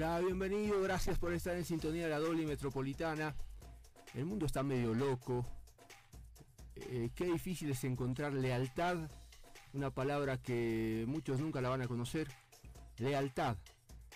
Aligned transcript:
Hola, 0.00 0.20
bienvenido, 0.20 0.80
gracias 0.80 1.18
por 1.18 1.32
estar 1.32 1.56
en 1.56 1.64
sintonía 1.64 2.04
de 2.04 2.10
la 2.10 2.20
doble 2.20 2.46
metropolitana. 2.46 3.34
El 4.14 4.26
mundo 4.26 4.46
está 4.46 4.62
medio 4.62 4.94
loco. 4.94 5.44
Eh, 6.76 7.10
qué 7.16 7.24
difícil 7.24 7.70
es 7.70 7.82
encontrar 7.82 8.32
lealtad, 8.32 9.10
una 9.72 9.90
palabra 9.90 10.40
que 10.40 11.04
muchos 11.08 11.40
nunca 11.40 11.60
la 11.60 11.70
van 11.70 11.82
a 11.82 11.88
conocer. 11.88 12.28
Lealtad 12.98 13.56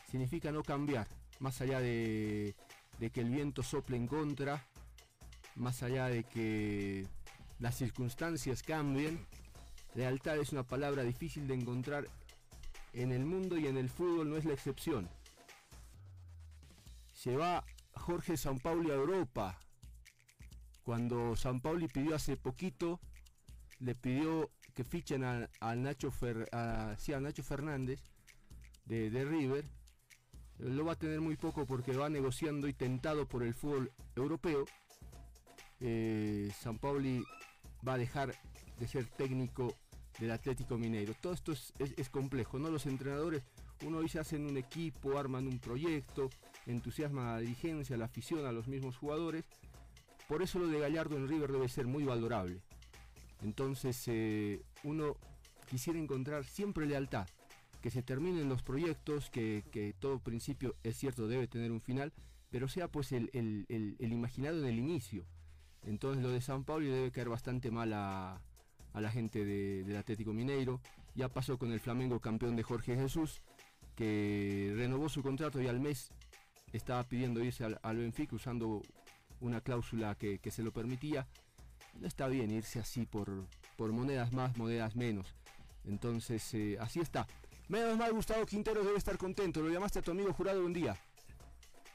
significa 0.09 0.53
no 0.53 0.62
cambiar, 0.62 1.09
más 1.41 1.61
allá 1.61 1.80
de, 1.80 2.55
de 3.01 3.11
que 3.11 3.21
el 3.21 3.30
viento 3.30 3.64
sople 3.64 3.96
en 3.96 4.07
contra, 4.07 4.64
más 5.57 5.83
allá 5.83 6.07
de 6.07 6.23
que 6.23 7.09
las 7.59 7.75
circunstancias 7.75 8.62
cambien. 8.62 9.27
Lealtad 9.97 10.39
es 10.39 10.53
una 10.53 10.62
palabra 10.62 11.03
difícil 11.03 11.48
de 11.48 11.55
encontrar 11.55 12.06
en 12.92 13.11
el 13.11 13.25
mundo 13.25 13.59
y 13.59 13.67
en 13.67 13.77
el 13.77 13.91
fútbol 13.91 14.30
no 14.30 14.37
es 14.37 14.45
la 14.45 14.53
excepción 14.53 15.09
se 17.23 17.37
va 17.37 17.65
Jorge 17.95 18.37
Sampaoli 18.37 18.91
a 18.91 18.95
Europa. 18.95 19.57
Cuando 20.83 21.37
Sampaoli 21.37 21.87
pidió 21.87 22.17
hace 22.17 22.37
poquito, 22.37 22.98
le 23.79 23.95
pidió 23.95 24.51
que 24.75 24.83
fichen 24.83 25.23
a, 25.23 25.48
Nacho, 25.77 26.12
Nacho 27.21 27.43
Fernández 27.45 28.01
de, 28.87 29.25
River. 29.25 29.65
Lo 30.59 30.85
va 30.85 30.95
a 30.95 30.98
tener 30.98 31.21
muy 31.21 31.37
poco 31.37 31.65
porque 31.65 31.93
va 31.93 32.09
negociando 32.09 32.67
y 32.67 32.73
tentado 32.73 33.29
por 33.29 33.45
el 33.45 33.55
fútbol 33.55 33.93
europeo. 34.17 34.65
Eh, 35.79 36.51
Sampaoli 36.61 37.25
va 37.87 37.95
a 37.95 37.98
dejar 37.98 38.34
de 38.81 38.89
ser 38.89 39.07
técnico 39.07 39.77
del 40.19 40.33
Atlético 40.33 40.77
Mineiro. 40.77 41.15
Todo 41.20 41.34
esto 41.34 41.53
es, 41.53 41.73
es 41.79 42.11
complejo, 42.11 42.59
¿no? 42.59 42.69
Los 42.69 42.86
entrenadores 42.86 43.45
uno 43.84 43.98
hoy 43.98 44.09
se 44.09 44.19
hacen 44.19 44.47
un 44.47 44.57
equipo, 44.57 45.19
arman 45.19 45.47
un 45.47 45.59
proyecto, 45.59 46.31
entusiasma 46.66 47.30
a 47.30 47.34
la 47.34 47.41
dirigencia, 47.41 47.96
a 47.96 47.98
la 47.98 48.06
afición, 48.06 48.46
a 48.46 48.52
los 48.52 48.68
mismos 48.68 48.96
jugadores. 48.96 49.44
Por 50.28 50.42
eso 50.42 50.58
lo 50.58 50.68
de 50.68 50.78
Gallardo 50.78 51.16
en 51.16 51.28
River 51.28 51.52
debe 51.52 51.68
ser 51.68 51.86
muy 51.86 52.05
valorable. 52.05 52.60
Entonces 53.42 54.02
eh, 54.06 54.62
uno 54.84 55.16
quisiera 55.68 55.98
encontrar 55.98 56.44
siempre 56.44 56.86
lealtad, 56.86 57.27
que 57.80 57.90
se 57.90 58.02
terminen 58.02 58.48
los 58.48 58.62
proyectos, 58.62 59.30
que, 59.30 59.94
todo 59.98 60.20
principio 60.20 60.77
es 60.83 60.96
cierto 60.96 61.27
debe 61.27 61.48
tener 61.48 61.72
un 61.72 61.80
final, 61.80 62.12
pero 62.50 62.68
sea 62.68 62.88
pues 62.88 63.12
el, 63.12 63.30
imaginado 63.98 64.58
en 64.58 64.66
el 64.66 64.78
inicio. 64.78 65.24
Entonces 65.84 66.22
lo 66.22 66.30
de 66.30 66.40
San 66.40 66.64
Paulo 66.64 66.86
debe 66.86 67.10
caer 67.10 67.28
bastante 67.28 67.70
mal 67.70 67.92
a, 67.92 68.40
la 68.94 69.10
gente 69.10 69.44
del 69.44 69.96
Atlético 69.96 70.33
Mineiro. 70.33 70.80
Ya 71.14 71.28
pasó 71.28 71.58
con 71.58 71.72
el 71.72 71.80
Flamengo 71.80 72.20
campeón 72.20 72.56
de 72.56 72.62
Jorge 72.62 72.94
Jesús 72.94 73.42
que 73.96 74.72
renovó 74.77 75.08
su 75.08 75.22
contrato 75.22 75.60
y 75.60 75.66
al 75.66 75.80
mes 75.80 76.12
estaba 76.73 77.03
pidiendo 77.05 77.42
irse 77.42 77.65
al, 77.65 77.97
Benfica 77.97 78.37
usando 78.37 78.83
una 79.41 79.61
cláusula 79.61 80.15
que, 80.15 80.39
se 80.51 80.62
lo 80.62 80.73
permitía. 80.73 81.27
No 82.01 82.06
está 82.06 82.27
bien 82.29 82.51
irse 82.51 82.79
así 82.79 83.05
por, 83.05 83.47
por 83.77 83.92
monedas 83.92 84.33
más, 84.33 84.56
monedas 84.56 84.97
menos. 84.97 85.34
Entonces, 85.84 86.55
eh, 86.55 86.79
así 86.81 87.01
está. 87.01 87.27
Menos 87.69 87.97
mal, 87.97 88.12
Gustavo 88.12 88.47
Quintero 88.47 88.83
debe 88.83 88.98
estar 88.98 89.19
contento. 89.19 89.61
Lo 89.61 89.69
llamaste 89.69 89.98
a 89.98 90.03
tu 90.03 90.11
amigo 90.11 90.33
jurado 90.33 90.64
un 90.64 90.73
día 90.73 90.97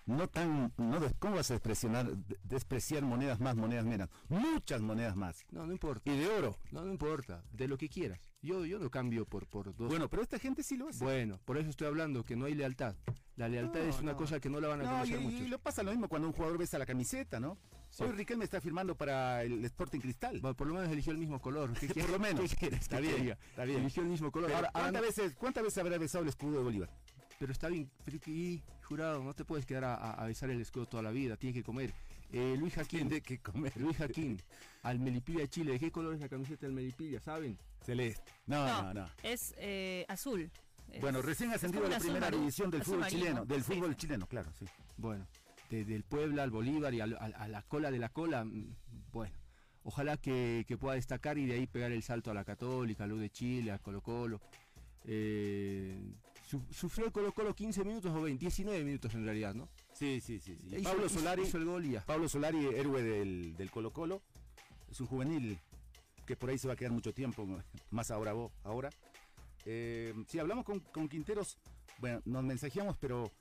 no 0.07 0.27
tan, 0.29 0.73
no, 0.77 0.99
¿cómo 1.19 1.35
vas 1.35 1.51
a 1.51 1.55
despreciar, 1.55 2.09
despreciar 2.43 3.03
monedas 3.03 3.39
más, 3.39 3.55
monedas 3.55 3.85
menos? 3.85 4.09
Muchas 4.29 4.81
monedas 4.81 5.15
más. 5.15 5.45
No, 5.51 5.65
no 5.65 5.73
importa. 5.73 6.09
Y 6.09 6.17
de 6.17 6.27
oro. 6.27 6.57
No, 6.71 6.83
no 6.83 6.91
importa, 6.91 7.43
de 7.51 7.67
lo 7.67 7.77
que 7.77 7.89
quieras. 7.89 8.19
Yo, 8.41 8.65
yo 8.65 8.79
no 8.79 8.89
cambio 8.89 9.25
por, 9.25 9.47
por 9.47 9.75
dos. 9.75 9.89
Bueno, 9.89 10.09
pero 10.09 10.21
esta 10.21 10.37
gente 10.37 10.63
sí 10.63 10.77
lo 10.77 10.87
hace. 10.87 11.03
Bueno, 11.03 11.39
por 11.43 11.57
eso 11.57 11.69
estoy 11.69 11.87
hablando, 11.87 12.23
que 12.23 12.35
no 12.35 12.45
hay 12.45 12.53
lealtad. 12.53 12.95
La 13.35 13.47
lealtad 13.47 13.81
es 13.81 13.99
una 13.99 14.15
cosa 14.15 14.39
que 14.39 14.49
no 14.49 14.59
la 14.59 14.67
van 14.67 14.81
a 14.81 14.89
conocer 14.89 15.21
y, 15.21 15.25
Y 15.43 15.47
lo 15.47 15.59
pasa 15.59 15.83
lo 15.83 15.91
mismo 15.91 16.07
cuando 16.07 16.27
un 16.27 16.33
jugador 16.33 16.57
besa 16.57 16.77
la 16.79 16.85
camiseta, 16.85 17.39
¿no? 17.39 17.57
Hoy 17.99 18.11
Riquelme 18.11 18.45
está 18.45 18.61
firmando 18.61 18.95
para 18.95 19.43
el 19.43 19.63
Sporting 19.65 19.99
Cristal. 19.99 20.39
Bueno, 20.39 20.55
por 20.55 20.67
lo 20.67 20.75
menos 20.75 20.89
eligió 20.91 21.11
el 21.11 21.19
mismo 21.19 21.39
color. 21.39 21.71
por 21.93 22.09
lo 22.09 22.19
menos. 22.19 22.51
Está 22.61 22.99
bien, 22.99 23.35
está 23.49 23.65
bien. 23.65 23.79
Eligió 23.79 24.03
el 24.03 24.09
mismo 24.09 24.31
color. 24.31 24.51
¿cuántas, 24.71 25.01
veces, 25.01 25.35
¿Cuántas 25.35 25.63
veces 25.63 25.77
habrá 25.79 25.97
besado 25.97 26.23
el 26.23 26.29
escudo 26.29 26.57
de 26.57 26.63
Bolívar? 26.63 26.89
pero 27.39 27.51
está 27.51 27.67
bien, 27.67 27.89
y 28.25 28.63
jurado, 28.83 29.23
no 29.23 29.33
te 29.33 29.45
puedes 29.45 29.65
quedar 29.65 29.83
a, 29.85 30.25
besar 30.25 30.49
el 30.49 30.61
escudo 30.61 30.87
toda 30.87 31.03
la 31.03 31.11
vida, 31.11 31.37
tienes 31.37 31.55
que 31.55 31.63
comer. 31.63 31.93
Eh, 32.31 32.55
Luis 32.57 32.73
Jaquín, 32.73 33.07
de 33.07 33.21
que 33.21 33.39
comer. 33.39 33.71
Luis 33.77 33.97
Jaquín, 33.97 34.41
al 34.83 34.99
Melipilla 34.99 35.41
de 35.41 35.49
Chile, 35.49 35.71
¿de 35.73 35.79
qué 35.79 35.91
color 35.91 36.13
es 36.13 36.19
la 36.19 36.29
camiseta 36.29 36.65
del 36.65 36.75
Melipilla, 36.75 37.19
saben? 37.19 37.57
Celeste. 37.85 38.31
No, 38.45 38.65
no, 38.65 38.93
no. 38.93 39.09
Es 39.23 39.53
eh, 39.57 40.05
azul. 40.09 40.51
bueno, 40.99 41.21
recién 41.21 41.51
ascendido 41.51 41.85
a 41.85 41.89
la 41.89 41.99
primera 41.99 42.29
división 42.29 42.69
del 42.69 42.83
fútbol 42.83 43.07
chileno, 43.07 43.45
del 43.45 43.63
fútbol 43.63 43.95
chileno, 43.95 44.27
claro, 44.27 44.51
sí. 44.59 44.65
Bueno, 44.97 45.25
desde 45.69 45.95
el 45.95 46.03
Puebla 46.03 46.43
al 46.43 46.51
Bolívar 46.51 46.93
y 46.93 47.01
a, 47.01 47.07
la 47.07 47.61
cola 47.67 47.91
de 47.91 47.99
la 47.99 48.09
cola, 48.09 48.43
mm, 48.43 48.75
bueno. 49.11 49.35
Ojalá 49.83 50.17
que, 50.17 50.65
que, 50.67 50.77
pueda 50.77 50.95
destacar 50.95 51.37
y 51.37 51.45
de 51.45 51.53
ahí 51.53 51.65
pegar 51.65 51.93
el 51.93 52.03
salto 52.03 52.29
a 52.29 52.33
la 52.33 52.43
Católica, 52.43 53.05
a 53.05 53.07
Luz 53.07 53.21
de 53.21 53.29
Chile, 53.29 53.71
a 53.71 53.79
Colo 53.79 54.01
Colo. 54.01 54.41
Eh, 55.05 55.97
sufrió 56.71 57.07
el 57.07 57.11
Colo 57.11 57.33
Colo 57.33 57.53
15 57.53 57.83
minutos 57.83 58.11
o 58.15 58.21
20, 58.21 58.39
19 58.39 58.83
minutos 58.83 59.13
en 59.13 59.25
realidad, 59.25 59.53
¿no? 59.53 59.67
Sí, 59.93 60.21
sí, 60.21 60.39
sí. 60.39 60.57
sí. 60.69 60.81
Pablo 60.81 61.09
Solari 61.09 61.43
hizo 61.43 61.57
el 61.57 61.65
gol 61.65 62.01
Pablo 62.05 62.29
Solari, 62.29 62.65
héroe 62.67 63.03
del, 63.03 63.55
del, 63.57 63.71
Colo 63.71 63.91
Colo, 63.91 64.21
es 64.89 64.99
un 65.01 65.07
juvenil 65.07 65.59
que 66.25 66.35
por 66.35 66.49
ahí 66.49 66.57
se 66.57 66.67
va 66.67 66.73
a 66.73 66.77
quedar 66.77 66.91
mucho 66.91 67.13
tiempo, 67.13 67.47
más 67.89 68.11
ahora 68.11 68.33
vos, 68.33 68.51
ahora. 68.63 68.89
Eh, 69.65 70.13
si 70.27 70.39
hablamos 70.39 70.65
con, 70.65 70.79
con 70.79 71.09
Quinteros, 71.09 71.57
bueno, 71.99 72.21
nos 72.25 72.43
mensajeamos, 72.43 72.97
pero 72.97 73.31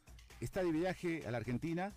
está 0.41 0.63
de 0.63 0.73
viaje 0.73 1.27
a 1.27 1.31
la 1.31 1.39
Argentina 1.39 1.93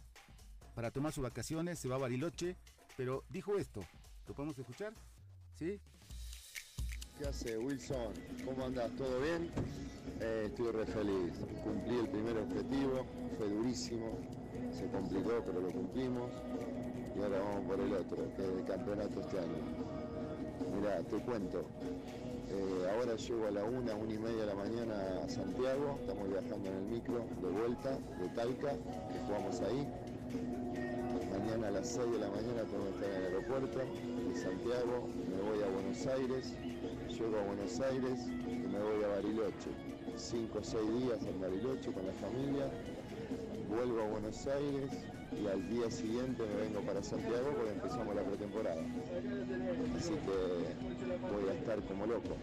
para 0.75 0.92
tomar 0.92 1.12
sus 1.12 1.24
vacaciones, 1.24 1.80
se 1.80 1.88
va 1.88 1.96
a 1.96 2.00
Bariloche, 2.00 2.56
pero 2.96 3.24
dijo 3.30 3.58
esto, 3.58 3.81
¿lo 4.28 4.34
podemos 4.34 4.58
escuchar? 4.58 4.94
¿Sí? 5.56 5.80
¿Qué 7.19 7.28
hace 7.28 7.57
Wilson? 7.57 8.13
¿Cómo 8.46 8.66
andas? 8.66 8.90
¿Todo 8.96 9.19
bien? 9.19 9.50
Eh, 10.22 10.44
estoy 10.46 10.72
re 10.72 10.85
feliz. 10.85 11.34
Cumplí 11.66 12.00
el 12.00 12.07
primer 12.07 12.38
objetivo, 12.38 13.06
fue 13.38 13.50
durísimo, 13.50 14.18
se 14.72 14.88
complicó 14.88 15.44
pero 15.46 15.59
lo 15.59 15.69
cumplimos 15.69 16.31
y 17.13 17.22
ahora 17.22 17.40
vamos 17.40 17.66
por 17.66 17.80
el 17.81 17.91
otro, 17.91 18.18
que 18.38 18.41
es 18.41 18.50
el 18.50 18.63
campeonato 18.63 19.19
este 19.19 19.38
año. 19.38 19.59
Mira, 20.74 21.00
te 21.00 21.18
cuento, 21.18 21.66
eh, 22.52 22.90
ahora 22.96 23.16
llego 23.18 23.47
a 23.47 23.51
la 23.51 23.66
una, 23.66 23.96
una 23.96 24.13
y 24.13 24.18
media 24.18 24.40
de 24.40 24.46
la 24.46 24.56
mañana 24.56 25.19
a 25.22 25.30
Santiago, 25.30 25.97
estamos 26.00 26.30
viajando 26.30 26.69
en 26.69 26.75
el 26.78 26.84
micro 26.84 27.25
de 27.41 27.50
vuelta 27.50 28.00
de 28.22 28.30
Talca, 28.30 28.72
que 28.72 29.19
jugamos 29.28 29.59
ahí. 29.59 29.86
Mañana 31.38 31.68
a 31.68 31.72
las 31.72 31.88
6 31.90 32.12
de 32.12 32.19
la 32.19 32.30
mañana 32.30 32.63
tengo 32.63 32.86
que 32.86 32.91
estar 32.91 33.09
en 33.09 33.16
el 33.18 33.25
aeropuerto 33.25 33.80
de 33.80 34.36
Santiago, 34.38 35.09
me 35.36 35.50
voy 35.50 35.63
a 35.63 35.69
Buenos 35.69 36.06
Aires, 36.07 36.53
llego 37.19 37.38
a 37.38 37.44
Buenos 37.44 37.80
Aires 37.81 38.19
y 38.47 38.68
me 38.68 38.80
voy 38.80 39.03
a 39.03 39.07
Bariloche. 39.09 39.72
Cinco 40.16 40.59
o 40.59 40.63
seis 40.63 40.88
días 41.03 41.19
en 41.25 41.41
Bariloche 41.41 41.91
con 41.91 42.06
la 42.06 42.13
familia, 42.13 42.72
vuelvo 43.68 44.02
a 44.03 44.07
Buenos 44.07 44.47
Aires 44.47 44.91
y 45.35 45.47
al 45.47 45.69
día 45.69 45.91
siguiente 45.91 46.44
me 46.44 46.62
vengo 46.63 46.80
para 46.81 47.03
Santiago 47.03 47.52
porque 47.56 47.72
empezamos 47.72 48.16
la 48.16 48.24
pretemporada. 48.24 48.81
Así 49.97 50.13
que 50.13 50.38
voy 51.28 51.50
a 51.50 51.53
estar 51.53 51.81
como 51.84 52.06
loco. 52.06 52.35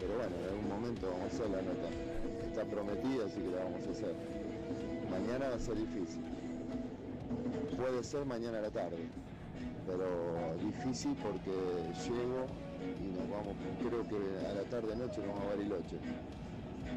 Pero 0.00 0.14
bueno, 0.14 0.36
en 0.36 0.44
algún 0.48 0.68
momento 0.68 1.08
vamos 1.10 1.24
a 1.24 1.34
hacer 1.34 1.50
la 1.50 1.62
nota. 1.62 1.88
Está 2.46 2.64
prometida, 2.64 3.26
así 3.26 3.40
que 3.40 3.50
la 3.50 3.64
vamos 3.64 3.86
a 3.86 3.90
hacer. 3.90 4.14
Mañana 5.10 5.48
va 5.50 5.54
a 5.56 5.58
ser 5.58 5.74
difícil. 5.74 6.22
Puede 7.76 8.02
ser 8.04 8.24
mañana 8.24 8.58
a 8.58 8.62
la 8.62 8.70
tarde, 8.70 9.08
pero 9.86 10.06
difícil 10.64 11.16
porque 11.22 11.50
llego 12.06 12.46
vamos, 13.38 13.56
creo 13.78 14.08
que 14.08 14.46
a 14.46 14.52
la 14.52 14.62
tarde 14.64 14.96
noche 14.96 15.20
vamos 15.20 15.42
a 15.42 15.46
Bariloche. 15.48 15.96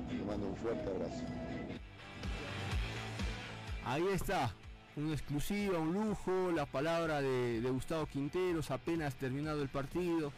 Le 0.09 0.23
mando 0.25 0.47
un 0.47 0.55
fuerte 0.55 0.89
abrazo. 0.89 1.23
Ahí 3.85 4.05
está, 4.13 4.53
una 4.95 5.13
exclusiva, 5.13 5.79
un 5.79 5.93
lujo, 5.93 6.51
la 6.51 6.65
palabra 6.65 7.21
de, 7.21 7.61
Gustavo 7.71 8.05
Quinteros, 8.05 8.71
apenas 8.71 9.15
terminado 9.15 9.61
el 9.61 9.69
partido, 9.69 10.31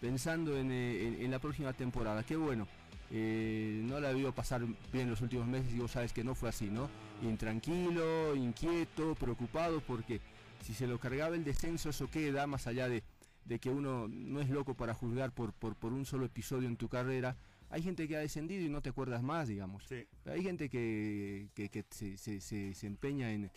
pensando 0.00 0.56
en, 0.56 0.70
eh, 0.72 1.26
la 1.28 1.38
próxima 1.38 1.72
temporada. 1.72 2.22
Qué 2.22 2.36
bueno. 2.36 2.66
Eh, 3.10 3.80
no 3.84 4.00
la 4.00 4.12
vio 4.12 4.34
pasar 4.34 4.60
bien 4.92 5.08
los 5.08 5.22
últimos 5.22 5.46
meses 5.46 5.72
y 5.72 5.78
vos 5.78 5.92
sabes 5.92 6.12
que 6.12 6.22
no 6.22 6.34
fue 6.34 6.50
así, 6.50 6.66
¿no? 6.66 6.90
Intranquilo, 7.22 8.36
inquieto, 8.36 9.14
preocupado, 9.14 9.80
porque 9.80 10.20
si 10.62 10.74
se 10.74 10.86
lo 10.86 10.98
cargaba 10.98 11.34
el 11.34 11.42
descenso, 11.42 11.88
eso 11.88 12.10
queda 12.10 12.46
más 12.46 12.66
allá 12.66 12.86
de, 12.86 13.02
de 13.48 13.58
que 13.58 13.70
uno 13.70 14.08
no 14.08 14.40
es 14.42 14.50
loco 14.50 14.74
para 14.74 14.92
juzgar 14.92 15.32
por, 15.32 15.54
por, 15.54 15.92
un 15.92 16.04
solo 16.04 16.26
episodio 16.26 16.68
en 16.68 16.76
tu 16.76 16.88
carrera. 16.88 17.36
Hay 17.70 17.82
gente 17.82 18.06
que 18.06 18.16
ha 18.16 18.20
descendido 18.20 18.64
y 18.64 18.68
no 18.68 18.82
te 18.82 18.90
acuerdas 18.90 19.22
más, 19.22 19.48
digamos. 19.48 19.84
Hay 20.26 20.42
gente 20.42 20.68
que, 20.68 21.48
se, 21.90 22.86
empeña 22.86 23.32
en, 23.32 23.50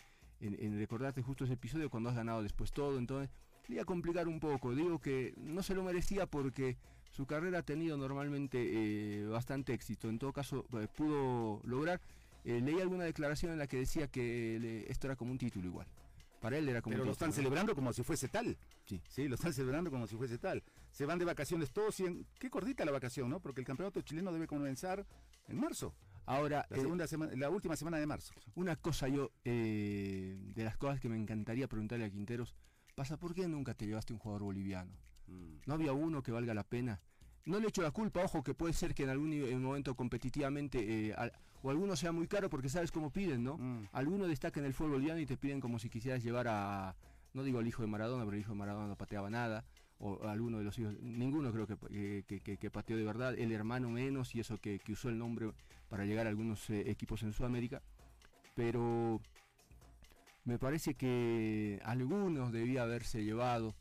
recordarte 0.78 1.20
justo 1.20 1.44
ese 1.44 1.54
episodio 1.54 1.90
cuando 1.90 2.08
has 2.08 2.16
ganado 2.16 2.42
después 2.42 2.72
todo. 2.72 2.98
Entonces, 2.98 3.30
le 3.68 3.74
iba 3.74 3.82
a 3.82 3.86
complicar 3.86 4.28
un 4.28 4.40
poco. 4.40 4.74
Digo 4.74 4.98
que 4.98 5.34
no 5.36 5.62
se 5.62 5.74
lo 5.74 5.84
merecía 5.84 6.26
porque 6.26 6.78
su 7.10 7.26
carrera 7.26 7.58
ha 7.58 7.62
tenido 7.62 7.98
normalmente 7.98 8.58
eh, 8.62 9.26
bastante 9.26 9.74
éxito. 9.74 10.08
En 10.08 10.18
todo 10.18 10.32
caso, 10.32 10.64
eh, 10.72 10.88
pudo 10.96 11.60
lograr. 11.64 12.00
eh, 12.44 12.62
leí 12.62 12.80
alguna 12.80 13.04
declaración 13.04 13.52
en 13.52 13.58
la 13.58 13.66
que 13.66 13.76
decía 13.76 14.08
que 14.08 14.86
esto 14.88 15.06
era 15.06 15.16
como 15.16 15.32
un 15.32 15.38
título 15.38 15.66
igual. 15.66 15.86
Para 16.42 16.58
él 16.58 16.68
era 16.68 16.82
como 16.82 16.94
Pero 16.94 17.04
lo 17.04 17.12
están 17.12 17.32
celebrando 17.32 17.72
como 17.76 17.92
si 17.92 18.02
fuese 18.02 18.26
tal. 18.28 18.58
Sí. 18.84 19.00
Sí, 19.08 19.28
lo 19.28 19.36
están 19.36 19.52
celebrando 19.52 19.92
como 19.92 20.08
si 20.08 20.16
fuese 20.16 20.38
tal. 20.38 20.60
Se 20.90 21.06
van 21.06 21.20
de 21.20 21.24
vacaciones 21.24 21.70
todos 21.70 22.00
y 22.00 22.04
en... 22.06 22.26
Qué 22.40 22.50
cortita 22.50 22.84
la 22.84 22.90
vacación, 22.90 23.30
¿no? 23.30 23.38
Porque 23.38 23.60
el 23.60 23.66
campeonato 23.66 24.02
chileno 24.02 24.32
debe 24.32 24.48
comenzar 24.48 25.06
en 25.46 25.56
marzo. 25.60 25.94
Ahora, 26.26 26.66
La, 26.68 26.76
eh, 26.76 26.80
segunda 26.80 27.06
semana, 27.06 27.32
la 27.36 27.48
última 27.48 27.76
semana 27.76 27.98
de 27.98 28.06
marzo. 28.06 28.34
una 28.56 28.74
cosa 28.74 29.06
yo, 29.06 29.30
eh, 29.44 30.36
de 30.52 30.64
las 30.64 30.76
cosas 30.76 30.98
que 31.00 31.08
me 31.08 31.16
encantaría 31.16 31.68
preguntarle 31.68 32.06
a 32.06 32.10
Quinteros, 32.10 32.56
pasa, 32.96 33.16
¿por 33.18 33.34
qué 33.34 33.46
nunca 33.46 33.74
te 33.74 33.86
llevaste 33.86 34.12
un 34.12 34.18
jugador 34.18 34.42
boliviano? 34.42 34.92
¿No 35.64 35.74
había 35.74 35.92
uno 35.92 36.22
que 36.24 36.32
valga 36.32 36.54
la 36.54 36.64
pena? 36.64 37.00
No 37.44 37.60
le 37.60 37.68
echo 37.68 37.82
la 37.82 37.92
culpa, 37.92 38.22
ojo, 38.24 38.42
que 38.42 38.52
puede 38.54 38.72
ser 38.74 38.94
que 38.94 39.04
en 39.04 39.10
algún 39.10 39.32
en 39.32 39.62
momento 39.62 39.94
competitivamente, 39.94 41.08
eh, 41.08 41.14
al- 41.14 41.32
o 41.62 41.70
alguno 41.70 41.94
sea 41.96 42.12
muy 42.12 42.26
caro 42.26 42.50
porque 42.50 42.68
sabes 42.68 42.90
cómo 42.90 43.10
piden, 43.10 43.44
¿no? 43.44 43.56
Mm. 43.58 43.86
Alguno 43.92 44.26
destaca 44.26 44.60
en 44.60 44.66
el 44.66 44.74
fútbol 44.74 44.92
boliviano 44.92 45.20
y 45.20 45.26
te 45.26 45.36
piden 45.36 45.60
como 45.60 45.78
si 45.78 45.88
quisieras 45.88 46.22
llevar 46.22 46.48
a, 46.48 46.94
no 47.34 47.42
digo 47.44 47.58
al 47.60 47.66
hijo 47.66 47.82
de 47.82 47.88
Maradona, 47.88 48.24
pero 48.24 48.34
el 48.34 48.40
hijo 48.40 48.52
de 48.52 48.58
Maradona 48.58 48.88
no 48.88 48.96
pateaba 48.96 49.30
nada, 49.30 49.64
o 49.98 50.26
alguno 50.26 50.58
de 50.58 50.64
los 50.64 50.76
hijos, 50.78 50.94
ninguno 51.00 51.52
creo 51.52 51.66
que, 51.68 51.76
que, 51.76 52.24
que- 52.26 52.40
que- 52.40 52.56
que 52.58 52.70
pateó 52.70 52.96
de 52.96 53.04
verdad, 53.04 53.38
el 53.38 53.52
hermano 53.52 53.88
menos 53.90 54.34
y 54.34 54.40
eso 54.40 54.58
que, 54.58 54.80
usó 54.88 55.08
el 55.08 55.16
nombre 55.18 55.52
para 55.88 56.04
llegar 56.04 56.26
a 56.26 56.30
algunos 56.30 56.68
eh, 56.70 56.90
equipos 56.90 57.22
en 57.22 57.32
Sudamérica, 57.32 57.80
pero 58.56 59.20
me 60.44 60.58
parece 60.58 60.94
que 60.94 61.80
algunos 61.84 62.50
debía 62.52 62.82
haberse 62.82 63.22
llevado 63.24 63.74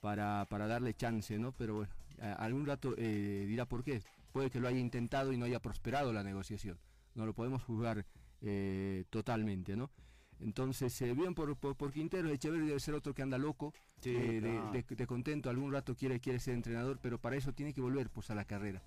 para, 0.00 0.46
para 0.48 0.68
darle 0.68 0.94
chance, 0.94 1.36
¿no? 1.38 1.50
Pero 1.52 1.74
bueno, 1.74 1.92
algún 2.38 2.64
rato 2.66 2.94
eh, 2.96 3.44
dirá 3.48 3.64
por 3.66 3.82
qué. 3.82 4.00
Puede 4.32 4.50
que 4.50 4.60
lo 4.60 4.68
haya 4.68 4.78
intentado 4.78 5.32
y 5.32 5.36
no 5.36 5.44
haya 5.46 5.58
prosperado 5.60 6.12
la 6.12 6.22
negociación. 6.22 6.78
No 7.18 7.26
lo 7.26 7.34
podemos 7.34 7.64
juzgar 7.64 8.06
eh, 8.42 9.04
totalmente, 9.10 9.76
¿no? 9.76 9.90
Entonces, 10.38 11.02
eh, 11.02 11.12
bien 11.14 11.34
por, 11.34 11.56
por, 11.56 11.74
por 11.76 11.92
Quintero, 11.92 12.28
Echeverri 12.30 12.68
debe 12.68 12.78
ser 12.78 12.94
otro 12.94 13.12
que 13.12 13.22
anda 13.22 13.38
loco, 13.38 13.74
Sí, 14.00 14.10
eh, 14.14 14.40
de, 14.40 14.40
claro. 14.40 14.70
de- 14.70 14.84
de 14.96 15.06
contento, 15.08 15.50
algún 15.50 15.72
rato 15.72 15.96
quiere, 15.96 16.20
quiere 16.20 16.38
ser 16.38 16.54
entrenador, 16.54 17.00
pero 17.02 17.18
para 17.20 17.34
eso 17.34 17.52
tiene 17.52 17.74
que 17.74 17.80
volver 17.80 18.08
pues, 18.08 18.30
a 18.30 18.36
la 18.36 18.44
carrera. 18.44 18.80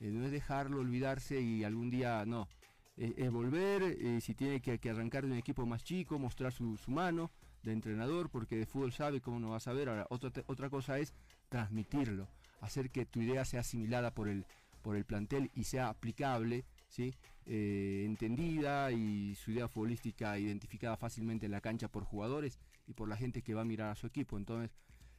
Eh, 0.00 0.10
no 0.10 0.24
es 0.24 0.32
dejarlo, 0.32 0.80
olvidarse 0.80 1.38
y 1.42 1.62
algún 1.62 1.90
día 1.90 2.24
no. 2.24 2.48
Es 2.96 3.30
volver, 3.30 4.20
si 4.22 4.34
tiene 4.34 4.60
que, 4.62 4.78
que 4.78 4.88
arrancar 4.90 5.26
de 5.26 5.32
un 5.32 5.36
equipo 5.36 5.66
más 5.66 5.82
chico, 5.84 6.18
mostrar 6.18 6.52
su, 6.52 6.76
su 6.78 6.90
mano 6.92 7.30
de 7.64 7.72
entrenador, 7.72 8.30
porque 8.30 8.56
de 8.56 8.66
fútbol 8.66 8.92
sabe 8.92 9.20
cómo 9.20 9.38
no 9.40 9.50
va 9.50 9.56
a 9.56 9.60
saber. 9.60 9.88
Ahora, 9.90 10.06
otra, 10.10 10.30
otra 10.46 10.70
cosa 10.70 10.98
es 11.00 11.12
transmitirlo, 11.50 12.28
hacer 12.60 12.90
que 12.90 13.04
tu 13.04 13.20
idea 13.20 13.44
sea 13.44 13.60
asimilada 13.60 14.14
por 14.14 14.28
el, 14.28 14.46
por 14.80 14.96
el 14.96 15.04
plantel 15.04 15.50
y 15.54 15.64
sea 15.64 15.88
aplicable, 15.88 16.64
¿sí? 16.88 17.14
Eh, 17.46 18.04
entendida 18.06 18.90
y 18.90 19.34
su 19.34 19.50
idea 19.50 19.68
futbolística 19.68 20.38
identificada 20.38 20.96
fácilmente 20.96 21.44
en 21.44 21.52
la 21.52 21.60
cancha 21.60 21.88
por 21.88 22.04
jugadores 22.04 22.58
y 22.86 22.94
por 22.94 23.06
la 23.06 23.18
gente 23.18 23.42
que 23.42 23.52
va 23.52 23.62
a 23.62 23.66
mirar 23.66 23.90
a 23.90 23.96
su 23.96 24.06
equipo. 24.06 24.38
Entonces, 24.38 24.70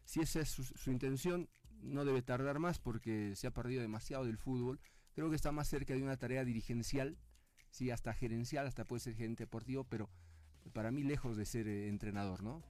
si 0.06 0.22
esa 0.22 0.40
es 0.40 0.50
su, 0.50 0.92
intención, 0.92 1.48
no 1.82 2.04
debe 2.04 2.24
tardar 2.24 2.58
más 2.58 2.80
porque 2.80 3.36
se 3.36 3.46
ha 3.46 3.52
perdido 3.52 3.82
demasiado 3.82 4.26
del 4.26 4.38
fútbol. 4.38 4.80
Creo 5.14 5.30
que 5.30 5.36
está 5.36 5.52
más 5.52 5.68
cerca 5.68 5.94
de 5.94 6.02
una 6.02 6.18
tarea 6.18 6.44
dirigencial, 6.44 7.16
sí, 7.70 7.92
hasta 7.92 8.14
gerencial, 8.14 8.66
hasta 8.66 8.86
puede 8.86 9.02
ser 9.02 9.16
gerente 9.16 9.44
deportivo, 9.44 9.84
pero 9.84 10.10
para 10.74 10.92
mí 10.92 11.04
lejos 11.04 11.38
de 11.38 11.46
ser 11.46 11.68
eh, 11.68 11.90
entrenador, 11.90 12.42
¿no? 12.42 12.64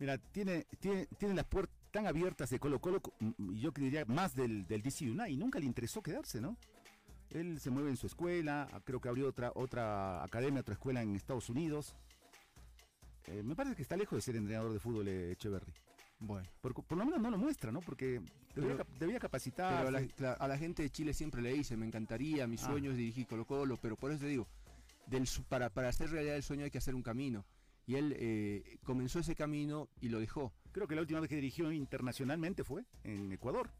Mira, 0.00 0.18
tiene, 0.18 0.66
tiene, 0.80 1.06
tiene 1.16 1.34
las 1.34 1.46
puertas 1.46 1.76
tan 1.92 2.08
abiertas 2.08 2.50
de 2.50 2.58
Colo 2.58 2.80
Colo, 2.80 3.00
y 3.38 3.60
yo 3.60 3.70
diría 3.70 4.04
más 4.04 4.34
del, 4.34 4.66
del 4.66 4.82
DC 4.82 5.08
United, 5.08 5.28
y 5.28 5.36
nunca 5.36 5.60
le 5.60 5.66
interesó 5.66 6.02
quedarse, 6.02 6.40
¿no? 6.40 6.58
Él 7.34 7.60
se 7.60 7.68
mueve 7.70 7.90
en 7.90 7.96
su 7.96 8.06
escuela, 8.06 8.68
creo 8.84 9.00
que 9.00 9.08
abrió 9.08 9.28
otra, 9.28 9.52
otra 9.54 10.22
academia, 10.24 10.60
otra 10.60 10.74
escuela 10.74 11.02
en 11.02 11.14
Estados 11.16 11.50
Unidos. 11.50 11.94
Eh, 13.26 13.42
me 13.42 13.54
parece 13.56 13.74
que 13.76 13.82
está 13.82 13.96
lejos 13.96 14.16
de 14.16 14.22
ser 14.22 14.36
entrenador 14.36 14.72
de 14.72 14.78
fútbol 14.78 15.08
eh, 15.08 15.32
Echeverry. 15.32 15.72
Bueno. 16.20 16.48
Por, 16.60 16.74
por 16.84 16.96
lo 16.96 17.04
menos 17.04 17.20
no 17.20 17.30
lo 17.30 17.38
muestra, 17.38 17.72
¿no? 17.72 17.80
Porque 17.80 18.20
debía, 18.98 19.18
capacitar. 19.18 19.84
Pero 19.84 19.98
a 19.98 20.00
la, 20.18 20.32
a 20.32 20.48
la 20.48 20.56
gente 20.58 20.82
de 20.82 20.90
Chile 20.90 21.12
siempre 21.12 21.42
le 21.42 21.52
dice, 21.52 21.76
me 21.76 21.86
encantaría, 21.86 22.46
mi 22.46 22.56
Ah. 22.56 22.66
sueño 22.66 22.92
es 22.92 22.96
dirigir 22.96 23.26
Colo 23.26 23.44
Colo, 23.46 23.76
pero 23.82 23.96
por 23.96 24.10
eso 24.10 24.20
te 24.20 24.28
digo, 24.28 24.46
del, 25.06 25.26
su- 25.26 25.42
para, 25.44 25.70
para 25.70 25.88
hacer 25.88 26.10
realidad 26.10 26.36
el 26.36 26.42
sueño 26.42 26.64
hay 26.64 26.70
que 26.70 26.78
hacer 26.78 26.94
un 26.94 27.02
camino. 27.02 27.44
Y 27.86 27.96
él 27.96 28.14
eh, 28.16 28.78
comenzó 28.84 29.18
ese 29.18 29.34
camino 29.34 29.88
y 30.00 30.08
lo 30.08 30.18
dejó. 30.20 30.52
Creo 30.72 30.86
que 30.86 30.94
la 30.94 31.02
última 31.02 31.20
vez 31.20 31.28
que 31.28 31.34
dirigió 31.34 31.70
internacionalmente 31.72 32.64
fue 32.64 32.84
en 33.02 33.30
Ecuador. 33.32 33.70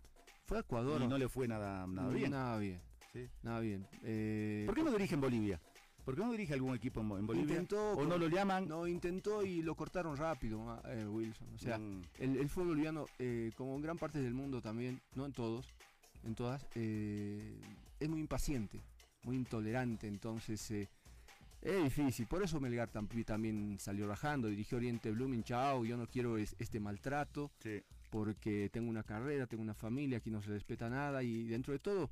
Fue 0.44 0.58
a 0.58 0.60
Ecuador. 0.60 1.00
y 1.00 1.06
no 1.06 1.16
le 1.16 1.28
fue 1.28 1.48
nada, 1.48 1.86
nada 1.86 2.10
bien. 2.12 2.30
Nada 2.30 2.58
bien. 2.58 2.82
Sí. 3.14 3.28
Nada 3.42 3.60
bien. 3.60 3.86
Eh, 4.02 4.64
¿Por 4.66 4.74
qué 4.74 4.82
no 4.82 4.90
dirige 4.90 5.14
en 5.14 5.20
Bolivia? 5.20 5.60
¿Por 6.04 6.14
qué 6.16 6.20
no 6.20 6.32
dirige 6.32 6.52
algún 6.52 6.74
equipo 6.74 7.00
en, 7.00 7.08
Bo- 7.08 7.16
en 7.18 7.26
Bolivia? 7.26 7.52
Intentó 7.52 7.92
¿O 7.92 8.04
no 8.04 8.18
lo 8.18 8.28
llaman? 8.28 8.68
No, 8.68 8.86
intentó 8.86 9.42
y 9.44 9.62
lo 9.62 9.74
cortaron 9.74 10.16
rápido, 10.16 10.68
ah, 10.68 10.82
eh, 10.86 11.06
Wilson. 11.06 11.48
O 11.54 11.58
sea, 11.58 11.78
Mm, 11.78 12.02
el, 12.18 12.36
el 12.36 12.48
fútbol 12.50 12.68
boliviano, 12.70 13.06
eh, 13.18 13.52
como 13.56 13.74
en 13.76 13.82
gran 13.82 13.96
parte 13.96 14.20
del 14.20 14.34
mundo 14.34 14.60
también, 14.60 15.00
no 15.14 15.24
en 15.24 15.32
todos, 15.32 15.72
en 16.24 16.34
todas, 16.34 16.66
eh, 16.74 17.58
es 18.00 18.08
muy 18.08 18.20
impaciente, 18.20 18.82
muy 19.22 19.36
intolerante, 19.36 20.06
entonces 20.08 20.70
es 21.62 21.82
difícil. 21.84 22.26
Por 22.26 22.42
eso 22.42 22.60
Melgar 22.60 22.90
tam- 22.92 23.24
también 23.24 23.78
salió 23.78 24.06
rajando, 24.06 24.48
dirigió 24.48 24.76
Oriente 24.76 25.10
Blooming, 25.10 25.42
chao, 25.44 25.84
yo 25.86 25.96
no 25.96 26.06
quiero 26.06 26.36
es- 26.36 26.54
este 26.58 26.80
maltrato, 26.80 27.50
sí. 27.60 27.80
porque 28.10 28.68
tengo 28.70 28.90
una 28.90 29.04
carrera, 29.04 29.46
tengo 29.46 29.62
una 29.62 29.74
familia, 29.74 30.18
aquí 30.18 30.30
no 30.30 30.42
se 30.42 30.50
respeta 30.50 30.90
nada 30.90 31.22
y 31.22 31.44
dentro 31.44 31.72
de 31.72 31.78
todo, 31.78 32.10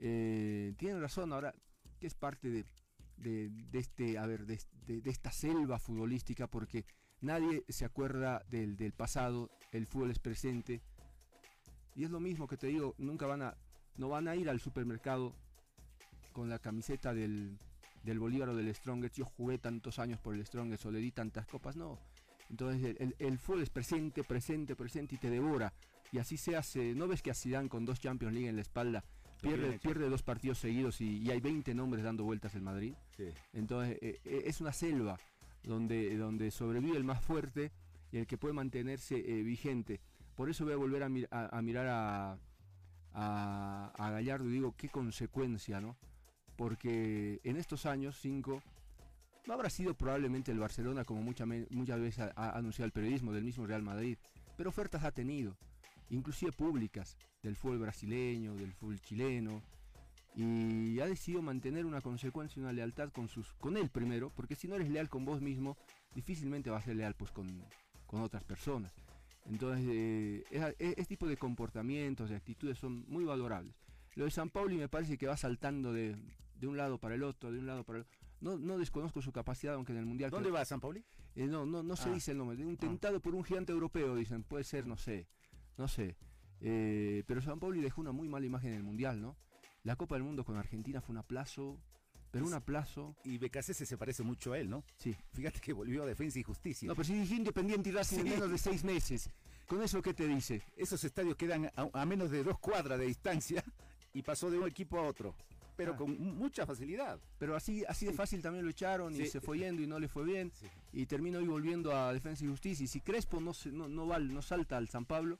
eh, 0.00 0.74
tienen 0.76 1.00
razón, 1.00 1.32
ahora 1.32 1.54
que 1.98 2.06
es 2.06 2.14
parte 2.14 2.66
de, 3.16 3.50
este, 3.72 4.18
a 4.18 4.26
ver, 4.26 4.46
de, 4.46 4.58
esta 5.04 5.30
selva 5.30 5.78
futbolística, 5.78 6.46
porque 6.46 6.84
nadie 7.20 7.64
se 7.68 7.84
acuerda 7.84 8.42
del, 8.48 8.92
pasado, 8.92 9.50
el 9.72 9.86
fútbol 9.86 10.10
es 10.10 10.18
presente, 10.18 10.82
y 11.94 12.04
es 12.04 12.10
lo 12.10 12.20
mismo 12.20 12.46
que 12.46 12.56
te 12.56 12.66
digo, 12.66 12.94
nunca 12.98 13.26
van 13.26 13.42
a, 13.42 13.56
no 13.96 14.08
van 14.08 14.28
a 14.28 14.36
ir 14.36 14.50
al 14.50 14.60
supermercado 14.60 15.34
con 16.32 16.50
la 16.50 16.58
camiseta 16.58 17.14
del, 17.14 17.58
Bolívar 18.04 18.50
o 18.50 18.54
del 18.54 18.72
Strongest, 18.74 19.16
yo 19.16 19.24
jugué 19.24 19.58
tantos 19.58 19.98
años 19.98 20.20
por 20.20 20.34
el 20.34 20.46
Strongest 20.46 20.84
o 20.86 20.90
le 20.90 21.00
di 21.00 21.10
tantas 21.10 21.46
copas, 21.46 21.76
no. 21.76 21.98
Entonces 22.48 22.94
el, 23.00 23.16
el, 23.18 23.38
fútbol 23.38 23.62
es 23.62 23.70
presente, 23.70 24.22
presente, 24.22 24.76
presente 24.76 25.16
y 25.16 25.18
te 25.18 25.28
devora. 25.28 25.72
Y 26.12 26.18
así 26.18 26.36
se 26.36 26.54
hace, 26.54 26.94
¿no 26.94 27.08
ves 27.08 27.20
que 27.20 27.32
a 27.32 27.34
Zidane 27.34 27.68
con 27.68 27.84
dos 27.84 27.98
Champions 27.98 28.32
League 28.32 28.48
en 28.48 28.54
la 28.54 28.62
espalda 28.62 29.04
pierde, 29.40 29.78
pierde 29.78 30.08
dos 30.08 30.22
partidos 30.22 30.58
seguidos 30.58 31.00
y, 31.00 31.18
y 31.18 31.30
hay 31.30 31.40
20 31.40 31.74
nombres 31.74 32.04
dando 32.04 32.24
vueltas 32.24 32.54
en 32.54 32.64
Madrid? 32.64 32.94
sí. 33.16 33.28
Entonces 33.52 33.98
eh, 34.00 34.20
eh, 34.24 34.42
es 34.46 34.60
una 34.60 34.72
selva 34.72 35.18
donde, 35.64 36.16
donde 36.16 36.50
sobrevive 36.50 36.96
el 36.96 37.04
más 37.04 37.22
fuerte 37.22 37.72
y 38.12 38.18
el 38.18 38.26
que 38.26 38.38
puede 38.38 38.54
mantenerse 38.54 39.16
eh, 39.16 39.42
vigente. 39.42 40.00
Por 40.36 40.48
eso 40.50 40.64
voy 40.64 40.74
a 40.74 40.76
volver 40.76 41.02
a, 41.02 41.08
mir- 41.08 41.28
a- 41.30 41.56
a 41.56 41.62
mirar 41.62 41.86
a, 41.88 42.38
a, 43.14 43.92
a 43.96 44.10
Gallardo 44.10 44.48
y 44.48 44.52
digo, 44.52 44.74
qué 44.76 44.88
consecuencia, 44.88 45.80
¿no? 45.80 45.96
Porque 46.56 47.40
en 47.44 47.56
estos 47.56 47.86
años, 47.86 48.18
cinco, 48.20 48.62
no 49.46 49.54
habrá 49.54 49.70
sido 49.70 49.94
probablemente 49.94 50.52
el 50.52 50.58
Barcelona 50.58 51.04
como 51.04 51.22
mucha 51.22 51.44
muchas 51.46 52.00
veces 52.00 52.20
ha, 52.20 52.32
ha 52.36 52.56
anunciado 52.58 52.86
el 52.86 52.92
periodismo 52.92 53.32
del 53.32 53.44
mismo 53.44 53.66
Real 53.66 53.82
Madrid, 53.82 54.16
pero 54.56 54.70
ofertas 54.70 55.04
ha 55.04 55.12
tenido, 55.12 55.56
inclusive 56.10 56.52
públicas, 56.52 57.16
del 57.46 57.56
fútbol 57.56 57.78
brasileño, 57.78 58.54
del 58.56 58.72
fútbol 58.72 59.00
chileno, 59.00 59.62
y 60.34 60.98
ha 61.00 61.06
decidido 61.06 61.40
mantener 61.42 61.86
una 61.86 62.00
consecuencia, 62.02 62.60
una 62.60 62.72
lealtad 62.72 63.10
con 63.10 63.28
sus, 63.28 63.52
con 63.54 63.76
él 63.76 63.88
primero, 63.88 64.30
porque 64.34 64.54
si 64.56 64.66
no 64.68 64.74
eres 64.74 64.90
leal 64.90 65.08
con 65.08 65.24
vos 65.24 65.40
mismo, 65.40 65.76
difícilmente 66.14 66.68
vas 66.70 66.82
a 66.82 66.86
ser 66.86 66.96
leal 66.96 67.14
pues 67.14 67.30
con, 67.32 67.46
con 68.06 68.20
otras 68.20 68.42
personas. 68.44 68.92
Entonces, 69.48 69.86
eh, 69.88 70.74
ese 70.78 71.04
tipo 71.06 71.26
de 71.28 71.36
comportamientos, 71.36 72.28
de 72.30 72.36
actitudes 72.36 72.78
son 72.78 73.04
muy 73.08 73.24
valorables. 73.24 73.74
Lo 74.16 74.24
de 74.24 74.30
San 74.32 74.50
Pauli 74.50 74.76
me 74.76 74.88
parece 74.88 75.16
que 75.16 75.26
va 75.28 75.36
saltando 75.36 75.92
de, 75.92 76.16
de 76.58 76.66
un 76.66 76.76
lado 76.76 76.98
para 76.98 77.14
el 77.14 77.22
otro, 77.22 77.52
de 77.52 77.60
un 77.60 77.66
lado 77.66 77.84
para 77.84 78.00
el 78.00 78.04
otro. 78.04 78.18
No, 78.40 78.58
no 78.58 78.76
desconozco 78.76 79.22
su 79.22 79.30
capacidad, 79.32 79.74
aunque 79.74 79.92
en 79.92 79.98
el 79.98 80.06
Mundial... 80.06 80.30
¿Dónde 80.30 80.48
creo- 80.48 80.54
va 80.58 80.64
San 80.64 80.80
Pauli? 80.80 81.02
eh, 81.36 81.46
no, 81.46 81.64
no, 81.64 81.82
no 81.82 81.94
se 81.96 82.08
Ah. 82.10 82.12
dice 82.12 82.32
el 82.32 82.38
nombre. 82.38 82.62
Un 82.64 82.76
tentado 82.76 83.20
por 83.20 83.34
un 83.34 83.44
gigante 83.44 83.72
europeo, 83.72 84.16
dicen. 84.16 84.42
Puede 84.42 84.64
ser, 84.64 84.86
no 84.86 84.96
sé. 84.96 85.28
No 85.78 85.86
sé. 85.86 86.16
Eh, 86.60 87.22
pero 87.26 87.40
San 87.42 87.58
Pauli 87.60 87.80
dejó 87.80 88.00
una 88.00 88.12
muy 88.12 88.28
mala 88.28 88.46
imagen 88.46 88.70
en 88.72 88.76
el 88.78 88.82
Mundial, 88.82 89.20
¿no? 89.20 89.36
La 89.82 89.96
Copa 89.96 90.14
del 90.16 90.24
Mundo 90.24 90.44
con 90.44 90.56
Argentina 90.56 91.00
fue 91.00 91.12
un 91.12 91.18
aplazo. 91.18 91.78
Pero 92.32 92.44
un 92.46 92.54
aplazo. 92.54 93.16
Y 93.24 93.38
Becasese 93.38 93.86
se 93.86 93.96
parece 93.96 94.22
mucho 94.22 94.52
a 94.52 94.58
él, 94.58 94.68
¿no? 94.68 94.84
Sí. 94.98 95.14
Fíjate 95.32 95.60
que 95.60 95.72
volvió 95.72 96.02
a 96.02 96.06
Defensa 96.06 96.38
y 96.38 96.42
Justicia. 96.42 96.86
No, 96.88 96.94
pero 96.94 97.04
si 97.06 97.14
dirigió 97.14 97.36
Independiente 97.36 97.88
y 97.88 97.92
Racing 97.92 98.18
en 98.18 98.24
menos 98.30 98.50
de 98.50 98.58
seis 98.58 98.84
meses. 98.84 99.30
¿Con 99.66 99.82
eso 99.82 100.02
qué 100.02 100.12
te 100.12 100.26
dice? 100.28 100.62
Esos 100.76 101.02
estadios 101.04 101.36
quedan 101.36 101.66
a, 101.76 101.88
a 101.92 102.04
menos 102.06 102.30
de 102.30 102.42
dos 102.44 102.58
cuadras 102.58 102.98
de 102.98 103.06
distancia 103.06 103.64
y 104.12 104.22
pasó 104.22 104.50
de 104.50 104.58
un 104.58 104.66
equipo 104.68 104.98
a 104.98 105.02
otro, 105.02 105.34
pero 105.76 105.92
Ah. 105.92 105.96
con 105.96 106.10
mu- 106.10 106.34
mucha 106.34 106.66
facilidad. 106.66 107.18
Pero 107.38 107.54
así, 107.56 107.84
así 107.88 108.06
de 108.06 108.12
fácil 108.12 108.42
también 108.42 108.64
lo 108.64 108.70
echaron 108.70 109.14
y 109.14 109.26
se 109.26 109.40
fue 109.40 109.58
yendo 109.58 109.82
y 109.82 109.86
no 109.86 109.98
le 109.98 110.08
fue 110.08 110.24
bien. 110.24 110.52
Sí. 110.54 110.66
Y 110.92 111.06
terminó 111.06 111.38
hoy 111.38 111.46
volviendo 111.46 111.96
a 111.96 112.12
Defensa 112.12 112.44
y 112.44 112.48
Justicia. 112.48 112.84
Y 112.84 112.88
si 112.88 113.00
Crespo 113.00 113.40
no, 113.40 113.54
se- 113.54 113.72
no, 113.72 113.88
no, 113.88 114.06
va, 114.06 114.18
no 114.18 114.42
salta 114.42 114.76
al 114.76 114.88
San 114.88 115.04
Pablo, 115.04 115.38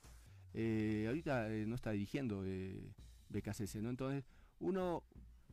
eh, 0.59 1.05
ahorita 1.07 1.53
eh, 1.53 1.67
no 1.67 1.75
está 1.75 1.91
dirigiendo 1.91 2.43
eh, 2.47 2.81
BKCS, 3.29 3.77
¿no? 3.77 3.91
Entonces, 3.91 4.25
uno, 4.59 5.05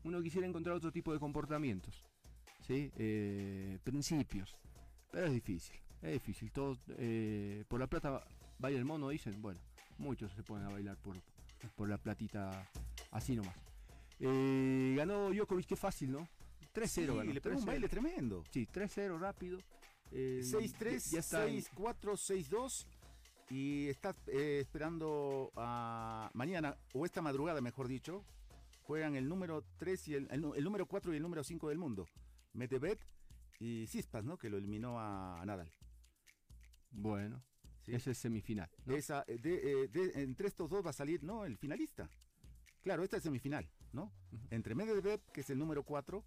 uno 0.03 0.21
quisiera 0.21 0.47
encontrar 0.47 0.75
otro 0.75 0.91
tipo 0.91 1.11
de 1.13 1.19
comportamientos. 1.19 2.03
¿sí? 2.65 2.89
Eh, 2.97 3.77
principios. 3.83 4.55
Pero 5.11 5.27
es 5.27 5.33
difícil, 5.33 5.75
es 6.01 6.13
difícil. 6.13 6.51
Todo, 6.51 6.77
eh, 6.97 7.65
por 7.67 7.79
la 7.79 7.87
plata 7.87 8.23
baila 8.57 8.79
el 8.79 8.85
mono, 8.85 9.09
dicen. 9.09 9.41
Bueno, 9.41 9.59
muchos 9.97 10.31
se 10.31 10.41
ponen 10.43 10.65
a 10.67 10.69
bailar 10.71 10.97
por, 10.97 11.17
por 11.75 11.89
la 11.89 11.97
platita 11.97 12.65
así 13.11 13.35
nomás. 13.35 13.57
Eh, 14.19 14.93
ganó 14.95 15.29
Djokovic, 15.31 15.67
qué 15.67 15.75
fácil, 15.75 16.11
¿no? 16.13 16.27
3-0 16.73 16.87
Sí, 16.87 17.05
ganó. 17.05 17.23
le 17.33 17.41
pegó 17.41 17.55
un 17.57 17.61
3-0. 17.63 17.65
baile 17.65 17.89
tremendo. 17.89 18.43
Sí, 18.51 18.65
3-0 18.71 19.19
rápido. 19.19 19.59
Eh, 20.11 20.41
6-3, 20.43 21.05
ya- 21.05 21.11
ya 21.15 21.19
está 21.19 21.45
en- 21.47 21.55
6-4, 21.61 22.15
6-2 22.15 22.87
y 23.49 23.87
está 23.87 24.15
eh, 24.27 24.59
esperando 24.61 25.51
a 25.55 26.29
mañana 26.33 26.77
o 26.93 27.05
esta 27.05 27.21
madrugada, 27.21 27.61
mejor 27.61 27.87
dicho, 27.87 28.23
juegan 28.83 29.15
el 29.15 29.27
número 29.29 29.63
3 29.77 30.07
y 30.07 30.15
el, 30.15 30.27
el 30.31 30.41
nu- 30.41 30.53
el 30.55 30.63
número 30.63 30.85
4 30.87 31.13
y 31.13 31.17
el 31.17 31.21
número 31.23 31.43
5 31.43 31.69
del 31.69 31.77
mundo, 31.77 32.05
Medvedev 32.53 32.99
y 33.59 33.85
Cispas, 33.87 34.23
¿no? 34.23 34.37
Que 34.37 34.49
lo 34.49 34.57
eliminó 34.57 34.99
a, 34.99 35.41
a 35.41 35.45
Nadal. 35.45 35.71
Bueno, 36.91 37.43
¿sí? 37.85 37.93
ese 37.95 38.11
es 38.11 38.17
semifinal. 38.17 38.69
¿no? 38.85 38.95
Esa, 38.95 39.23
eh, 39.27 39.37
de- 39.37 39.83
eh, 39.83 39.87
de- 39.87 40.21
entre 40.23 40.47
estos 40.47 40.69
dos 40.69 40.85
va 40.85 40.89
a 40.91 40.93
salir, 40.93 41.23
¿no? 41.23 41.45
El 41.45 41.57
finalista. 41.57 42.09
Claro, 42.81 43.03
esta 43.03 43.17
es 43.17 43.23
semifinal, 43.23 43.69
¿no? 43.93 44.11
Entre 44.49 44.75
Medvedev, 44.75 45.21
que 45.31 45.41
es 45.41 45.49
el 45.49 45.57
número 45.59 45.83
4, 45.83 46.23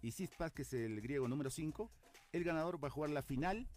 y 0.00 0.10
Cispas, 0.12 0.52
que 0.52 0.62
es 0.62 0.72
el 0.72 1.00
griego 1.00 1.28
número 1.28 1.50
5, 1.50 1.90
el 2.32 2.44
ganador 2.44 2.82
va 2.82 2.88
a 2.88 2.90
jugar 2.90 3.10
la 3.10 3.22
final 3.22 3.68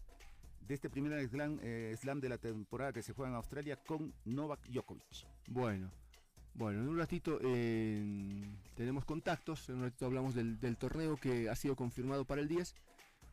de 0.67 0.73
este 0.73 0.89
primer 0.89 1.27
slam, 1.27 1.59
eh, 1.61 1.95
slam 1.99 2.19
de 2.19 2.29
la 2.29 2.37
temporada 2.37 2.91
que 2.93 3.01
se 3.03 3.13
juega 3.13 3.29
en 3.31 3.35
Australia 3.35 3.77
con 3.77 4.13
Novak 4.25 4.67
Djokovic. 4.67 5.27
Bueno, 5.47 5.91
bueno, 6.53 6.81
en 6.81 6.87
un 6.89 6.97
ratito 6.97 7.39
eh, 7.43 8.43
tenemos 8.75 9.05
contactos, 9.05 9.69
en 9.69 9.75
un 9.75 9.81
ratito 9.83 10.05
hablamos 10.05 10.33
del, 10.35 10.59
del 10.59 10.77
torneo 10.77 11.17
que 11.17 11.49
ha 11.49 11.55
sido 11.55 11.75
confirmado 11.75 12.25
para 12.25 12.41
el 12.41 12.47
10, 12.47 12.73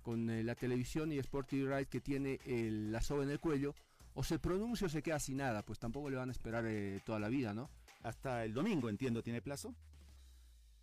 con 0.02 0.28
eh, 0.30 0.42
la 0.42 0.54
televisión 0.54 1.12
y 1.12 1.18
Sporting 1.18 1.66
Right 1.66 1.88
que 1.88 2.00
tiene 2.00 2.40
el- 2.44 2.90
la 2.92 3.00
soga 3.00 3.22
en 3.24 3.30
el 3.30 3.40
cuello, 3.40 3.74
o 4.14 4.22
se 4.24 4.38
pronuncia 4.38 4.86
o 4.86 4.90
se 4.90 5.02
queda 5.02 5.18
sin 5.18 5.38
nada, 5.38 5.62
pues 5.64 5.78
tampoco 5.78 6.10
le 6.10 6.16
van 6.16 6.28
a 6.28 6.32
esperar 6.32 6.64
toda 7.06 7.18
la 7.18 7.28
vida, 7.28 7.54
¿no? 7.54 7.70
Hasta 8.02 8.44
el 8.44 8.52
domingo, 8.52 8.90
entiendo, 8.90 9.22
tiene 9.22 9.40
plazo. 9.40 9.74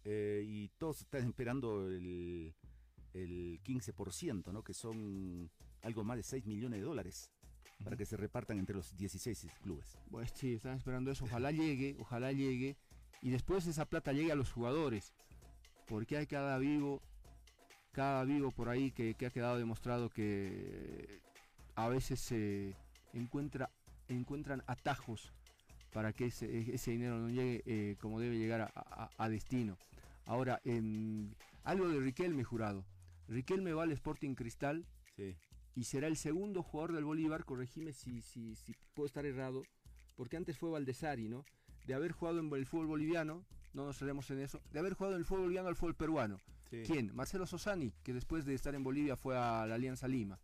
Y 0.04 0.70
todos 0.80 1.02
están 1.02 1.28
esperando 1.28 1.86
el, 1.88 2.56
el 3.14 3.60
15%, 3.64 4.52
¿no? 4.52 4.64
Que 4.64 4.74
son 4.74 5.52
algo 5.84 6.04
más 6.04 6.18
de 6.18 6.24
6 6.24 6.46
millones 6.46 6.80
de 6.80 6.86
dólares 6.86 7.30
para 7.84 7.96
que 7.96 8.06
se 8.06 8.18
repartan 8.18 8.60
entre 8.60 8.76
los 8.76 8.96
16 8.98 9.48
clubes. 9.64 9.98
Pues 10.12 10.32
sí, 10.36 10.54
están 10.54 10.76
esperando 10.78 11.12
eso, 11.12 11.26
ojalá 11.26 11.52
llegue, 11.52 11.96
ojalá 12.00 12.32
llegue, 12.34 12.76
y 13.22 13.30
después 13.30 13.66
esa 13.68 13.86
plata 13.86 14.12
llegue 14.12 14.32
a 14.32 14.36
los 14.36 14.52
jugadores, 14.52 15.14
porque 15.88 16.18
hay 16.18 16.28
cada 16.28 16.58
vivo, 16.58 17.02
cada 17.94 18.24
vivo 18.26 18.52
por 18.52 18.68
ahí 18.70 18.92
que, 18.92 19.14
que 19.16 19.26
ha 19.26 19.30
quedado 19.30 19.58
demostrado 19.58 20.10
que 20.10 21.22
a 21.76 21.88
veces 21.88 22.20
se 22.20 22.76
encuentra, 23.14 23.70
encuentran 24.10 24.62
atajos 24.68 25.32
para 25.94 26.12
que 26.14 26.26
ese, 26.26 26.74
ese 26.76 26.92
dinero 26.92 27.18
no 27.18 27.30
llegue 27.30 27.64
eh, 27.66 27.96
como 28.00 28.20
debe 28.20 28.38
llegar 28.38 28.62
a, 28.62 28.72
a- 28.76 29.10
a 29.18 29.30
destino. 29.30 29.78
Ahora, 30.26 30.62
en, 30.66 31.34
algo 31.64 31.88
de 31.90 32.00
Riquelme 32.00 32.44
jurado. 32.44 32.86
Riquelme 33.28 33.74
va 33.74 33.84
al 33.84 33.92
Sporting 33.94 34.36
Cristal 34.36 34.86
Sí. 35.16 35.36
Y 35.80 35.86
será 35.86 36.08
el 36.08 36.18
segundo 36.18 36.62
jugador 36.62 36.92
del 36.92 37.06
Bolívar, 37.06 37.46
corregime 37.46 37.94
si, 37.94 38.22
si, 38.22 38.54
si 38.58 38.76
puedo 38.94 39.08
estar 39.08 39.26
errado, 39.26 39.64
porque 40.18 40.36
antes 40.36 40.58
fue 40.58 40.70
Valdesari, 40.70 41.30
¿no? 41.30 41.46
De 41.86 41.94
haber 41.94 42.12
jugado 42.12 42.40
en 42.42 42.52
el 42.54 42.66
fútbol 42.66 42.88
boliviano, 42.88 43.46
no 43.74 43.86
nos 43.86 43.98
cerremos 43.98 44.30
en 44.32 44.42
eso, 44.42 44.60
de 44.74 44.80
haber 44.80 44.94
jugado 44.94 45.16
en 45.16 45.20
el 45.22 45.26
fútbol 45.26 45.44
boliviano 45.44 45.70
al 45.70 45.78
fútbol 45.78 45.96
peruano. 45.96 46.38
Sí. 46.70 46.84
¿Quién? 46.86 47.16
Marcelo 47.16 47.46
Sosani, 47.46 47.94
que 48.04 48.14
después 48.14 48.44
de 48.46 48.56
estar 48.56 48.76
en 48.76 48.84
Bolivia 48.84 49.16
fue 49.16 49.38
a 49.38 49.66
la 49.66 49.76
Alianza 49.76 50.08
Lima. 50.10 50.38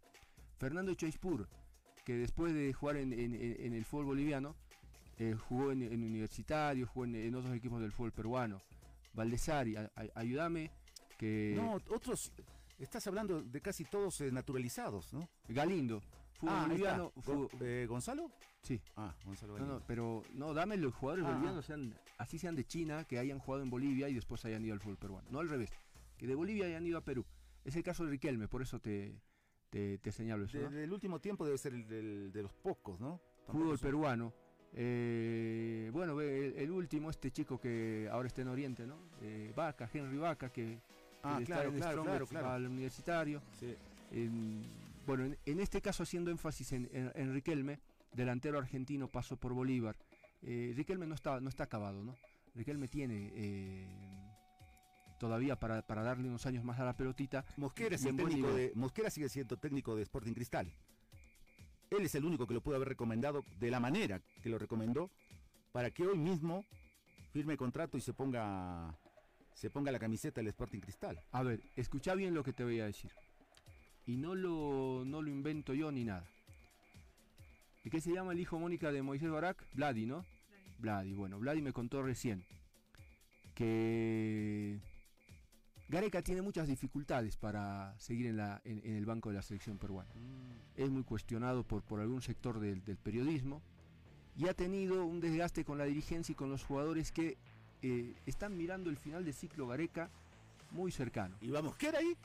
Fernando 0.58 0.94
Choispur, 0.94 1.50
que 2.06 2.14
después 2.16 2.54
de 2.54 2.72
jugar 2.72 2.96
en, 2.96 3.12
en- 3.12 3.36
en- 3.36 3.58
en 3.60 3.74
el 3.74 3.84
fútbol 3.84 4.06
boliviano, 4.06 4.56
eh, 5.18 5.36
jugó 5.38 5.74
en, 5.74 5.82
en 5.82 6.02
Universitario, 6.02 6.88
jugó 6.88 7.04
en, 7.04 7.16
en 7.16 7.36
otros 7.36 7.54
equipos 7.54 7.82
del 7.82 7.92
fútbol 7.92 8.14
peruano. 8.14 8.62
Valdesari, 9.14 9.76
a- 9.76 9.92
a- 9.98 10.08
ayúdame, 10.20 10.72
que 11.18 11.56
No, 11.58 11.74
otros, 11.94 12.32
estás 12.80 13.06
hablando 13.08 13.42
de 13.42 13.62
casi 13.62 13.86
todos 13.86 14.20
eh, 14.22 14.32
naturalizados, 14.32 15.14
¿no? 15.14 15.28
Galindo, 15.48 16.02
fútbol 16.34 16.56
Ah, 16.58 16.66
boliviano, 16.68 17.14
Go- 17.26 17.50
eh, 17.62 17.86
¿Gonzalo? 17.88 18.32
sí, 18.62 18.82
Ah, 18.96 19.16
Gonzalo 19.26 19.54
No, 19.54 19.60
Galindo. 19.60 19.80
no, 19.80 19.86
pero 19.88 20.24
no, 20.34 20.54
dame 20.54 20.78
los 20.78 20.94
jugadores 20.94 21.26
Ah, 21.26 21.30
bolivianos, 21.32 21.66
sean, 21.66 21.94
así 22.18 22.38
sean 22.40 22.56
de 22.56 22.66
China, 22.66 23.06
que 23.06 23.20
hayan 23.20 23.40
jugado 23.40 23.64
en 23.64 23.70
Bolivia 23.70 24.10
y 24.10 24.14
después 24.14 24.44
hayan 24.46 24.64
ido 24.66 24.74
al 24.74 24.80
fútbol 24.82 24.98
peruano. 24.98 25.28
No 25.32 25.40
al 25.40 25.50
revés, 25.50 25.72
que 26.18 26.28
de 26.28 26.36
Bolivia 26.36 26.66
hayan 26.66 26.86
ido 26.86 26.98
a 26.98 27.02
Perú. 27.02 27.26
Es 27.64 27.76
el 27.76 27.84
caso 27.84 28.04
de 28.06 28.12
Riquelme, 28.12 28.48
por 28.48 28.62
eso 28.62 28.80
te, 28.80 29.20
te, 29.70 29.98
te 29.98 30.12
señalo 30.12 30.46
eso. 30.46 30.58
¿no? 30.58 30.70
Desde 30.70 30.84
el 30.84 30.92
último 30.94 31.20
tiempo 31.20 31.46
debe 31.46 31.58
ser 31.58 31.74
el 31.74 31.88
del- 31.88 32.32
de 32.32 32.44
los 32.44 32.54
pocos, 32.54 33.00
¿no? 33.00 33.20
Fútbol 33.48 33.78
son- 33.78 33.88
peruano. 33.88 34.34
eh, 34.74 35.90
bueno, 35.94 36.20
el, 36.22 36.54
el 36.58 36.72
último, 36.72 37.10
este 37.10 37.32
chico 37.32 37.60
que 37.60 38.08
ahora 38.12 38.28
está 38.28 38.42
en 38.42 38.50
Oriente, 38.50 38.86
¿no? 38.86 38.98
Eh, 39.22 39.54
Vaca, 39.56 39.90
Henry 39.92 40.18
Vaca, 40.18 40.52
que 40.52 40.80
Ah, 41.26 41.40
claro, 41.46 41.70
en 41.70 41.76
claro, 41.78 42.28
claro, 42.28 42.50
al 42.52 42.66
universitario. 42.68 43.42
Sí. 43.60 43.76
Bueno, 45.06 45.26
en, 45.26 45.38
en 45.46 45.60
este 45.60 45.82
caso 45.82 46.04
haciendo 46.04 46.32
énfasis 46.32 46.72
en, 46.72 46.90
en- 46.94 47.12
en 47.16 47.34
Riquelme, 47.34 47.80
delantero 48.14 48.58
argentino 48.58 49.08
pasó 49.08 49.36
por 49.38 49.54
Bolívar. 49.54 49.96
Eh, 50.42 50.74
Riquelme 50.76 51.06
no 51.08 51.16
está, 51.16 51.40
no 51.40 51.50
está 51.50 51.64
acabado, 51.66 52.04
¿no? 52.04 52.16
Riquelme 52.56 52.88
tiene 52.88 53.32
eh, 53.36 53.88
todavía 55.20 55.60
para, 55.60 55.82
para 55.82 56.04
darle 56.04 56.28
unos 56.28 56.46
años 56.46 56.64
más 56.64 56.80
a 56.80 56.86
la 56.86 56.96
pelotita. 56.96 57.46
Mosquera, 57.58 57.96
es 57.96 58.04
Y 58.04 58.06
el 58.06 58.10
en 58.12 58.18
buen 58.18 58.28
técnico 58.30 58.48
nivel. 58.50 58.70
de, 58.70 58.76
Mosquera 58.76 59.10
sigue 59.10 59.30
siendo 59.30 59.58
técnico 59.58 59.96
de 59.96 60.04
Sporting 60.04 60.34
Cristal. 60.34 60.72
Él 61.92 62.04
es 62.06 62.16
el 62.16 62.26
único 62.26 62.48
que 62.48 62.54
lo 62.54 62.62
pudo 62.62 62.76
haber 62.78 62.90
recomendado 62.90 63.44
de 63.60 63.70
la 63.72 63.80
manera 63.80 64.22
que 64.42 64.50
lo 64.50 64.58
recomendó 64.58 65.12
para 65.72 65.92
que 65.92 66.06
hoy 66.08 66.18
mismo 66.18 66.66
firme 67.32 67.58
contrato 67.58 67.98
y 67.98 68.02
se 68.02 68.14
ponga 68.14 68.96
se 69.56 69.70
ponga 69.70 69.92
la 69.92 70.00
camiseta 70.00 70.42
del 70.42 70.50
Sporting 70.50 70.82
Cristal. 70.82 71.20
A 71.32 71.42
ver, 71.42 71.62
escucha 71.76 72.14
bien 72.14 72.34
lo 72.36 72.44
que 72.44 72.54
te 72.54 72.64
voy 72.64 72.82
a 72.82 72.86
decir. 72.86 73.12
Y 74.06 74.18
no 74.18 74.36
lo, 74.36 75.04
no 75.06 75.22
lo 75.22 75.30
invento 75.30 75.74
yo 75.74 75.92
ni 75.92 76.04
nada. 76.04 76.26
¿De 77.84 77.90
qué 77.90 78.02
se 78.02 78.14
llama 78.14 78.34
el 78.34 78.40
hijo 78.40 78.60
Mónica 78.60 78.92
de 78.92 79.02
Moisés 79.02 79.30
Barak? 79.30 79.66
Vladi, 79.74 80.06
¿no? 80.06 80.26
Vladi, 80.80 81.14
bueno, 81.14 81.40
Vladi 81.40 81.62
me 81.62 81.72
contó 81.72 82.04
recién 82.04 82.44
que 83.56 84.78
Gareca 85.88 86.22
tiene 86.22 86.42
muchas 86.42 86.68
dificultades 86.68 87.38
para 87.38 87.98
seguir 87.98 88.26
en, 88.26 88.36
la, 88.36 88.62
en, 88.66 88.82
en 88.84 88.96
el 88.98 89.06
banco 89.06 89.30
de 89.30 89.36
la 89.36 89.42
selección 89.42 89.78
peruana. 89.78 90.12
Es 90.76 90.90
muy 90.90 91.04
cuestionado 91.04 91.64
por, 91.64 91.82
por 91.82 92.02
algún 92.02 92.22
sector 92.22 92.60
del, 92.60 92.84
del 92.84 92.98
periodismo 92.98 93.62
y 94.36 94.50
ha 94.50 94.54
tenido 94.54 95.06
un 95.06 95.22
desgaste 95.22 95.64
con 95.64 95.78
la 95.78 95.86
dirigencia 95.86 96.34
y 96.34 96.36
con 96.36 96.50
los 96.50 96.66
jugadores 96.66 97.14
que 97.14 97.38
eh, 97.88 98.14
están 98.26 98.58
mirando 98.58 98.90
el 98.90 98.98
final 98.98 99.24
de 99.26 99.34
ciclo 99.34 99.68
Gareca 99.68 100.10
muy 100.72 100.92
cercano. 100.92 101.36
Y 101.42 101.50
va 101.50 101.62
Mosquera 101.62 102.00
ahí. 102.00 102.16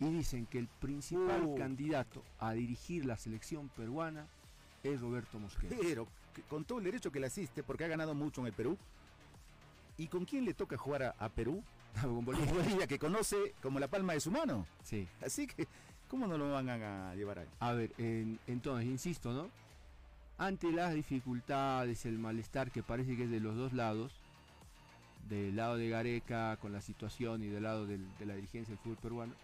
Y 0.00 0.06
dicen 0.10 0.46
que 0.46 0.58
el 0.58 0.66
principal 0.66 1.42
Uh. 1.44 1.54
candidato 1.56 2.22
a 2.40 2.52
dirigir 2.52 3.04
la 3.06 3.16
selección 3.16 3.68
peruana 3.68 4.26
es 4.82 5.00
Roberto 5.00 5.38
Mosquera. 5.38 5.76
Pero 5.80 6.06
con 6.48 6.64
todo 6.64 6.78
el 6.78 6.84
derecho 6.84 7.12
que 7.12 7.20
le 7.20 7.26
asiste, 7.28 7.62
porque 7.62 7.84
ha 7.84 7.88
ganado 7.88 8.14
mucho 8.14 8.40
en 8.40 8.48
el 8.48 8.52
Perú. 8.52 8.76
¿Y 9.96 10.08
con 10.08 10.24
quién 10.24 10.44
le 10.44 10.54
toca 10.54 10.76
jugar 10.76 11.02
a, 11.04 11.10
a 11.18 11.28
Perú? 11.28 11.62
Con 12.02 12.24
Bolivia. 12.24 12.52
Bolivia, 12.52 12.86
que 12.88 12.98
conoce 12.98 13.54
como 13.62 13.78
la 13.78 13.86
palma 13.86 14.14
de 14.14 14.20
su 14.20 14.32
mano. 14.32 14.66
Sí. 14.82 15.06
Así 15.24 15.46
que, 15.46 15.68
¿cómo 16.08 16.26
no 16.26 16.36
lo 16.36 16.50
van 16.50 16.68
a, 16.68 17.10
a 17.10 17.14
llevar 17.14 17.38
ahí? 17.38 17.48
A 17.60 17.72
ver, 17.72 17.92
en- 17.98 18.40
entonces, 18.48 18.86
insisto, 18.86 19.32
¿no? 19.32 19.48
Ante 20.36 20.72
las 20.72 20.92
dificultades, 20.92 22.04
el 22.04 22.18
malestar 22.18 22.72
que 22.72 22.82
parece 22.82 23.16
que 23.16 23.24
es 23.24 23.30
de 23.30 23.38
los 23.38 23.54
dos 23.54 23.72
lados, 23.72 24.20
del 25.28 25.56
lado 25.56 25.76
de 25.76 25.88
Gareca 25.88 26.56
con 26.58 26.72
la 26.72 26.80
situación 26.80 27.42
y 27.42 27.48
del 27.48 27.62
lado 27.62 27.86
del- 27.86 28.06
de 28.18 28.26
la 28.26 28.34
dirigencia 28.34 28.74
del 28.74 28.78
fútbol 28.82 28.98
peruano, 28.98 29.34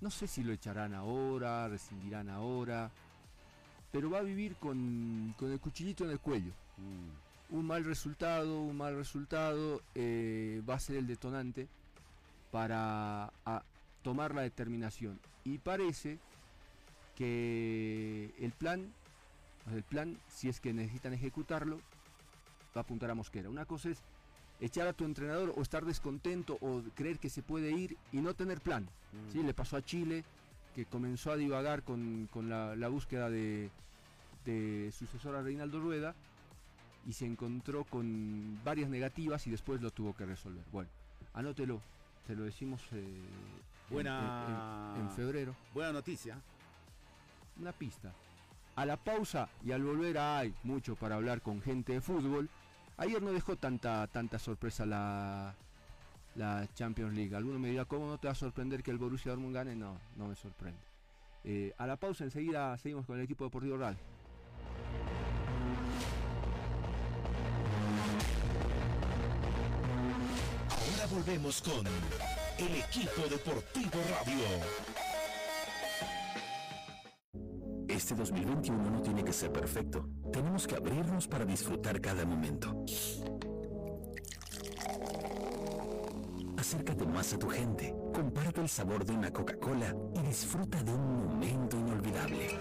no 0.00 0.10
sé 0.10 0.26
si 0.26 0.42
lo 0.42 0.52
echarán 0.52 0.94
ahora, 0.94 1.68
rescindirán 1.68 2.28
ahora, 2.30 2.90
pero 3.92 4.08
va 4.10 4.18
a 4.18 4.22
vivir 4.22 4.56
con, 4.56 5.34
con 5.38 5.50
el 5.52 5.60
cuchillito 5.60 6.04
en 6.04 6.10
el 6.10 6.20
cuello. 6.20 6.52
un 7.50 7.66
mal 7.66 7.84
resultado, 7.84 8.62
un 8.62 8.76
mal 8.76 8.94
resultado 8.94 9.82
eh, 9.96 10.62
va 10.68 10.74
a 10.76 10.80
ser 10.80 10.96
el 10.96 11.06
detonante 11.08 11.66
para 12.52 13.32
a, 13.44 13.62
tomar 14.02 14.34
la 14.36 14.42
determinación. 14.42 15.18
Y 15.44 15.58
parece 15.58 16.18
que 17.16 18.32
el 18.38 18.52
plan, 18.52 18.92
el 19.72 19.82
plan, 19.82 20.16
si 20.28 20.48
es 20.48 20.60
que 20.60 20.72
necesitan 20.72 21.12
ejecutarlo, 21.12 21.80
va 22.76 22.80
a 22.80 22.84
apuntar 22.84 23.10
a 23.10 23.14
Mosquera. 23.14 23.48
Una 23.48 23.64
cosa 23.64 23.88
es 23.90 24.02
echar 24.60 24.86
a 24.86 24.92
tu 24.92 25.04
entrenador 25.04 25.52
o 25.56 25.62
estar 25.62 25.84
descontento 25.84 26.58
o 26.60 26.82
creer 26.94 27.18
que 27.18 27.30
se 27.30 27.42
puede 27.42 27.70
ir 27.72 27.96
y 28.12 28.18
no 28.20 28.34
tener 28.34 28.60
plan. 28.60 28.88
¿sí? 29.32 29.42
Le 29.42 29.54
pasó 29.54 29.76
a 29.76 29.82
Chile, 29.82 30.24
que 30.74 30.84
comenzó 30.86 31.32
a 31.32 31.36
divagar 31.36 31.82
con, 31.82 32.28
con 32.32 32.48
la, 32.48 32.76
la 32.76 32.88
búsqueda 32.88 33.28
de, 33.30 33.70
de 34.44 34.92
sucesora 34.96 35.42
Reinaldo 35.42 35.80
Rueda 35.80 36.14
y 37.06 37.12
se 37.14 37.24
encontró 37.26 37.84
con 37.84 38.60
varias 38.64 38.90
negativas 38.90 39.46
y 39.46 39.50
después 39.50 39.80
lo 39.80 39.90
tuvo 39.90 40.14
que 40.14 40.26
resolver. 40.26 40.62
Bueno, 40.70 40.90
anótelo. 41.34 41.80
te 42.26 42.36
lo 42.36 42.44
decimos 42.44 42.82
eh, 42.92 42.98
en- 42.98 43.94
Buena- 43.94 44.94
en- 44.96 45.02
en 45.02 45.10
febrero. 45.10 45.56
Buena 45.74 45.92
noticia. 45.92 46.38
una 47.58 47.72
pista. 47.72 48.12
A 48.76 48.86
la 48.86 48.96
pausa 48.96 49.48
y 49.64 49.72
al 49.72 49.82
volver 49.82 50.16
hay 50.18 50.54
mucho 50.62 50.94
para 50.96 51.16
hablar 51.16 51.42
con 51.42 51.60
gente 51.60 51.92
de 51.94 52.00
fútbol. 52.00 52.48
Ayer 53.00 53.22
no 53.22 53.32
dejó 53.32 53.56
tanta 53.56 54.06
tanta 54.08 54.38
sorpresa 54.38 54.84
la 54.84 55.54
la 56.34 56.68
Champions 56.74 57.14
League. 57.14 57.34
Alguno 57.34 57.58
me 57.58 57.70
dirá, 57.70 57.86
¿cómo 57.86 58.06
no 58.06 58.18
te 58.18 58.28
va 58.28 58.32
a 58.32 58.34
sorprender 58.34 58.82
que 58.82 58.90
el 58.90 58.98
Borussia 58.98 59.30
Dortmund 59.30 59.54
gane? 59.54 59.74
No, 59.74 59.98
no 60.16 60.28
me 60.28 60.36
sorprende. 60.36 60.78
Eh, 61.42 61.72
a 61.78 61.86
la 61.86 61.96
pausa 61.96 62.24
enseguida 62.24 62.76
seguimos 62.76 63.06
con 63.06 63.16
el 63.16 63.24
equipo 63.24 63.44
deportivo 63.44 63.78
Real. 63.78 63.96
Ahora 70.68 71.06
volvemos 71.10 71.62
con 71.62 71.86
el 71.86 72.76
equipo 72.76 73.22
deportivo 73.30 73.98
radio. 74.10 74.89
Este 78.00 78.14
2021 78.14 78.90
no 78.90 79.02
tiene 79.02 79.22
que 79.22 79.30
ser 79.30 79.52
perfecto. 79.52 80.08
Tenemos 80.32 80.66
que 80.66 80.74
abrirnos 80.74 81.28
para 81.28 81.44
disfrutar 81.44 82.00
cada 82.00 82.24
momento. 82.24 82.82
Acércate 86.56 87.04
más 87.04 87.34
a 87.34 87.38
tu 87.38 87.50
gente, 87.50 87.94
comparte 88.14 88.62
el 88.62 88.70
sabor 88.70 89.04
de 89.04 89.12
una 89.12 89.30
Coca-Cola 89.30 89.94
y 90.14 90.22
disfruta 90.22 90.82
de 90.82 90.94
un 90.94 91.26
momento 91.26 91.76
inolvidable. 91.76 92.58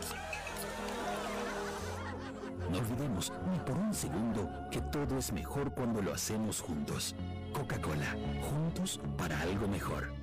No 2.70 2.78
olvidemos 2.78 3.32
ni 3.50 3.60
por 3.60 3.78
un 3.78 3.94
segundo 3.94 4.50
que 4.70 4.82
todo 4.82 5.18
es 5.18 5.32
mejor 5.32 5.74
cuando 5.74 6.02
lo 6.02 6.14
hacemos 6.14 6.60
juntos. 6.60 7.16
Coca-Cola, 7.54 8.14
juntos 8.42 9.00
para 9.18 9.40
algo 9.40 9.70
mejor. 9.70 10.19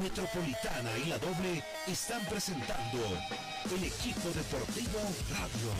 Metropolitana 0.00 0.96
y 1.04 1.10
la 1.10 1.18
doble 1.18 1.62
están 1.86 2.24
presentando 2.24 2.98
el 3.70 3.84
equipo 3.84 4.30
deportivo 4.30 4.98
radio. 5.30 5.70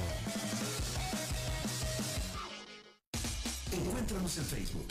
Encuéntranos 3.73 4.37
en 4.37 4.45
Facebook 4.45 4.89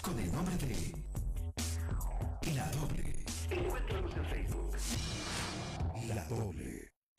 con 0.00 0.18
el 0.18 0.32
nombre 0.32 0.56
de 0.56 0.94
La 2.54 2.70
Doble. 2.70 3.24
Encuéntranos 3.50 4.16
en 4.16 4.24
Facebook. 4.24 4.76
La 6.08 6.24
Doble. 6.24 6.89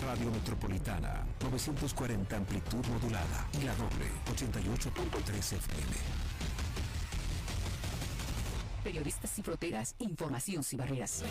Radio 0.00 0.30
Metropolitana. 0.30 1.24
940 1.40 2.36
amplitud 2.36 2.84
modulada. 2.86 3.46
Y 3.60 3.64
la 3.64 3.74
doble. 3.74 4.06
88.3 4.32 5.38
FM. 5.38 5.96
Periodistas 8.82 9.30
sin 9.30 9.44
fronteras, 9.44 9.94
información 9.98 10.62
sin 10.64 10.78
barreras. 10.78 11.22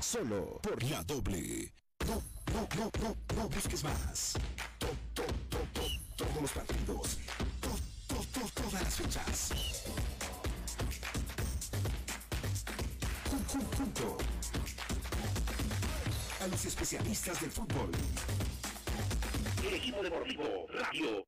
Solo 0.00 0.58
por 0.62 0.82
la 0.84 1.02
doble. 1.04 1.72
No, 2.06 2.22
no, 2.52 2.68
no, 2.76 2.90
no, 3.02 3.16
no 3.36 3.48
busques 3.48 3.82
más. 3.84 4.34
To- 4.78 4.86
to- 5.14 5.22
to- 5.50 5.66
to- 5.72 5.90
todos 6.16 6.42
los 6.42 6.52
partidos. 6.52 7.18
To- 7.60 8.14
to- 8.14 8.24
to- 8.40 8.62
todas 8.62 8.82
las 8.82 8.94
fechas. 8.94 9.83
A 16.40 16.46
los 16.46 16.64
especialistas 16.64 17.38
del 17.42 17.50
fútbol. 17.50 17.90
El 19.62 19.74
equipo 19.74 20.02
deportivo 20.02 20.66
radio. 20.70 21.26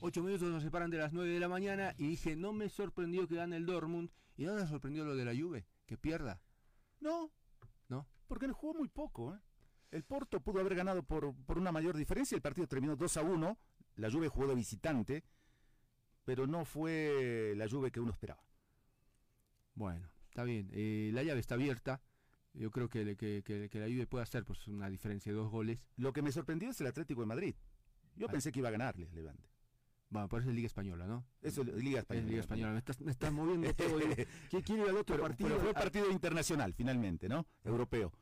Ocho 0.00 0.22
minutos 0.22 0.48
nos 0.48 0.62
separan 0.62 0.90
de 0.90 0.96
las 0.96 1.12
9 1.12 1.30
de 1.30 1.40
la 1.40 1.48
mañana 1.48 1.94
y 1.98 2.06
dije, 2.08 2.34
no 2.34 2.54
me 2.54 2.70
sorprendió 2.70 3.28
que 3.28 3.34
gane 3.34 3.56
el 3.56 3.66
Dortmund 3.66 4.10
y 4.38 4.44
no 4.46 4.54
me 4.54 4.66
sorprendió 4.66 5.04
lo 5.04 5.14
de 5.14 5.26
la 5.26 5.34
Juve, 5.34 5.66
que 5.84 5.98
pierda. 5.98 6.40
No, 7.00 7.30
¿No? 7.88 8.06
porque 8.26 8.46
le 8.46 8.54
jugó 8.54 8.72
muy 8.72 8.88
poco. 8.88 9.34
¿eh? 9.34 9.38
El 9.90 10.04
Porto 10.04 10.40
pudo 10.40 10.60
haber 10.60 10.76
ganado 10.76 11.02
por, 11.02 11.34
por 11.44 11.58
una 11.58 11.72
mayor 11.72 11.94
diferencia. 11.96 12.36
El 12.36 12.42
partido 12.42 12.66
terminó 12.66 12.96
2 12.96 13.16
a 13.18 13.22
1. 13.22 13.58
La 13.96 14.10
Juve 14.10 14.28
jugó 14.28 14.46
de 14.46 14.54
visitante, 14.54 15.24
pero 16.24 16.46
no 16.46 16.64
fue 16.64 17.52
la 17.54 17.68
Juve 17.68 17.90
que 17.90 18.00
uno 18.00 18.12
esperaba. 18.12 18.42
Bueno, 19.80 20.06
está 20.28 20.44
bien. 20.44 20.68
eh, 20.74 21.10
la 21.14 21.22
llave 21.22 21.40
está 21.40 21.54
abierta. 21.54 22.02
Yo 22.52 22.70
creo 22.70 22.90
que, 22.90 23.16
que, 23.16 23.42
que- 23.42 23.70
que 23.70 23.78
la 23.80 23.86
Juve 23.86 24.06
puede 24.06 24.24
hacer 24.24 24.44
pues, 24.44 24.68
una 24.68 24.90
diferencia 24.90 25.32
de 25.32 25.38
dos 25.38 25.50
goles. 25.50 25.78
Lo 25.96 26.12
que 26.12 26.20
me 26.20 26.32
sorprendió 26.32 26.68
es 26.68 26.78
el 26.82 26.86
Atlético 26.88 27.22
de 27.22 27.26
Madrid. 27.28 27.54
Yo 28.14 28.26
Ah. 28.28 28.30
pensé 28.30 28.52
que 28.52 28.58
iba 28.58 28.68
a 28.68 28.72
ganarle 28.72 29.08
Levante. 29.14 29.48
Bueno, 30.10 30.28
parece 30.28 30.52
Liga 30.52 30.66
Española, 30.66 31.06
¿no? 31.06 31.24
Eso 31.40 31.62
es 31.62 31.68
Liga 31.82 32.00
Es 32.00 32.02
Española. 32.02 32.28
Liga 32.28 32.40
Española. 32.40 32.72
Me 32.72 32.78
estás, 32.80 33.00
me 33.00 33.10
estás 33.10 33.32
moviendo 33.32 33.72
todo. 33.74 33.98
¿Quién 34.50 34.62
quiere 34.62 34.82
ir 34.82 34.88
al 34.90 34.96
otro 34.98 35.14
Pero, 35.16 35.22
partido? 35.28 35.48
pero 35.48 35.60
fue 35.62 35.70
Ah, 35.70 35.74
partido 35.80 36.10
internacional, 36.10 36.74
finalmente, 36.74 37.26
¿no? 37.26 37.46
Europeo. 37.64 38.12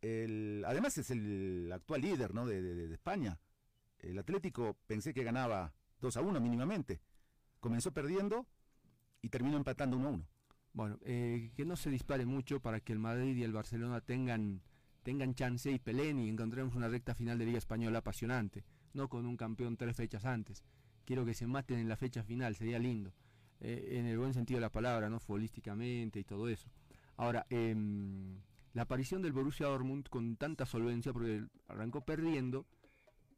El, 0.00 0.64
además 0.66 0.98
es 0.98 1.10
el 1.12 1.70
actual 1.72 2.00
líder, 2.00 2.34
¿no? 2.34 2.46
De, 2.46 2.60
de- 2.62 2.88
de 2.88 2.94
España. 2.94 3.38
El 4.00 4.18
Atlético 4.18 4.76
pensé 4.88 5.14
que 5.14 5.22
ganaba 5.22 5.72
2 6.00 6.16
a 6.16 6.20
1 6.22 6.40
mínimamente. 6.40 7.00
Comenzó 7.60 7.92
perdiendo 7.92 8.44
y 9.22 9.28
terminó 9.28 9.56
empatando 9.56 9.96
1 9.98 10.08
a 10.08 10.10
1. 10.10 10.28
Bueno, 10.76 10.98
eh, 11.06 11.52
que 11.56 11.64
no 11.64 11.74
se 11.74 11.88
dispare 11.88 12.26
mucho 12.26 12.60
para 12.60 12.80
que 12.80 12.92
el 12.92 12.98
Madrid 12.98 13.34
y 13.34 13.42
el 13.42 13.52
Barcelona 13.54 14.02
tengan, 14.02 14.60
tengan 15.02 15.34
chance 15.34 15.72
y 15.72 15.78
peleen 15.78 16.18
y 16.18 16.28
encontremos 16.28 16.74
una 16.74 16.86
recta 16.86 17.14
final 17.14 17.38
de 17.38 17.46
Liga 17.46 17.56
Española 17.56 18.00
apasionante. 18.00 18.62
No 18.92 19.08
con 19.08 19.24
un 19.24 19.38
campeón 19.38 19.78
tres 19.78 19.96
fechas 19.96 20.26
antes. 20.26 20.62
Quiero 21.06 21.24
que 21.24 21.32
se 21.32 21.46
maten 21.46 21.78
en 21.78 21.88
la 21.88 21.96
fecha 21.96 22.22
final, 22.22 22.56
sería 22.56 22.78
lindo. 22.78 23.14
Eh, 23.60 23.96
en 23.98 24.04
el 24.04 24.18
buen 24.18 24.34
sentido 24.34 24.58
de 24.58 24.66
la 24.66 24.70
palabra, 24.70 25.08
¿no? 25.08 25.18
Futbolísticamente 25.18 26.20
y 26.20 26.24
todo 26.24 26.46
eso. 26.46 26.68
Ahora, 27.16 27.46
em, 27.48 28.36
la 28.74 28.82
aparición 28.82 29.22
del 29.22 29.32
Borussia 29.32 29.68
Dortmund 29.68 30.10
con 30.10 30.36
tanta 30.36 30.66
solvencia, 30.66 31.10
porque 31.14 31.42
arrancó 31.68 32.02
perdiendo 32.02 32.66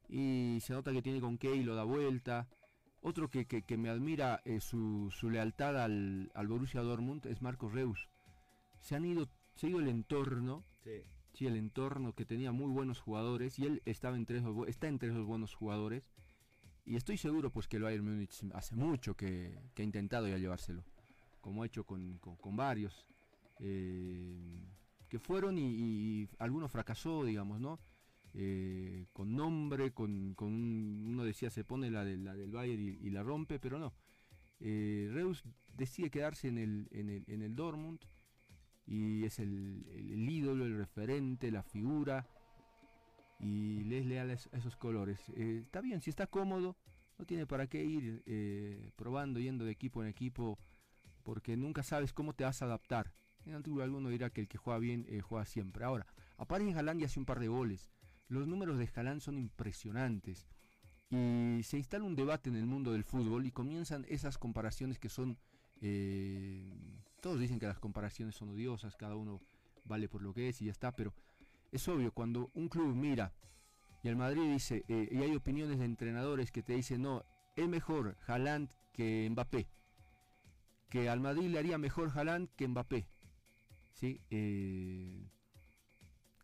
y 0.09 0.59
se 0.61 0.73
nota 0.73 0.93
que 0.93 1.03
tiene 1.03 1.21
con 1.21 1.39
qué 1.39 1.55
lo 1.63 1.77
da 1.77 1.85
vuelta. 1.85 2.49
Otro 3.01 3.31
que, 3.31 3.47
que- 3.47 3.63
que 3.63 3.77
me 3.77 3.89
admira 3.91 4.41
eh, 4.45 4.61
su, 4.61 5.11
su 5.11 5.31
lealtad 5.31 5.83
al, 5.83 6.31
al 6.35 6.49
Borussia 6.49 6.81
Dortmund 6.83 7.27
es 7.27 7.43
Marcos 7.43 7.73
Reus. 7.73 8.09
Se 8.81 8.97
han 8.97 9.05
ido, 9.05 9.29
se 9.55 9.67
ha 9.67 9.71
ido 9.71 9.81
el 9.81 9.89
entorno, 9.89 10.65
sí, 11.33 11.47
el 11.47 11.57
entorno 11.57 12.15
que 12.15 12.25
tenía 12.25 12.51
muy 12.53 12.71
buenos 12.71 13.01
jugadores 13.01 13.59
y 13.59 13.67
él 13.67 13.83
estaba 13.85 14.17
entre 14.17 14.39
esos, 14.39 14.67
está 14.69 14.89
entre 14.89 15.11
esos 15.11 15.25
buenos 15.27 15.55
jugadores. 15.55 16.11
Y 16.85 16.97
estoy 16.97 17.19
seguro 17.19 17.51
pues 17.51 17.69
que 17.69 17.77
el 17.77 17.83
Bayern 17.85 18.05
Múnich 18.05 18.33
hace 18.55 18.75
mucho 18.75 19.15
que, 19.15 19.57
que 19.75 19.83
ha 19.83 19.85
intentado 19.85 20.27
ya 20.27 20.39
llevárselo, 20.39 20.83
como 21.41 21.63
ha 21.63 21.67
hecho 21.67 21.85
con, 21.85 22.19
con- 22.19 22.37
con 22.37 22.57
varios, 22.57 23.07
eh, 23.61 24.65
que 25.09 25.19
fueron 25.19 25.59
y, 25.59 25.63
y 26.23 26.29
alguno 26.39 26.69
fracasó, 26.69 27.25
digamos, 27.25 27.61
¿no? 27.61 27.79
Eh, 28.41 29.07
con 29.13 29.35
nombre, 29.35 29.91
con, 29.91 30.35
con 30.35 30.53
un- 30.53 31.07
uno 31.09 31.25
decía 31.25 31.51
se 31.51 31.65
pone 31.65 31.91
la, 31.91 32.05
de, 32.05 32.17
la 32.17 32.37
del 32.37 32.53
Bayern 32.53 32.81
y, 32.81 33.11
la 33.11 33.25
rompe, 33.25 33.59
pero 33.59 33.81
no. 33.81 33.93
Eh, 34.61 35.09
Reus 35.13 35.43
decide 35.75 36.09
quedarse 36.09 36.47
en 36.47 36.59
el, 36.59 36.87
en 36.93 37.11
el, 37.11 37.25
en 37.27 37.43
el 37.43 37.57
Dortmund 37.57 37.99
y 38.87 39.25
es 39.25 39.41
el, 39.41 39.85
el- 39.91 40.31
ídolo, 40.31 40.67
el 40.67 40.77
referente, 40.77 41.51
la 41.51 41.65
figura 41.65 42.29
y 43.41 43.83
le 43.83 44.03
es 44.33 44.49
esos 44.53 44.77
colores. 44.77 45.19
Eh, 45.35 45.63
está 45.65 45.81
bien, 45.81 46.01
si 46.01 46.11
está 46.11 46.29
cómodo, 46.29 46.77
no 47.19 47.25
tiene 47.27 47.45
para 47.45 47.67
qué 47.67 47.85
ir 47.85 48.23
probando, 48.95 49.41
yendo 49.41 49.65
de 49.65 49.73
equipo 49.73 50.01
en 50.01 50.09
equipo, 50.09 50.61
porque 51.25 51.57
nunca 51.57 51.83
sabes 51.83 52.13
cómo 52.13 52.35
te 52.35 52.45
vas 52.45 52.63
a 52.63 52.67
adaptar. 52.67 53.13
En 53.47 53.55
antiguo 53.55 53.83
alguno 53.83 54.11
dirá 54.11 54.31
que 54.31 54.43
el 54.43 54.47
que 54.49 54.59
juega 54.59 54.79
bien 54.79 55.07
juega 55.23 55.45
siempre. 55.45 55.85
Ahora, 55.85 56.07
aparece 56.37 56.75
Haaland 56.75 57.01
y 57.01 57.05
hace 57.05 57.19
un 57.19 57.27
par 57.27 57.41
de 57.41 57.49
goles. 57.49 57.89
Los 58.29 58.47
números 58.47 58.79
de 58.79 58.89
Haaland 58.95 59.21
son 59.21 59.39
impresionantes. 59.39 60.47
Y 61.11 61.63
se 61.63 61.79
instala 61.79 62.05
un 62.05 62.15
debate 62.15 62.51
en 62.51 62.57
el 62.57 62.67
mundo 62.67 62.93
del 62.93 63.05
fútbol 63.05 63.47
y 63.47 63.51
comienzan 63.51 64.05
esas 64.09 64.39
comparaciones 64.39 64.99
que 64.99 65.09
son... 65.09 65.39
eh, 65.81 66.71
todos 67.21 67.41
dicen 67.41 67.59
que 67.59 67.67
las 67.67 67.79
comparaciones 67.79 68.37
son 68.37 68.51
odiosas, 68.51 68.97
cada 68.97 69.17
uno 69.17 69.41
vale 69.85 70.09
por 70.09 70.23
lo 70.23 70.33
que 70.35 70.49
es 70.49 70.61
y 70.63 70.67
ya 70.67 70.73
está, 70.73 70.93
pero 70.95 71.15
es 71.73 71.89
obvio, 71.89 72.13
cuando 72.13 72.51
un 72.55 72.69
club 72.69 72.95
mira 72.95 73.33
y 74.03 74.09
el 74.09 74.17
Madrid 74.17 74.53
dice, 74.53 74.85
eh, 74.89 75.09
y 75.11 75.19
hay 75.19 75.35
opiniones 75.35 75.79
de 75.79 75.85
entrenadores 75.85 76.53
que 76.53 76.63
te 76.63 76.75
dicen, 76.75 77.03
no, 77.03 77.25
es 77.57 77.69
mejor 77.69 78.17
Haaland 78.27 78.71
que 78.93 79.29
Mbappé, 79.31 79.69
que 80.89 81.09
al 81.09 81.21
Madrid 81.21 81.49
le 81.49 81.59
haría 81.59 81.79
mejor 81.79 82.11
Haaland 82.15 82.49
que 82.55 82.69
Mbappé, 82.69 83.09
¿sí? 83.95 84.21
Eh, 84.31 85.27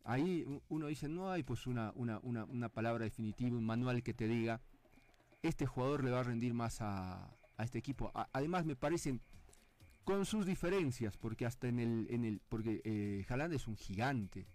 ahí 0.05 0.47
uno 0.69 0.87
dice, 0.87 1.09
no 1.09 1.31
hay 1.31 1.43
pues 1.43 1.67
una, 1.67 1.93
una, 1.97 2.21
una, 2.23 2.45
una, 2.45 2.69
palabra 2.69 3.05
definitiva, 3.05 3.57
un 3.57 3.65
manual 3.65 4.03
que 4.03 4.15
te 4.15 4.29
diga, 4.29 4.61
este 5.43 5.67
jugador 5.67 6.05
le 6.05 6.11
va 6.11 6.21
a 6.21 6.25
rendir 6.25 6.55
más 6.55 6.81
a, 6.81 7.35
a 7.57 7.65
este 7.65 7.79
equipo. 7.79 8.13
Además 8.33 8.65
me 8.65 8.77
parecen 8.77 9.21
con 10.05 10.27
sus 10.27 10.47
diferencias, 10.47 11.17
porque 11.17 11.47
hasta 11.47 11.69
en 11.69 11.81
el, 11.81 12.07
en 12.11 12.25
el 12.25 12.41
porque 12.49 12.83
eh, 12.85 13.27
es 13.53 13.67
un 13.67 13.77
gigante, 13.77 14.47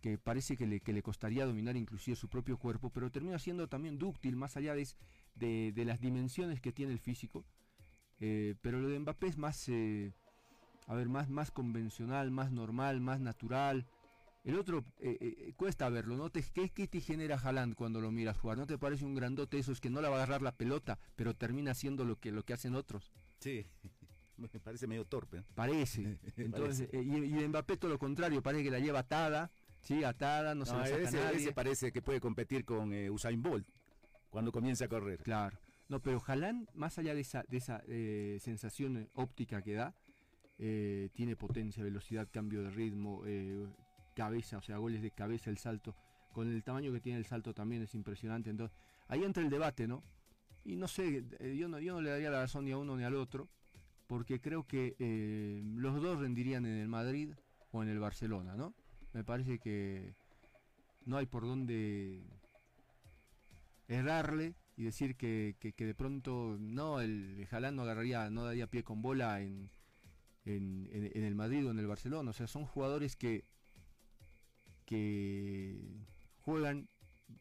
que 0.00 0.18
parece 0.18 0.56
que 0.56 0.66
le, 0.66 0.80
que 0.80 0.92
le, 0.92 1.02
costaría 1.02 1.46
dominar 1.46 1.76
inclusive 1.76 2.16
su 2.16 2.28
propio 2.28 2.56
cuerpo, 2.56 2.90
pero 2.90 3.10
termina 3.10 3.38
siendo 3.38 3.68
también 3.68 3.98
dúctil, 3.98 4.36
más 4.36 4.56
allá 4.56 4.74
de, 4.74 4.88
de, 5.34 5.72
de 5.72 5.84
las 5.84 6.00
dimensiones 6.00 6.60
que 6.60 6.72
tiene 6.72 6.92
el 6.92 6.98
físico. 6.98 7.44
Eh, 8.20 8.54
pero 8.62 8.80
lo 8.80 8.88
de 8.88 8.98
Mbappé 8.98 9.26
es 9.28 9.36
más, 9.36 9.68
eh, 9.68 10.12
a 10.86 10.94
ver, 10.94 11.08
más, 11.08 11.28
más 11.28 11.50
convencional, 11.50 12.30
más 12.30 12.52
normal, 12.52 13.00
más 13.00 13.20
natural. 13.20 13.86
El 14.44 14.58
otro 14.58 14.84
eh, 14.98 15.16
eh, 15.20 15.52
cuesta 15.56 15.88
verlo, 15.88 16.16
¿no? 16.16 16.30
Te, 16.30 16.42
¿qué, 16.42 16.68
¿Qué 16.70 16.88
te 16.88 17.00
genera 17.00 17.36
Haaland 17.36 17.74
cuando 17.74 18.00
lo 18.00 18.10
miras 18.10 18.36
jugar? 18.36 18.58
¿No 18.58 18.66
te 18.66 18.76
parece 18.76 19.04
un 19.04 19.14
grandote 19.14 19.58
eso? 19.58 19.70
Es 19.70 19.80
que 19.80 19.88
no 19.88 20.00
le 20.00 20.08
va 20.08 20.14
a 20.14 20.16
agarrar 20.18 20.42
la 20.42 20.52
pelota, 20.52 20.98
pero 21.14 21.34
termina 21.34 21.70
haciendo 21.70 22.04
lo 22.04 22.16
que, 22.16 22.32
lo 22.32 22.42
que 22.42 22.52
hacen 22.52 22.74
otros. 22.74 23.12
Sí, 23.38 23.64
me 24.36 24.48
parece 24.48 24.86
medio 24.88 25.04
torpe. 25.04 25.38
¿no? 25.38 25.44
Parece. 25.54 26.18
Entonces, 26.36 26.88
parece. 26.88 26.98
Eh, 26.98 27.02
y, 27.02 27.40
y 27.40 27.48
Mbappé 27.48 27.76
todo 27.76 27.90
lo 27.90 27.98
contrario, 27.98 28.42
parece 28.42 28.64
que 28.64 28.70
la 28.70 28.80
lleva 28.80 29.00
atada, 29.00 29.52
sí, 29.80 30.02
atada, 30.02 30.54
no, 30.54 30.60
no 30.60 30.66
se 30.66 30.76
la 30.76 30.86
saca 30.86 31.02
ese, 31.02 31.16
nadie. 31.18 31.36
ese 31.36 31.52
parece 31.52 31.92
que 31.92 32.02
puede 32.02 32.20
competir 32.20 32.64
con 32.64 32.92
eh, 32.92 33.10
Usain 33.10 33.40
Bolt 33.40 33.68
cuando 34.30 34.50
comienza 34.50 34.86
a 34.86 34.88
correr. 34.88 35.22
Claro. 35.22 35.56
No, 35.88 36.00
pero 36.00 36.22
Haaland, 36.26 36.68
más 36.74 36.98
allá 36.98 37.14
de 37.14 37.20
esa, 37.20 37.44
de 37.48 37.58
esa 37.58 37.82
eh, 37.86 38.38
sensación 38.40 39.10
óptica 39.14 39.60
que 39.60 39.74
da, 39.74 39.94
eh, 40.58 41.10
tiene 41.12 41.36
potencia, 41.36 41.84
velocidad, 41.84 42.28
cambio 42.30 42.62
de 42.62 42.70
ritmo, 42.70 43.22
eh, 43.26 43.66
cabeza, 44.12 44.58
o 44.58 44.62
sea, 44.62 44.78
goles 44.78 45.02
de 45.02 45.10
cabeza, 45.10 45.50
el 45.50 45.58
salto, 45.58 45.94
con 46.32 46.48
el 46.48 46.62
tamaño 46.62 46.92
que 46.92 47.00
tiene 47.00 47.18
el 47.18 47.26
salto 47.26 47.54
también 47.54 47.82
es 47.82 47.94
impresionante. 47.94 48.50
Entonces, 48.50 48.76
ahí 49.08 49.22
entra 49.22 49.42
el 49.42 49.50
debate, 49.50 49.86
¿no? 49.86 50.02
Y 50.64 50.76
no 50.76 50.88
sé, 50.88 51.24
eh, 51.40 51.56
yo 51.56 51.68
no, 51.68 51.78
yo 51.80 51.94
no 51.94 52.00
le 52.00 52.10
daría 52.10 52.30
la 52.30 52.40
razón 52.40 52.64
ni 52.64 52.72
a 52.72 52.78
uno 52.78 52.96
ni 52.96 53.04
al 53.04 53.16
otro, 53.16 53.48
porque 54.06 54.40
creo 54.40 54.66
que 54.66 54.96
eh, 54.98 55.62
los 55.64 56.00
dos 56.00 56.20
rendirían 56.20 56.64
en 56.66 56.78
el 56.78 56.88
Madrid 56.88 57.34
o 57.72 57.82
en 57.82 57.88
el 57.88 57.98
Barcelona, 57.98 58.56
¿no? 58.56 58.74
Me 59.12 59.24
parece 59.24 59.58
que 59.58 60.14
no 61.04 61.16
hay 61.16 61.26
por 61.26 61.42
dónde 61.44 62.22
errarle 63.88 64.54
y 64.76 64.84
decir 64.84 65.16
que, 65.16 65.56
que, 65.58 65.86
de 65.86 65.94
pronto 65.94 66.56
no, 66.58 67.00
el 67.00 67.46
Jalán 67.50 67.76
no 67.76 67.82
agarraría, 67.82 68.30
no 68.30 68.44
daría 68.44 68.68
pie 68.68 68.84
con 68.84 69.02
bola 69.02 69.40
en, 69.40 69.70
en, 70.44 70.88
en, 70.92 71.10
en, 71.14 71.24
el 71.24 71.34
Madrid 71.34 71.66
o 71.66 71.70
en 71.70 71.78
el 71.78 71.86
Barcelona. 71.86 72.30
O 72.30 72.32
sea, 72.32 72.46
son 72.46 72.64
jugadores 72.64 73.16
que, 73.16 73.44
que 74.92 75.74
juegan 76.42 76.86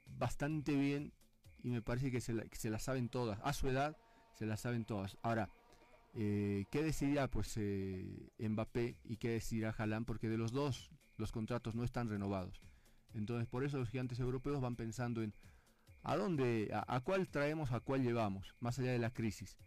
bastante 0.05 0.73
bien 0.73 1.11
y 1.61 1.69
me 1.69 1.81
parece 1.81 2.09
que 2.09 2.21
se 2.21 2.33
la, 2.33 2.45
se 2.53 2.69
la 2.69 2.79
saben 2.79 3.09
todas. 3.09 3.39
A 3.43 3.51
su 3.51 3.67
edad 3.67 3.97
se 4.35 4.45
las 4.45 4.61
saben 4.61 4.85
todas. 4.85 5.17
Ahora, 5.21 5.49
eh, 6.13 6.63
¿qué 6.71 6.81
decidirá 6.81 7.29
pues 7.29 7.53
eh, 7.57 8.29
Mbappé 8.39 8.95
y 9.03 9.17
qué 9.17 9.31
decidirá 9.31 9.75
Haaland? 9.77 10.05
Porque 10.05 10.29
de 10.29 10.37
los 10.37 10.53
dos 10.53 10.91
los 11.17 11.33
contratos 11.33 11.75
no 11.75 11.83
están 11.83 12.09
renovados. 12.09 12.61
Entonces 13.13 13.49
por 13.49 13.65
eso 13.65 13.77
los 13.77 13.89
gigantes 13.89 14.21
europeos 14.21 14.61
van 14.61 14.77
pensando 14.77 15.21
en 15.21 15.33
a 16.03 16.15
dónde, 16.15 16.69
a, 16.73 16.95
a 16.95 17.01
cuál 17.01 17.27
traemos, 17.27 17.73
a 17.73 17.81
cuál 17.81 18.01
llevamos, 18.01 18.55
más 18.61 18.79
allá 18.79 18.93
de 18.93 18.99
la 18.99 19.11
crisis. 19.11 19.57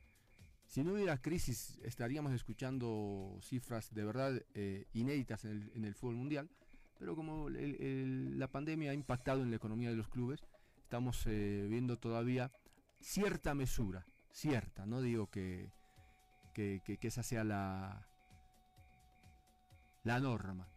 Si 0.66 0.82
no 0.82 0.94
hubiera 0.94 1.18
crisis, 1.20 1.78
estaríamos 1.84 2.32
escuchando 2.32 3.38
cifras 3.42 3.92
de 3.94 4.04
verdad 4.04 4.42
eh, 4.54 4.86
inéditas 4.94 5.44
en 5.44 5.50
el, 5.50 5.72
en 5.74 5.84
el, 5.84 5.94
fútbol 5.94 6.16
mundial, 6.16 6.48
pero 6.98 7.16
como 7.16 7.48
la 7.50 8.48
pandemia 8.50 8.90
ha 8.90 8.94
impactado 8.94 9.42
en 9.42 9.50
la 9.50 9.56
economía 9.56 9.90
de 9.90 9.96
los 9.96 10.08
clubes, 10.08 10.44
estamos 10.78 11.26
eh, 11.26 11.66
viendo 11.68 11.98
todavía 11.98 12.52
cierta 13.00 13.54
mesura, 13.54 14.06
cierta, 14.30 14.86
no 14.86 15.00
digo 15.00 15.30
que, 15.30 15.70
que, 16.54 16.80
que, 16.84 16.98
que 16.98 17.08
esa 17.08 17.22
sea 17.22 17.44
la, 17.44 18.06
la 20.04 20.20
norma, 20.20 20.68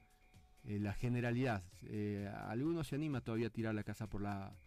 eh, 0.64 0.80
la 0.80 0.94
generalidad. 0.94 1.64
Eh, 1.84 2.32
algunos 2.48 2.88
se 2.88 2.96
anima 2.96 3.22
todavía 3.22 3.48
a 3.48 3.52
tirar 3.52 3.76
la 3.76 3.84
casa 3.84 4.10
por 4.10 4.22
la, 4.22 4.58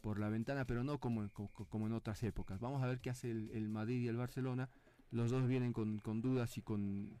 por 0.00 0.18
la 0.18 0.28
ventana, 0.28 0.66
pero 0.66 0.84
no 0.84 0.98
como, 0.98 1.28
como, 1.30 1.50
como, 1.50 1.86
en 1.86 1.92
otras 1.92 2.22
épocas. 2.22 2.60
Vamos 2.60 2.82
a 2.82 2.86
ver 2.86 3.00
qué 3.00 3.10
hace 3.10 3.30
el, 3.30 3.50
el 3.52 3.68
Madrid 3.68 4.02
y 4.02 4.08
el 4.08 4.16
Barcelona. 4.16 4.68
Los 5.10 5.30
dos 5.30 5.46
vienen 5.46 5.72
con, 5.72 5.98
con 5.98 6.20
dudas 6.20 6.56
y 6.58 6.62
con 6.62 7.18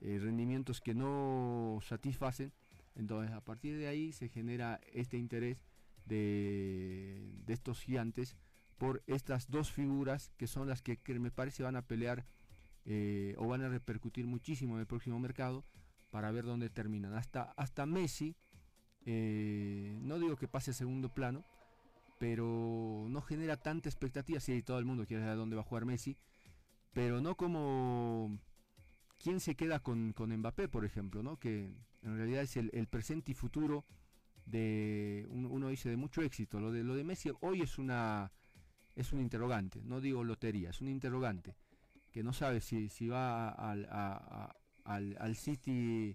eh, 0.00 0.18
rendimientos 0.20 0.80
que 0.80 0.94
no 0.94 1.78
satisfacen. 1.82 2.52
Entonces, 2.94 3.34
a 3.34 3.40
partir 3.42 3.76
de 3.76 3.88
ahí 3.88 4.12
se 4.12 4.28
genera 4.28 4.80
este 4.92 5.16
interés 5.16 5.58
de, 6.06 7.32
de 7.46 7.52
estos 7.52 7.80
gigantes 7.80 8.36
por 8.78 9.02
estas 9.06 9.48
dos 9.48 9.70
figuras 9.70 10.32
que 10.36 10.46
son 10.46 10.68
las 10.68 10.82
que, 10.82 10.96
que 10.96 11.18
me 11.18 11.30
parece 11.30 11.62
van 11.62 11.76
a 11.76 11.86
pelear 11.86 12.26
eh, 12.84 13.36
o 13.38 13.46
van 13.46 13.62
a 13.62 13.68
repercutir 13.68 14.26
muchísimo 14.26 14.74
en 14.74 14.80
el 14.80 14.86
próximo 14.86 15.18
mercado 15.20 15.64
para 16.10 16.30
ver 16.32 16.44
dónde 16.44 16.68
terminan. 16.68 17.14
Hasta, 17.14 17.42
hasta 17.56 17.86
Messi, 17.86 18.34
eh, 19.06 19.96
no 20.02 20.18
digo 20.18 20.36
que 20.36 20.48
pase 20.48 20.72
a 20.72 20.74
segundo 20.74 21.08
plano, 21.08 21.44
pero 22.18 23.06
no 23.08 23.22
genera 23.22 23.56
tanta 23.56 23.88
expectativa. 23.88 24.40
Sí, 24.40 24.62
todo 24.62 24.78
el 24.78 24.84
mundo 24.84 25.06
quiere 25.06 25.22
saber 25.22 25.36
dónde 25.36 25.56
va 25.56 25.62
a 25.62 25.64
jugar 25.64 25.84
Messi, 25.84 26.16
pero 26.92 27.20
no 27.20 27.36
como 27.36 28.38
quién 29.22 29.40
se 29.40 29.54
queda 29.54 29.80
con, 29.80 30.12
con 30.12 30.36
Mbappé, 30.36 30.68
por 30.68 30.84
ejemplo, 30.84 31.22
¿no? 31.22 31.38
que 31.38 31.72
en 32.02 32.16
realidad 32.16 32.42
es 32.42 32.56
el, 32.56 32.86
presente 32.88 33.32
y 33.32 33.34
futuro 33.34 33.84
de, 34.46 35.26
un, 35.30 35.46
uno 35.46 35.68
dice, 35.68 35.88
de 35.88 35.96
mucho 35.96 36.22
éxito. 36.22 36.60
Lo 36.60 36.72
de, 36.72 36.82
lo 36.82 36.94
de 36.94 37.04
Messi 37.04 37.30
hoy 37.40 37.62
es 37.62 37.78
una 37.78 38.32
es 38.94 39.12
un 39.14 39.20
interrogante, 39.20 39.80
no 39.84 40.02
digo 40.02 40.22
lotería, 40.22 40.68
es 40.68 40.82
un 40.82 40.88
interrogante 40.88 41.56
que 42.10 42.22
no 42.22 42.34
sabe 42.34 42.60
si, 42.60 42.90
si 42.90 43.08
va 43.08 43.48
al, 43.48 43.86
a, 43.90 44.54
al, 44.84 45.16
al 45.18 45.34
City 45.34 46.14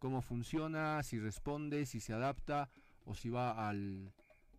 cómo 0.00 0.22
funciona, 0.22 1.00
si 1.04 1.20
responde, 1.20 1.86
si 1.86 2.00
se 2.00 2.12
adapta 2.12 2.68
o 3.04 3.14
si 3.14 3.28
va 3.28 3.68
al, 3.68 4.12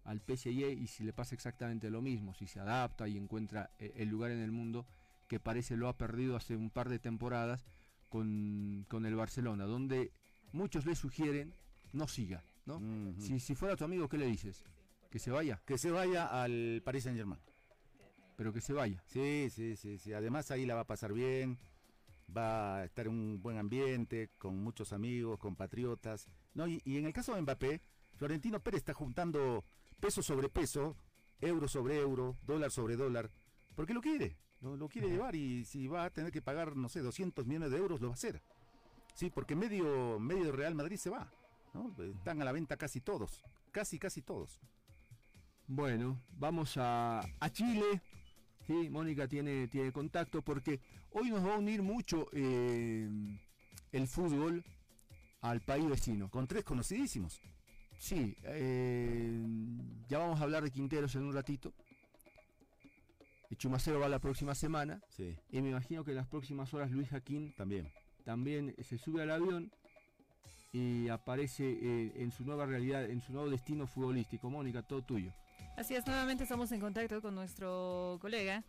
al 0.06 0.22
PSG 0.22 0.78
y 0.80 0.88
si 0.88 1.04
le 1.04 1.12
pasa 1.12 1.36
exactamente 1.36 1.90
lo 1.90 2.02
mismo, 2.02 2.34
si 2.34 2.48
se 2.48 2.62
adapta 2.62 3.10
y 3.10 3.18
encuentra 3.18 3.70
eh, 3.80 3.92
el 3.98 4.08
lugar 4.08 4.32
en 4.32 4.40
el 4.40 4.54
mundo 4.54 4.86
que 5.28 5.42
parece 5.42 5.76
lo 5.76 5.90
ha 5.90 5.98
perdido 5.98 6.38
hace 6.38 6.56
un 6.56 6.70
par 6.70 6.88
de 6.88 7.00
temporadas 7.00 7.66
con, 8.10 8.86
con 8.88 9.06
el 9.06 9.16
Barcelona, 9.16 9.66
donde 9.66 10.12
muchos 10.52 10.86
le 10.86 10.96
sugieren 10.96 11.54
no 11.94 12.08
siga, 12.08 12.44
¿no? 12.66 12.78
Uh 12.78 12.82
-huh. 12.82 13.20
si, 13.20 13.40
si, 13.40 13.56
fuera 13.56 13.76
tu 13.76 13.86
amigo, 13.86 14.08
¿qué 14.10 14.18
le 14.18 14.26
dices? 14.26 14.64
¿Que 15.10 15.20
se 15.20 15.32
vaya? 15.32 15.62
Que 15.66 15.78
se 15.78 15.90
vaya 15.90 16.26
al 16.26 16.82
Paris 16.84 17.04
Saint 17.04 17.18
Germain. 17.18 17.42
Pero 18.36 18.54
que 18.54 18.62
se 18.62 18.74
vaya. 18.74 19.02
Sí, 19.08 19.50
sí, 19.50 19.76
sí, 19.76 19.98
sí. 19.98 20.14
Además 20.14 20.52
ahí 20.52 20.66
la 20.66 20.76
va 20.76 20.82
a 20.82 20.88
pasar 20.88 21.14
bien, 21.14 21.58
va 22.36 22.78
a 22.78 22.86
estar 22.86 23.08
en 23.08 23.14
un 23.14 23.42
buen 23.42 23.58
ambiente, 23.58 24.30
con 24.38 24.62
muchos 24.62 24.94
amigos, 24.94 25.40
compatriotas. 25.40 26.28
¿no? 26.54 26.68
Y, 26.68 26.82
y 26.86 26.98
en 26.98 27.06
el 27.06 27.14
caso 27.14 27.34
de 27.34 27.42
Mbappé, 27.42 27.82
Florentino 28.16 28.60
Pérez 28.60 28.80
está 28.80 28.94
juntando 28.94 29.64
peso 30.00 30.22
sobre 30.22 30.50
peso, 30.50 30.98
euro 31.40 31.68
sobre 31.68 31.98
euro, 31.98 32.38
dólar 32.46 32.72
sobre 32.72 32.96
dólar, 32.96 33.32
porque 33.76 33.94
lo 33.94 34.02
quiere, 34.02 34.38
lo, 34.62 34.76
lo 34.78 34.90
quiere 34.90 35.10
llevar 35.10 35.36
y 35.36 35.66
si 35.66 35.88
va 35.88 36.06
a 36.06 36.10
tener 36.10 36.32
que 36.32 36.42
pagar, 36.42 36.76
no 36.76 36.90
sé, 36.90 37.02
200 37.02 37.46
millones 37.46 37.72
de 37.72 37.78
euros, 37.78 38.02
lo 38.02 38.08
va 38.08 38.14
a 38.14 38.16
hacer. 38.16 38.42
Sí, 39.14 39.30
porque 39.30 39.56
medio, 39.56 40.20
medio 40.20 40.52
Real 40.52 40.76
Madrid 40.76 40.98
se 40.98 41.10
va, 41.10 41.32
¿no? 41.74 41.96
Están 42.04 42.42
a 42.42 42.46
la 42.46 42.52
venta 42.52 42.78
casi 42.78 43.02
todos, 43.02 43.44
casi, 43.72 43.98
casi 43.98 44.22
todos. 44.22 44.60
Bueno, 45.68 46.22
vamos 46.38 46.78
a, 46.78 47.20
a 47.40 47.50
Chile. 47.52 48.02
Sí, 48.66 48.90
Mónica 48.90 49.28
tiene, 49.28 49.68
tiene 49.68 49.92
contacto 49.92 50.42
porque 50.42 50.80
hoy 51.12 51.30
nos 51.30 51.46
va 51.46 51.56
a 51.56 51.58
unir 51.58 51.82
mucho 51.82 52.28
eh, 52.32 53.10
el 53.92 54.08
fútbol 54.08 54.64
al 55.42 55.62
país 55.62 55.90
vecino. 55.90 56.30
Con 56.30 56.48
tres 56.48 56.64
conocidísimos. 56.64 57.42
Sí, 57.98 58.36
eh, 58.44 59.46
ya 60.08 60.20
vamos 60.20 60.40
a 60.40 60.44
hablar 60.44 60.64
de 60.64 60.72
Quinteros 60.72 61.16
en 61.16 61.24
un 61.24 61.34
ratito. 61.34 61.74
El 63.50 63.58
Chumacero 63.58 64.00
va 64.00 64.10
la 64.10 64.20
próxima 64.20 64.56
semana. 64.56 65.02
Sí. 65.10 65.36
Y 65.50 65.62
me 65.62 65.70
imagino 65.70 66.04
que 66.04 66.12
en 66.12 66.18
las 66.18 66.28
próximas 66.28 66.74
horas 66.74 66.92
Luis 66.92 67.10
Jaquín 67.10 67.54
también, 67.56 67.92
también 68.26 68.76
se 68.84 68.98
sube 68.98 69.24
al 69.24 69.32
avión 69.32 69.72
y 70.74 71.08
aparece 71.08 71.64
eh, 71.64 72.12
en 72.16 72.32
su 72.32 72.44
nueva 72.44 72.66
realidad, 72.66 73.06
en 73.10 73.22
su 73.22 73.32
nuevo 73.32 73.50
destino 73.50 73.88
futbolístico. 73.88 74.50
Mónica, 74.50 74.82
todo 74.84 75.02
tuyo. 75.02 75.32
Así 75.78 75.96
es, 75.96 76.06
nuevamente 76.06 76.44
estamos 76.44 76.72
en 76.72 76.80
contacto 76.80 77.22
con 77.22 77.36
nuestro 77.36 78.18
colega 78.20 78.64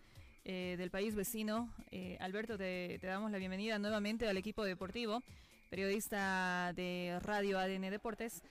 eh, 0.45 0.77
del 0.79 0.91
país 0.91 1.15
vecino. 1.15 1.73
Eh, 1.91 2.17
Alberto, 2.21 2.57
te, 2.57 2.99
te, 3.01 3.07
damos 3.07 3.31
la 3.31 3.39
bienvenida 3.39 3.79
nuevamente 3.79 4.29
al 4.29 4.37
equipo 4.37 4.65
deportivo. 4.65 5.23
periodista 5.71 6.73
de 6.75 7.19
Radio 7.23 7.59
ADN 7.59 7.91
Deportes. 7.91 8.43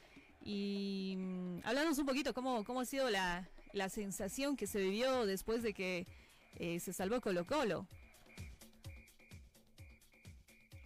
Y 0.43 1.15
mm, 1.17 1.59
háblanos 1.63 1.97
un 1.99 2.05
poquito 2.05 2.33
cómo, 2.33 2.63
cómo 2.63 2.81
ha 2.81 2.85
sido 2.85 3.09
la, 3.09 3.47
la 3.73 3.89
sensación 3.89 4.55
que 4.57 4.67
se 4.67 4.79
vivió 4.79 5.25
después 5.25 5.63
de 5.63 5.73
que 5.73 6.07
eh, 6.55 6.79
se 6.79 6.93
salvó 6.93 7.21
Colo 7.21 7.45
Colo. 7.45 7.87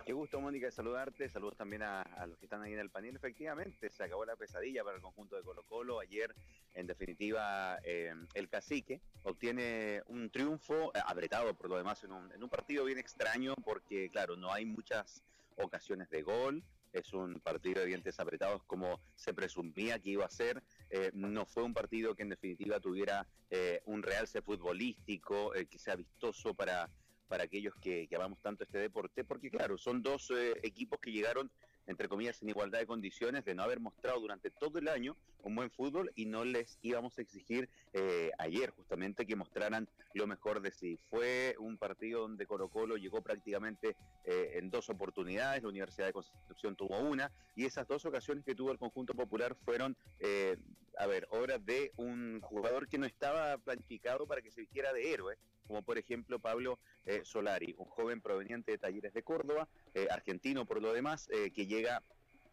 Qué 0.05 0.13
gusto, 0.13 0.41
Mónica, 0.41 0.65
de 0.65 0.71
saludarte. 0.71 1.29
Saludos 1.29 1.55
también 1.55 1.83
a, 1.83 2.03
los 2.27 2.37
que 2.37 2.45
están 2.45 2.61
ahí 2.63 2.73
en 2.73 2.79
el 2.79 2.89
panel. 2.89 3.15
Efectivamente, 3.15 3.89
se 3.89 4.03
acabó 4.03 4.25
la 4.25 4.35
pesadilla 4.35 4.83
para 4.83 4.95
el 4.95 5.01
conjunto 5.01 5.35
de 5.35 5.43
Colo 5.43 5.63
Colo. 5.63 5.99
Ayer, 5.99 6.35
en 6.73 6.87
definitiva, 6.87 7.77
eh, 7.83 8.13
el 8.33 8.49
cacique 8.49 8.99
obtiene 9.23 10.01
un 10.07 10.29
triunfo, 10.31 10.91
eh, 10.95 10.99
apretado 11.05 11.53
por 11.53 11.69
lo 11.69 11.77
demás, 11.77 12.03
en 12.03 12.11
un, 12.11 12.31
en 12.31 12.43
un 12.43 12.49
partido 12.49 12.83
bien 12.83 12.97
extraño, 12.97 13.53
porque, 13.63 14.09
claro, 14.09 14.35
no 14.35 14.51
hay 14.51 14.65
muchas 14.65 15.23
ocasiones 15.57 16.09
de 16.09 16.23
gol. 16.23 16.63
Es 16.93 17.13
un 17.13 17.39
partido 17.39 17.81
de 17.81 17.87
dientes 17.87 18.19
apretados 18.19 18.63
como 18.63 18.99
se 19.15 19.33
presumía 19.33 19.99
que 19.99 20.11
iba 20.11 20.25
a 20.25 20.29
ser. 20.29 20.63
Eh, 20.89 21.11
no 21.13 21.45
fue 21.45 21.63
un 21.63 21.73
partido 21.73 22.15
que 22.15 22.23
en 22.23 22.29
definitiva 22.29 22.79
tuviera 22.79 23.27
eh, 23.49 23.81
un 23.85 24.03
realce 24.03 24.41
futbolístico, 24.41 25.55
eh, 25.55 25.65
que 25.67 25.79
sea 25.79 25.95
vistoso 25.95 26.53
para, 26.53 26.89
para 27.31 27.45
aquellos 27.45 27.73
que, 27.75 28.09
amamos 28.13 28.41
tanto 28.41 28.65
este 28.65 28.77
deporte, 28.77 29.23
porque 29.23 29.49
claro, 29.49 29.77
son 29.77 30.03
dos 30.03 30.31
eh, 30.31 30.59
equipos 30.63 30.99
que 30.99 31.13
llegaron 31.13 31.49
entre 31.87 32.07
comillas, 32.07 32.41
en 32.41 32.49
igualdad 32.49 32.79
de 32.79 32.85
condiciones, 32.85 33.45
de 33.45 33.55
no 33.55 33.63
haber 33.63 33.79
mostrado 33.79 34.19
durante 34.19 34.51
todo 34.51 34.79
el 34.79 34.87
año 34.87 35.15
un 35.43 35.55
buen 35.55 35.71
fútbol 35.71 36.11
y 36.15 36.25
no 36.25 36.45
les 36.45 36.77
íbamos 36.81 37.17
a 37.17 37.21
exigir 37.21 37.69
eh, 37.93 38.31
ayer 38.37 38.69
justamente 38.71 39.25
que 39.25 39.35
mostraran 39.35 39.89
lo 40.13 40.27
mejor 40.27 40.61
de 40.61 40.71
sí. 40.71 40.99
Fue 41.09 41.55
un 41.59 41.77
partido 41.77 42.21
donde 42.21 42.45
Colo 42.45 42.69
Colo 42.69 42.97
llegó 42.97 43.21
prácticamente 43.21 43.95
eh, 44.25 44.51
en 44.55 44.69
dos 44.69 44.89
oportunidades, 44.89 45.63
la 45.63 45.69
Universidad 45.69 46.07
de 46.07 46.13
Concepción 46.13 46.75
tuvo 46.75 46.99
una 46.99 47.31
y 47.55 47.65
esas 47.65 47.87
dos 47.87 48.05
ocasiones 48.05 48.45
que 48.45 48.55
tuvo 48.55 48.71
el 48.71 48.77
conjunto 48.77 49.13
popular 49.13 49.55
fueron, 49.65 49.97
eh, 50.19 50.57
a 50.97 51.07
ver, 51.07 51.27
obras 51.31 51.65
de 51.65 51.91
un 51.97 52.39
jugador 52.41 52.87
que 52.87 52.97
no 52.97 53.05
estaba 53.05 53.57
planificado 53.57 54.27
para 54.27 54.41
que 54.41 54.51
se 54.51 54.61
vistiera 54.61 54.93
de 54.93 55.13
héroe, 55.13 55.37
como 55.67 55.83
por 55.83 55.97
ejemplo 55.97 56.39
Pablo 56.39 56.79
eh, 57.05 57.21
Solari, 57.23 57.73
un 57.77 57.85
joven 57.85 58.21
proveniente 58.21 58.71
de 58.71 58.77
Talleres 58.77 59.13
de 59.13 59.23
Córdoba, 59.23 59.67
eh, 59.93 60.07
argentino 60.09 60.65
por 60.65 60.81
lo 60.81 60.93
demás, 60.93 61.29
eh, 61.31 61.51
que 61.51 61.65
llega 61.65 62.03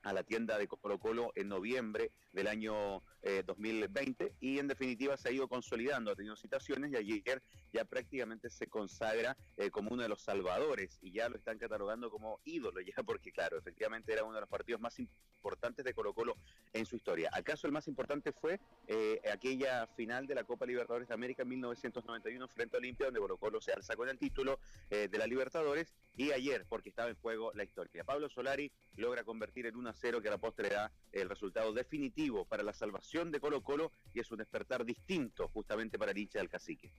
a 0.03 0.13
la 0.13 0.23
tienda 0.23 0.59
de 0.59 0.69
Colo 0.69 0.99
Colo 0.99 1.33
en 1.35 1.49
noviembre 1.49 2.13
del 2.33 2.47
año 2.47 3.03
eh, 3.23 3.43
2020 3.45 4.35
y 4.41 4.59
en 4.59 4.69
definitiva 4.69 5.17
se 5.17 5.29
ha 5.29 5.33
ido 5.33 5.49
consolidando, 5.49 6.11
ha 6.11 6.17
tenido 6.17 6.37
citaciones 6.37 6.93
y 6.93 6.97
ayer 6.97 7.43
ya 7.73 7.85
prácticamente 7.85 8.49
se 8.51 8.69
consagra 8.69 9.37
eh, 9.57 9.71
como 9.71 9.91
uno 9.91 10.03
de 10.03 10.09
los 10.09 10.23
salvadores 10.23 10.99
y 11.03 11.13
ya 11.13 11.29
lo 11.29 11.37
están 11.37 11.59
catalogando 11.59 12.11
como 12.11 12.41
ídolo 12.45 12.81
ya 12.81 12.95
porque 13.07 13.33
claro, 13.33 13.59
efectivamente 13.59 14.13
era 14.13 14.25
uno 14.25 14.35
de 14.35 14.41
los 14.41 14.49
partidos 14.49 14.81
más 14.81 14.99
importantes 14.99 15.85
de 15.85 15.95
Colo 15.95 16.15
Colo 16.15 16.37
en 16.73 16.87
su 16.87 16.97
historia. 16.97 17.31
¿Acaso 17.33 17.67
el 17.67 17.73
más 17.73 17.89
importante 17.89 18.33
fue 18.33 18.61
eh, 18.87 19.21
aquella 19.33 19.87
final 19.89 20.27
de 20.27 20.35
la 20.35 20.45
Copa 20.45 20.67
Libertadores 20.67 21.09
de 21.09 21.15
América 21.15 21.43
en 21.43 21.49
1991 21.49 22.49
frente 22.49 22.77
a 22.77 22.79
Olimpia 22.79 23.07
donde 23.07 23.21
Colo 23.21 23.37
Colo 23.37 23.61
se 23.61 23.73
alza 23.73 23.97
con 23.97 24.09
el 24.09 24.19
título 24.19 24.61
eh, 24.91 25.09
de 25.09 25.19
la 25.19 25.27
Libertadores 25.27 25.95
y 26.19 26.33
ayer 26.33 26.67
porque 26.69 26.89
estaba 26.89 27.09
en 27.09 27.15
juego 27.17 27.53
la 27.55 27.63
historia. 27.63 28.03
Pablo 28.03 28.29
Solari 28.29 28.71
logra 28.97 29.23
convertir 29.23 29.67
en 29.67 29.77
1 29.77 29.89
a 29.89 29.93
0 29.95 30.21
que 30.21 30.29
a 30.29 30.33
la 30.33 30.39
postre 30.39 30.69
da 30.69 30.91
el 31.13 31.29
resultado 31.29 31.73
definitivo 31.73 32.45
para 32.45 32.65
la 32.65 32.73
salvación 32.73 33.31
de 33.31 33.39
Colo 33.39 33.63
Colo 33.63 33.93
y 34.13 34.19
es 34.19 34.31
un 34.33 34.39
despertar 34.39 34.85
distinto 34.85 35.49
justamente 35.49 35.97
para 35.97 36.11
el 36.11 36.19
hincha 36.19 36.41
del 36.41 36.49
cacique. 36.49 36.93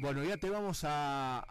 Bueno, 0.00 0.24
ya 0.24 0.38
te 0.38 0.48
vamos 0.48 0.82
a, 0.84 1.46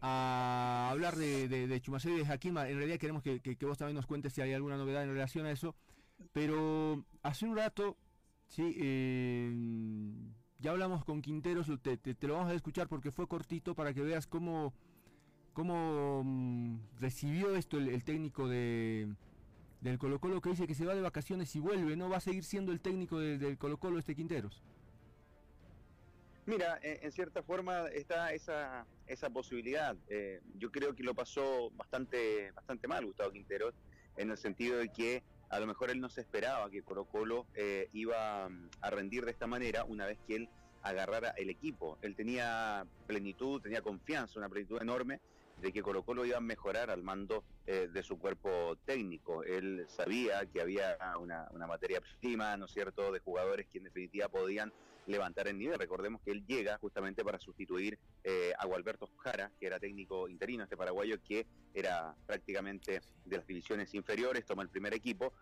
hablar 0.00 1.16
de, 1.16 1.48
de, 1.48 1.80
Chumacero 1.82 2.16
y 2.16 2.20
de 2.20 2.26
Jaquima. 2.26 2.68
En 2.68 2.78
realidad 2.78 2.98
queremos 2.98 3.22
que, 3.22 3.40
que, 3.40 3.56
que, 3.56 3.66
vos 3.66 3.76
también 3.76 3.96
nos 3.96 4.06
cuentes 4.06 4.32
si 4.32 4.40
hay 4.40 4.54
alguna 4.54 4.78
novedad 4.78 5.02
en 5.02 5.12
relación 5.12 5.44
a 5.44 5.50
eso. 5.50 5.74
Pero 6.32 7.04
hace 7.22 7.44
un 7.44 7.56
rato, 7.56 7.98
sí, 8.46 8.74
eh, 8.80 9.52
ya 10.58 10.72
hablamos 10.72 11.04
con 11.04 11.22
Quinteros, 11.22 11.70
te, 11.82 11.96
te, 11.96 12.14
te, 12.14 12.26
lo 12.26 12.34
vamos 12.34 12.50
a 12.50 12.54
escuchar 12.54 12.88
porque 12.88 13.12
fue 13.12 13.28
cortito 13.28 13.74
para 13.74 13.94
que 13.94 14.02
veas 14.02 14.26
cómo, 14.26 14.74
cómo 15.52 16.20
um, 16.20 16.80
recibió 16.98 17.54
esto 17.54 17.78
el, 17.78 18.04
técnico 18.04 18.48
de, 18.48 19.08
del 19.80 19.98
Colo 19.98 20.20
Colo 20.20 20.40
que 20.40 20.50
dice 20.50 20.66
que 20.66 20.74
se 20.74 20.84
va 20.84 20.94
de 20.94 21.00
vacaciones 21.00 21.54
y 21.54 21.60
vuelve, 21.60 21.96
¿no? 21.96 22.08
Va 22.08 22.16
a 22.16 22.20
seguir 22.20 22.44
siendo 22.44 22.72
el 22.72 22.80
técnico 22.80 23.20
de, 23.20 23.38
del 23.38 23.56
Colo 23.56 23.78
Colo 23.78 23.98
este 23.98 24.16
Quinteros. 24.16 24.62
Mira, 26.46 26.78
en, 26.82 27.04
en, 27.04 27.12
cierta 27.12 27.42
forma 27.42 27.88
está 27.88 28.32
esa, 28.32 28.86
esa 29.06 29.30
posibilidad. 29.30 29.94
Eh, 30.08 30.40
yo 30.56 30.72
creo 30.72 30.94
que 30.94 31.02
lo 31.02 31.14
pasó 31.14 31.70
bastante, 31.76 32.50
bastante 32.52 32.88
mal 32.88 33.04
Gustavo 33.04 33.30
Quinteros, 33.30 33.74
en 34.16 34.30
el 34.30 34.38
sentido 34.38 34.78
de 34.78 34.88
que 34.88 35.22
a 35.50 35.60
lo 35.60 35.66
mejor 35.66 35.90
él 35.90 36.00
no 36.00 36.10
se 36.10 36.20
esperaba 36.20 36.70
que 36.70 36.82
Colo 36.82 37.04
Colo 37.04 37.46
eh, 37.54 37.88
iba 37.92 38.46
a 38.46 38.90
rendir 38.90 39.24
de 39.24 39.30
esta 39.30 39.46
manera 39.46 39.84
una 39.84 40.06
vez 40.06 40.18
que 40.26 40.36
él 40.36 40.48
agarrara 40.82 41.30
el 41.30 41.50
equipo. 41.50 41.98
Él 42.02 42.14
tenía 42.14 42.86
plenitud, 43.06 43.60
tenía 43.60 43.82
confianza, 43.82 44.38
una 44.38 44.48
plenitud 44.48 44.80
enorme 44.80 45.20
de 45.60 45.72
que 45.72 45.82
Colo 45.82 46.02
Colo 46.04 46.24
iba 46.24 46.36
a 46.36 46.40
mejorar 46.40 46.90
al 46.90 47.02
mando 47.02 47.44
eh, 47.66 47.88
de 47.92 48.02
su 48.02 48.18
cuerpo 48.18 48.76
técnico. 48.84 49.42
Él 49.42 49.84
sabía 49.88 50.46
que 50.46 50.60
había 50.60 50.96
una, 51.20 51.48
una 51.52 51.66
materia 51.66 52.00
prima, 52.20 52.56
¿no 52.56 52.66
es 52.66 52.72
cierto?, 52.72 53.12
de 53.12 53.20
jugadores 53.20 53.66
que 53.66 53.78
en 53.78 53.84
definitiva 53.84 54.28
podían 54.28 54.72
levantar 55.08 55.48
el 55.48 55.58
nivel. 55.58 55.78
Recordemos 55.78 56.20
que 56.22 56.30
él 56.30 56.44
llega 56.46 56.78
justamente 56.78 57.24
para 57.24 57.38
sustituir 57.38 57.98
eh, 58.22 58.52
a 58.58 58.66
Gualberto 58.66 59.08
Jara, 59.18 59.50
que 59.58 59.66
era 59.66 59.80
técnico 59.80 60.28
interino, 60.28 60.64
este 60.64 60.76
paraguayo, 60.76 61.16
que 61.22 61.46
era 61.74 62.14
prácticamente 62.26 63.00
de 63.24 63.36
las 63.36 63.46
divisiones 63.46 63.94
inferiores, 63.94 64.44
toma 64.44 64.62
el 64.62 64.68
primer 64.68 64.94
equipo, 64.94 65.32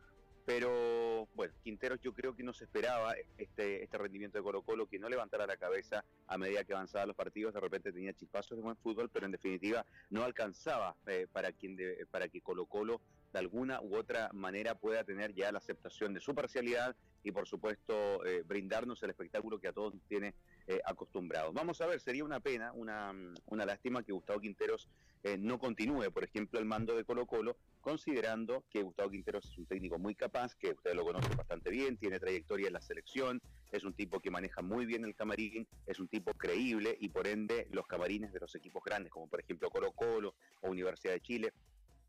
pero 0.46 1.28
bueno, 1.34 1.52
Quinteros 1.64 2.00
yo 2.00 2.14
creo 2.14 2.34
que 2.36 2.44
no 2.44 2.52
se 2.52 2.64
esperaba 2.64 3.14
este, 3.36 3.82
este 3.82 3.98
rendimiento 3.98 4.38
de 4.38 4.44
Colo 4.44 4.62
Colo, 4.62 4.86
que 4.86 4.98
no 4.98 5.08
levantara 5.08 5.44
la 5.44 5.56
cabeza 5.56 6.04
a 6.28 6.38
medida 6.38 6.62
que 6.62 6.72
avanzaban 6.72 7.08
los 7.08 7.16
partidos, 7.16 7.52
de 7.52 7.60
repente 7.60 7.92
tenía 7.92 8.14
chispazos 8.14 8.56
de 8.56 8.62
buen 8.62 8.76
fútbol, 8.76 9.10
pero 9.10 9.26
en 9.26 9.32
definitiva 9.32 9.84
no 10.08 10.22
alcanzaba 10.22 10.94
eh, 11.08 11.26
para, 11.32 11.50
quien 11.50 11.74
de, 11.74 12.06
para 12.12 12.28
que 12.28 12.40
Colo 12.40 12.66
Colo 12.66 13.00
de 13.36 13.40
alguna 13.40 13.82
u 13.82 13.96
otra 13.96 14.30
manera 14.32 14.74
pueda 14.76 15.04
tener 15.04 15.34
ya 15.34 15.52
la 15.52 15.58
aceptación 15.58 16.14
de 16.14 16.20
su 16.20 16.34
parcialidad 16.34 16.96
y 17.22 17.32
por 17.32 17.46
supuesto 17.46 18.24
eh, 18.24 18.42
brindarnos 18.46 19.02
el 19.02 19.10
espectáculo 19.10 19.60
que 19.60 19.68
a 19.68 19.74
todos 19.74 19.92
tiene 20.08 20.32
eh, 20.66 20.80
acostumbrados. 20.86 21.52
Vamos 21.52 21.82
a 21.82 21.86
ver, 21.86 22.00
sería 22.00 22.24
una 22.24 22.40
pena, 22.40 22.72
una, 22.72 23.12
una 23.44 23.66
lástima 23.66 24.02
que 24.02 24.12
Gustavo 24.12 24.40
Quinteros 24.40 24.88
eh, 25.22 25.36
no 25.36 25.58
continúe, 25.58 26.10
por 26.10 26.24
ejemplo, 26.24 26.58
el 26.58 26.64
mando 26.64 26.96
de 26.96 27.04
Colo 27.04 27.26
Colo, 27.26 27.58
considerando 27.82 28.64
que 28.70 28.82
Gustavo 28.82 29.10
Quinteros 29.10 29.44
es 29.44 29.58
un 29.58 29.66
técnico 29.66 29.98
muy 29.98 30.14
capaz, 30.14 30.54
que 30.54 30.70
ustedes 30.70 30.96
lo 30.96 31.04
conocen 31.04 31.36
bastante 31.36 31.68
bien, 31.68 31.98
tiene 31.98 32.18
trayectoria 32.18 32.68
en 32.68 32.72
la 32.72 32.80
selección, 32.80 33.42
es 33.70 33.84
un 33.84 33.92
tipo 33.92 34.18
que 34.20 34.30
maneja 34.30 34.62
muy 34.62 34.86
bien 34.86 35.04
el 35.04 35.14
camarín, 35.14 35.68
es 35.86 36.00
un 36.00 36.08
tipo 36.08 36.32
creíble 36.32 36.96
y 36.98 37.10
por 37.10 37.26
ende 37.26 37.66
los 37.70 37.86
camarines 37.86 38.32
de 38.32 38.40
los 38.40 38.54
equipos 38.54 38.82
grandes, 38.82 39.12
como 39.12 39.28
por 39.28 39.40
ejemplo 39.40 39.68
Colo 39.68 39.92
Colo 39.92 40.34
o 40.62 40.70
Universidad 40.70 41.12
de 41.12 41.20
Chile, 41.20 41.52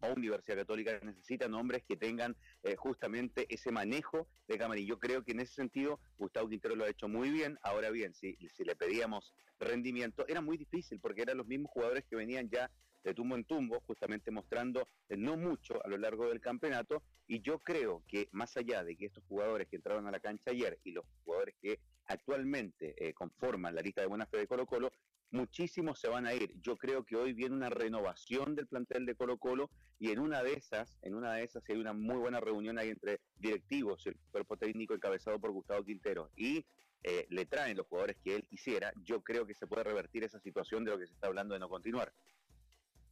o 0.01 0.13
Universidad 0.13 0.57
Católica 0.57 0.99
necesitan 1.03 1.53
hombres 1.53 1.83
que 1.88 1.97
tengan 1.97 2.36
eh, 2.63 2.75
justamente 2.75 3.45
ese 3.49 3.71
manejo 3.71 4.27
de 4.47 4.57
camarín. 4.57 4.88
Yo 4.88 4.99
creo 4.99 5.23
que 5.23 5.31
en 5.31 5.39
ese 5.39 5.53
sentido 5.53 5.99
Gustavo 6.17 6.49
Quintero 6.49 6.75
lo 6.75 6.86
ha 6.86 6.89
hecho 6.89 7.07
muy 7.07 7.31
bien. 7.31 7.57
Ahora 7.62 7.89
bien, 7.89 8.13
si, 8.13 8.38
si 8.55 8.63
le 8.63 8.75
pedíamos 8.75 9.33
rendimiento, 9.60 10.25
era 10.27 10.41
muy 10.41 10.57
difícil 10.57 10.99
porque 10.99 11.21
eran 11.23 11.38
los 11.38 11.47
mismos 11.47 11.71
jugadores 11.71 12.05
que 12.10 12.15
venían 12.15 12.49
ya 12.49 12.69
de 13.03 13.13
tumbo 13.13 13.36
en 13.36 13.45
tumbo, 13.45 13.81
justamente 13.88 14.31
mostrando 14.31 14.88
eh, 15.07 15.15
no 15.17 15.38
mucho 15.38 15.83
a 15.83 15.88
lo 15.88 15.97
largo 15.97 16.27
del 16.27 16.41
campeonato. 16.41 17.03
Y 17.27 17.41
yo 17.41 17.60
creo 17.60 18.03
que 18.07 18.27
más 18.31 18.55
allá 18.57 18.83
de 18.83 18.95
que 18.95 19.05
estos 19.05 19.23
jugadores 19.25 19.67
que 19.67 19.77
entraron 19.77 20.07
a 20.07 20.12
la 20.12 20.19
cancha 20.19 20.51
ayer 20.51 20.79
y 20.83 20.91
los 20.91 21.05
jugadores 21.23 21.55
que 21.62 21.79
actualmente 22.05 22.95
eh, 22.97 23.13
conforman 23.13 23.75
la 23.75 23.81
lista 23.81 24.01
de 24.01 24.07
buena 24.07 24.25
fe 24.25 24.38
de 24.38 24.47
Colo 24.47 24.65
Colo, 24.65 24.91
muchísimos 25.31 25.99
se 25.99 26.07
van 26.07 26.25
a 26.25 26.33
ir. 26.33 26.53
Yo 26.61 26.77
creo 26.77 27.03
que 27.03 27.15
hoy 27.15 27.33
viene 27.33 27.55
una 27.55 27.69
renovación 27.69 28.55
del 28.55 28.67
plantel 28.67 29.05
de 29.05 29.15
Colo 29.15 29.37
Colo 29.37 29.69
y 29.99 30.11
en 30.11 30.19
una 30.19 30.43
de 30.43 30.53
esas, 30.53 30.97
en 31.01 31.15
una 31.15 31.33
de 31.33 31.43
esas 31.43 31.63
hay 31.69 31.77
una 31.77 31.93
muy 31.93 32.17
buena 32.17 32.39
reunión 32.39 32.77
ahí 32.77 32.89
entre 32.89 33.19
directivos 33.37 34.05
el 34.05 34.17
cuerpo 34.31 34.57
técnico 34.57 34.93
encabezado 34.93 35.39
por 35.39 35.51
Gustavo 35.51 35.83
Quintero 35.83 36.29
y 36.35 36.65
eh, 37.03 37.25
le 37.29 37.45
traen 37.45 37.77
los 37.77 37.87
jugadores 37.87 38.17
que 38.23 38.35
él 38.35 38.43
quisiera, 38.43 38.91
yo 39.03 39.21
creo 39.21 39.45
que 39.45 39.53
se 39.53 39.67
puede 39.67 39.83
revertir 39.83 40.23
esa 40.23 40.39
situación 40.39 40.83
de 40.83 40.91
lo 40.91 40.97
que 40.97 41.07
se 41.07 41.13
está 41.13 41.27
hablando 41.27 41.53
de 41.53 41.59
no 41.59 41.69
continuar. 41.69 42.11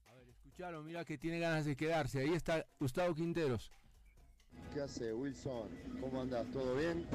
A 0.05 0.15
ver, 0.15 0.27
escucharon, 0.27 0.85
mira 0.85 1.05
que 1.05 1.17
tiene 1.17 1.39
ganas 1.39 1.65
de 1.65 1.75
quedarse. 1.75 2.19
Ahí 2.19 2.33
está 2.33 2.65
Gustavo 2.79 3.13
Quinteros. 3.13 3.71
¿Qué 4.73 4.81
hace 4.81 5.13
Wilson? 5.13 5.69
¿Cómo 6.01 6.21
andas? 6.21 6.49
¿Todo 6.51 6.75
bien? 6.75 7.05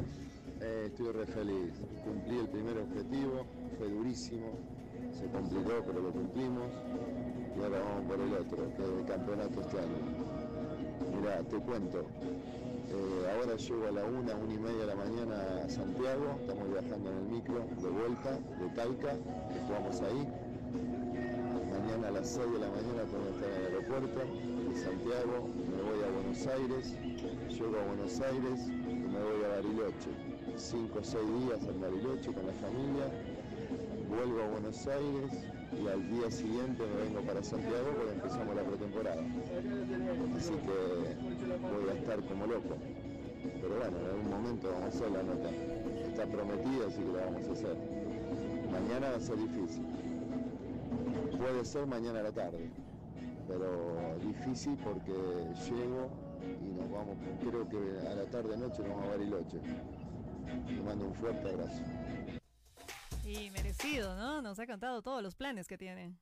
Eh, 0.60 0.84
estoy 0.86 1.12
re 1.12 1.26
feliz. 1.26 1.72
Cumplí 2.04 2.38
el 2.38 2.48
primer 2.48 2.78
objetivo, 2.78 3.46
fue 3.78 3.88
durísimo, 3.88 4.58
se 5.12 5.26
complicó, 5.26 5.82
pero 5.86 6.00
lo 6.00 6.10
cumplimos. 6.10 6.66
Y 7.56 7.62
ahora 7.62 7.78
vamos 7.80 8.04
por 8.08 8.20
el 8.20 8.34
otro, 8.34 8.56
que 8.76 8.82
es 8.82 8.88
el 8.88 9.04
campeonato 9.06 9.60
este 9.60 9.78
año. 9.78 9.98
Mirá, 11.16 11.42
te 11.42 11.56
cuento. 11.58 12.04
Eh, 12.90 13.32
ahora 13.34 13.56
llego 13.56 13.86
a 13.86 13.90
la 13.92 14.04
una, 14.04 14.34
una 14.34 14.54
y 14.54 14.58
media 14.58 14.80
de 14.80 14.86
la 14.86 14.96
mañana 14.96 15.62
a 15.64 15.68
Santiago. 15.68 16.36
Estamos 16.40 16.70
viajando 16.70 17.10
en 17.10 17.16
el 17.18 17.24
micro 17.24 17.64
de 17.80 17.88
vuelta 17.88 18.32
de 18.34 18.68
Talca, 18.74 19.12
que 19.14 19.60
jugamos 19.66 20.00
ahí. 20.02 20.26
Mañana 21.70 22.08
a 22.08 22.10
las 22.10 22.28
6 22.28 22.52
de 22.52 22.58
la 22.58 22.68
mañana 22.68 23.02
tengo 23.10 23.24
que 23.24 23.30
estar 23.30 23.50
en 23.50 23.56
el 23.56 23.66
aeropuerto 23.66 24.20
de 24.20 24.76
Santiago, 24.76 25.48
me 25.70 25.82
voy 25.82 26.02
a 26.02 26.10
Buenos 26.10 26.46
Aires, 26.46 26.94
llego 27.48 27.78
a 27.78 27.86
Buenos 27.86 28.20
Aires 28.20 28.68
y 28.68 28.94
me 29.08 29.18
voy 29.18 29.44
a 29.44 29.48
Bariloche. 29.48 30.10
5 30.56 30.98
o 30.98 31.02
6 31.02 31.24
días 31.40 31.62
en 31.66 31.80
Bariloche 31.80 32.32
con 32.32 32.46
la 32.46 32.52
familia, 32.52 33.06
vuelvo 34.10 34.42
a 34.42 34.48
Buenos 34.48 34.86
Aires 34.88 35.30
y 35.72 35.86
al 35.86 36.10
día 36.10 36.30
siguiente 36.30 36.82
me 36.84 37.04
vengo 37.04 37.20
para 37.22 37.42
Santiago 37.42 37.86
porque 37.96 38.12
empezamos 38.12 38.56
la 38.56 38.62
pretemporada. 38.62 39.22
Así 40.36 40.52
que 40.52 40.76
voy 41.70 41.88
a 41.90 41.94
estar 41.94 42.20
como 42.24 42.46
loco. 42.46 42.74
Pero 43.42 43.76
bueno, 43.78 43.98
en 43.98 44.06
algún 44.06 44.30
momento 44.30 44.68
vamos 44.68 44.84
a 44.84 44.88
hacer 44.88 45.10
la 45.12 45.22
nota. 45.22 45.50
Está 46.08 46.26
prometida, 46.26 46.88
así 46.88 47.00
que 47.00 47.12
la 47.12 47.24
vamos 47.24 47.48
a 47.48 47.52
hacer. 47.52 47.76
Mañana 48.72 49.10
va 49.10 49.16
a 49.16 49.20
ser 49.20 49.36
difícil. 49.36 49.86
Puede 51.38 51.64
ser 51.64 51.86
mañana 51.86 52.20
a 52.20 52.24
la 52.24 52.32
tarde, 52.32 52.68
pero 53.48 54.18
difícil 54.20 54.76
porque 54.84 55.12
llego 55.12 56.10
y 56.42 56.72
nos 56.78 56.90
vamos, 56.90 57.16
creo 57.40 57.68
que 57.68 58.08
a 58.08 58.14
la 58.14 58.24
tarde 58.26 58.56
noche 58.58 58.82
nos 58.82 58.90
vamos 58.90 59.04
a 59.06 59.10
Bariloche. 59.10 59.58
Le 60.68 60.82
mando 60.82 61.06
un 61.06 61.14
fuerte 61.14 61.48
abrazo. 61.48 61.82
Y 63.30 63.48
merecido, 63.52 64.16
¿no? 64.16 64.42
Nos 64.42 64.58
ha 64.58 64.66
contado 64.66 65.02
todos 65.02 65.22
los 65.22 65.36
planes 65.36 65.68
que 65.68 65.78
tiene. 65.78 66.16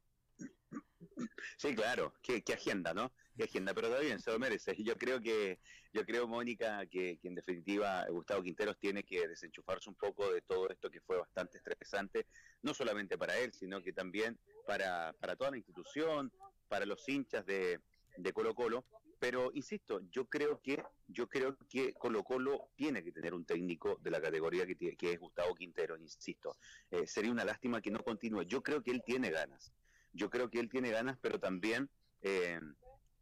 Sí, 1.56 1.74
claro, 1.74 2.12
qué, 2.22 2.42
qué 2.42 2.52
agenda, 2.52 2.92
¿no? 2.92 3.10
Qué 3.34 3.44
agenda, 3.44 3.72
pero 3.72 3.88
está 3.88 4.00
bien, 4.00 4.20
se 4.20 4.30
lo 4.30 4.38
merece. 4.38 4.76
Yo 4.84 4.94
creo 4.98 5.18
que, 5.18 5.58
yo 5.94 6.04
creo, 6.04 6.28
Mónica, 6.28 6.84
que, 6.86 7.18
que 7.18 7.28
en 7.28 7.34
definitiva 7.34 8.06
Gustavo 8.10 8.42
Quinteros 8.42 8.78
tiene 8.78 9.04
que 9.04 9.26
desenchufarse 9.26 9.88
un 9.88 9.96
poco 9.96 10.30
de 10.30 10.42
todo 10.42 10.68
esto 10.68 10.90
que 10.90 11.00
fue 11.00 11.16
bastante 11.16 11.56
estresante, 11.56 12.26
no 12.60 12.74
solamente 12.74 13.16
para 13.16 13.38
él, 13.38 13.54
sino 13.54 13.82
que 13.82 13.94
también 13.94 14.38
para, 14.66 15.14
para 15.14 15.34
toda 15.34 15.52
la 15.52 15.56
institución, 15.56 16.30
para 16.68 16.84
los 16.84 17.08
hinchas 17.08 17.46
de, 17.46 17.80
de 18.18 18.32
Colo 18.34 18.54
Colo, 18.54 18.84
pero 19.18 19.50
insisto, 19.54 20.00
yo 20.10 20.26
creo 20.26 20.60
que 20.60 20.82
yo 21.08 21.28
creo 21.28 21.56
que 21.68 21.94
Colo 21.94 22.22
Colo 22.22 22.68
tiene 22.76 23.02
que 23.02 23.12
tener 23.12 23.34
un 23.34 23.44
técnico 23.44 23.98
de 24.02 24.10
la 24.10 24.20
categoría 24.20 24.66
que, 24.66 24.96
es 25.00 25.18
Gustavo 25.18 25.54
Quintero, 25.54 25.96
insisto. 25.96 26.56
Eh, 26.90 27.06
sería 27.06 27.32
una 27.32 27.44
lástima 27.44 27.80
que 27.80 27.90
no 27.90 28.04
continúe. 28.04 28.42
Yo 28.42 28.62
creo 28.62 28.82
que 28.82 28.90
él 28.90 29.02
tiene 29.04 29.30
ganas. 29.30 29.72
Yo 30.12 30.30
creo 30.30 30.50
que 30.50 30.60
él 30.60 30.68
tiene 30.68 30.90
ganas, 30.90 31.18
pero 31.20 31.40
también 31.40 31.88
eh, 32.20 32.60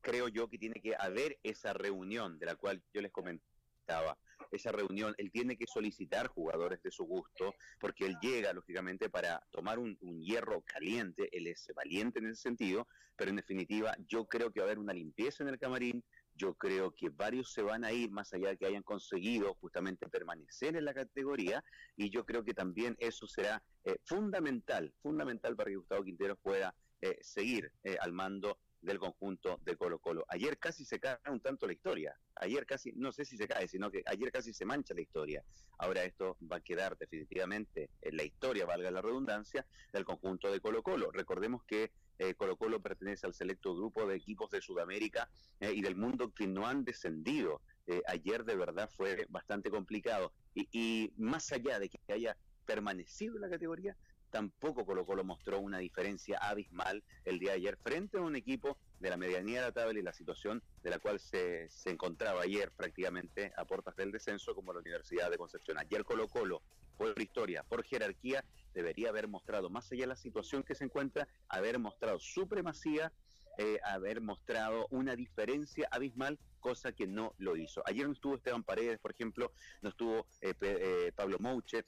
creo 0.00 0.28
yo 0.28 0.48
que 0.48 0.58
tiene 0.58 0.80
que 0.80 0.94
haber 0.98 1.38
esa 1.42 1.72
reunión 1.72 2.38
de 2.38 2.46
la 2.46 2.56
cual 2.56 2.82
yo 2.92 3.00
les 3.00 3.12
comentaba. 3.12 4.18
Esa 4.50 4.72
reunión, 4.72 5.14
él 5.18 5.30
tiene 5.30 5.56
que 5.56 5.66
solicitar 5.66 6.28
jugadores 6.28 6.82
de 6.82 6.90
su 6.90 7.04
gusto, 7.04 7.54
porque 7.78 8.06
él 8.06 8.16
llega, 8.20 8.52
lógicamente, 8.52 9.10
para 9.10 9.40
tomar 9.50 9.78
un, 9.78 9.96
hierro 10.20 10.62
caliente, 10.62 11.28
él 11.32 11.46
es 11.46 11.70
valiente 11.74 12.18
en 12.18 12.26
ese 12.26 12.42
sentido, 12.42 12.86
pero 13.16 13.30
en 13.30 13.36
definitiva 13.36 13.96
yo 14.06 14.26
creo 14.26 14.50
que 14.50 14.60
va 14.60 14.66
a 14.66 14.68
haber 14.68 14.78
una 14.78 14.92
limpieza 14.92 15.42
en 15.42 15.50
el 15.50 15.58
camarín, 15.58 16.02
yo 16.34 16.54
creo 16.54 16.94
que 16.94 17.08
varios 17.08 17.52
se 17.52 17.62
van 17.62 17.84
a 17.84 17.92
ir 17.92 18.10
más 18.10 18.32
allá 18.34 18.50
de 18.50 18.56
que 18.58 18.66
hayan 18.66 18.82
conseguido 18.82 19.54
justamente 19.54 20.08
permanecer 20.08 20.76
en 20.76 20.84
la 20.84 20.92
categoría 20.92 21.64
y 21.96 22.10
yo 22.10 22.26
creo 22.26 22.44
que 22.44 22.52
también 22.52 22.94
eso 22.98 23.26
será 23.26 23.62
eh, 23.84 23.96
fundamental, 24.04 24.92
fundamental 25.00 25.56
para 25.56 25.70
que 25.70 25.76
Gustavo 25.76 26.04
Quinteros 26.04 26.38
pueda 26.42 26.74
eh, 27.00 27.18
seguir 27.20 27.72
eh, 27.84 27.96
al 28.00 28.12
mando 28.12 28.58
del 28.86 28.98
conjunto 28.98 29.60
de 29.64 29.76
Colo 29.76 29.98
Colo. 29.98 30.24
Ayer 30.28 30.58
casi 30.58 30.84
se 30.84 31.00
cae 31.00 31.18
un 31.28 31.40
tanto 31.40 31.66
la 31.66 31.72
historia, 31.72 32.16
ayer 32.36 32.64
casi, 32.64 32.92
no 32.92 33.12
sé 33.12 33.24
si 33.24 33.36
se 33.36 33.48
cae, 33.48 33.66
sino 33.66 33.90
que 33.90 34.02
ayer 34.06 34.30
casi 34.30 34.54
se 34.54 34.64
mancha 34.64 34.94
la 34.94 35.00
historia. 35.00 35.44
Ahora 35.78 36.04
esto 36.04 36.38
va 36.50 36.56
a 36.56 36.60
quedar 36.60 36.96
definitivamente 36.96 37.90
en 38.00 38.16
la 38.16 38.22
historia, 38.22 38.64
valga 38.64 38.90
la 38.90 39.02
redundancia, 39.02 39.66
del 39.92 40.04
conjunto 40.04 40.50
de 40.50 40.60
Colo 40.60 40.82
Colo. 40.82 41.10
Recordemos 41.10 41.64
que 41.64 41.90
eh, 42.18 42.34
Colo 42.34 42.56
Colo 42.56 42.80
pertenece 42.80 43.26
al 43.26 43.34
selecto 43.34 43.74
grupo 43.74 44.06
de 44.06 44.16
equipos 44.16 44.50
de 44.50 44.62
Sudamérica 44.62 45.28
eh, 45.60 45.72
y 45.74 45.82
del 45.82 45.96
mundo 45.96 46.32
que 46.32 46.46
no 46.46 46.66
han 46.66 46.84
descendido. 46.84 47.62
Eh, 47.88 48.02
ayer 48.06 48.44
de 48.44 48.56
verdad 48.56 48.88
fue 48.88 49.26
bastante 49.28 49.70
complicado. 49.70 50.32
Y, 50.54 50.68
y 50.70 51.12
más 51.16 51.52
allá 51.52 51.78
de 51.80 51.88
que 51.88 51.98
haya 52.12 52.36
permanecido 52.64 53.36
en 53.36 53.42
la 53.42 53.50
categoría, 53.50 53.96
tampoco 54.36 54.84
Colo 54.84 55.06
Colo 55.06 55.24
mostró 55.24 55.60
una 55.60 55.78
diferencia 55.78 56.36
abismal 56.36 57.02
el 57.24 57.38
día 57.38 57.52
de 57.52 57.56
ayer 57.56 57.78
frente 57.78 58.18
a 58.18 58.20
un 58.20 58.36
equipo 58.36 58.76
de 59.00 59.08
la 59.08 59.16
medianía 59.16 59.60
de 59.60 59.66
la 59.68 59.72
tabla 59.72 59.98
y 59.98 60.02
la 60.02 60.12
situación 60.12 60.62
de 60.82 60.90
la 60.90 60.98
cual 60.98 61.18
se, 61.18 61.70
se 61.70 61.88
encontraba 61.88 62.42
ayer 62.42 62.70
prácticamente 62.70 63.54
a 63.56 63.64
puertas 63.64 63.96
del 63.96 64.12
descenso 64.12 64.54
como 64.54 64.74
la 64.74 64.80
Universidad 64.80 65.30
de 65.30 65.38
Concepción. 65.38 65.78
Ayer 65.78 66.04
Colo 66.04 66.28
Colo, 66.28 66.60
por 66.98 67.18
historia, 67.18 67.62
por 67.62 67.82
jerarquía, 67.82 68.44
debería 68.74 69.08
haber 69.08 69.26
mostrado, 69.26 69.70
más 69.70 69.90
allá 69.90 70.02
de 70.02 70.08
la 70.08 70.16
situación 70.16 70.62
que 70.62 70.74
se 70.74 70.84
encuentra, 70.84 71.26
haber 71.48 71.78
mostrado 71.78 72.18
supremacía, 72.18 73.14
eh, 73.56 73.78
haber 73.84 74.20
mostrado 74.20 74.86
una 74.90 75.16
diferencia 75.16 75.88
abismal, 75.90 76.38
cosa 76.60 76.92
que 76.92 77.06
no 77.06 77.32
lo 77.38 77.56
hizo. 77.56 77.82
Ayer 77.86 78.06
no 78.06 78.12
estuvo 78.12 78.34
Esteban 78.34 78.64
Paredes, 78.64 78.98
por 78.98 79.12
ejemplo, 79.12 79.50
no 79.80 79.88
estuvo 79.88 80.26
eh, 80.42 80.52
eh, 80.60 81.12
Pablo 81.16 81.38
Mouche, 81.40 81.86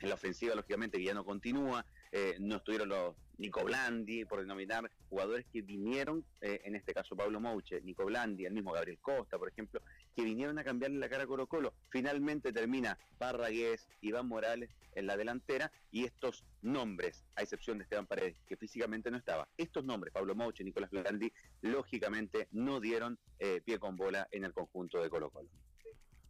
en 0.00 0.08
la 0.08 0.14
ofensiva, 0.14 0.54
lógicamente, 0.54 0.98
que 0.98 1.04
ya 1.04 1.14
no 1.14 1.24
continúa, 1.24 1.84
eh, 2.12 2.36
no 2.40 2.56
estuvieron 2.56 2.88
los 2.88 3.14
Nico 3.38 3.64
Blandi, 3.64 4.26
por 4.26 4.40
denominar 4.40 4.90
jugadores 5.08 5.46
que 5.50 5.62
vinieron, 5.62 6.24
eh, 6.40 6.60
en 6.64 6.74
este 6.74 6.92
caso 6.92 7.16
Pablo 7.16 7.40
Mouche, 7.40 7.80
Nico 7.80 8.04
Blandi, 8.04 8.44
el 8.44 8.52
mismo 8.52 8.72
Gabriel 8.72 8.98
Costa, 9.00 9.38
por 9.38 9.48
ejemplo, 9.48 9.80
que 10.14 10.22
vinieron 10.22 10.58
a 10.58 10.64
cambiarle 10.64 10.98
la 10.98 11.08
cara 11.08 11.24
a 11.24 11.26
Colo 11.26 11.46
Colo. 11.46 11.72
Finalmente 11.88 12.52
termina 12.52 12.98
Parragués, 13.16 13.88
Iván 14.02 14.28
Morales 14.28 14.70
en 14.92 15.06
la 15.06 15.16
delantera 15.16 15.72
y 15.90 16.04
estos 16.04 16.44
nombres, 16.60 17.24
a 17.36 17.42
excepción 17.42 17.78
de 17.78 17.84
Esteban 17.84 18.06
Paredes, 18.06 18.36
que 18.46 18.56
físicamente 18.56 19.10
no 19.10 19.16
estaba, 19.16 19.48
estos 19.56 19.84
nombres, 19.84 20.12
Pablo 20.12 20.34
Mouche, 20.34 20.62
Nicolás 20.62 20.90
Blandi, 20.90 21.32
lógicamente 21.62 22.48
no 22.50 22.80
dieron 22.80 23.18
eh, 23.38 23.62
pie 23.64 23.78
con 23.78 23.96
bola 23.96 24.28
en 24.32 24.44
el 24.44 24.52
conjunto 24.52 25.02
de 25.02 25.08
Colo 25.08 25.30
Colo. 25.30 25.48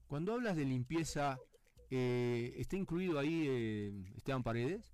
Cuando 0.06 0.34
hablas 0.34 0.56
de 0.56 0.64
limpieza, 0.64 1.38
eh, 1.90 2.54
¿está 2.56 2.76
incluido 2.76 3.18
ahí 3.18 3.46
eh, 3.48 4.12
Esteban 4.16 4.42
Paredes? 4.42 4.92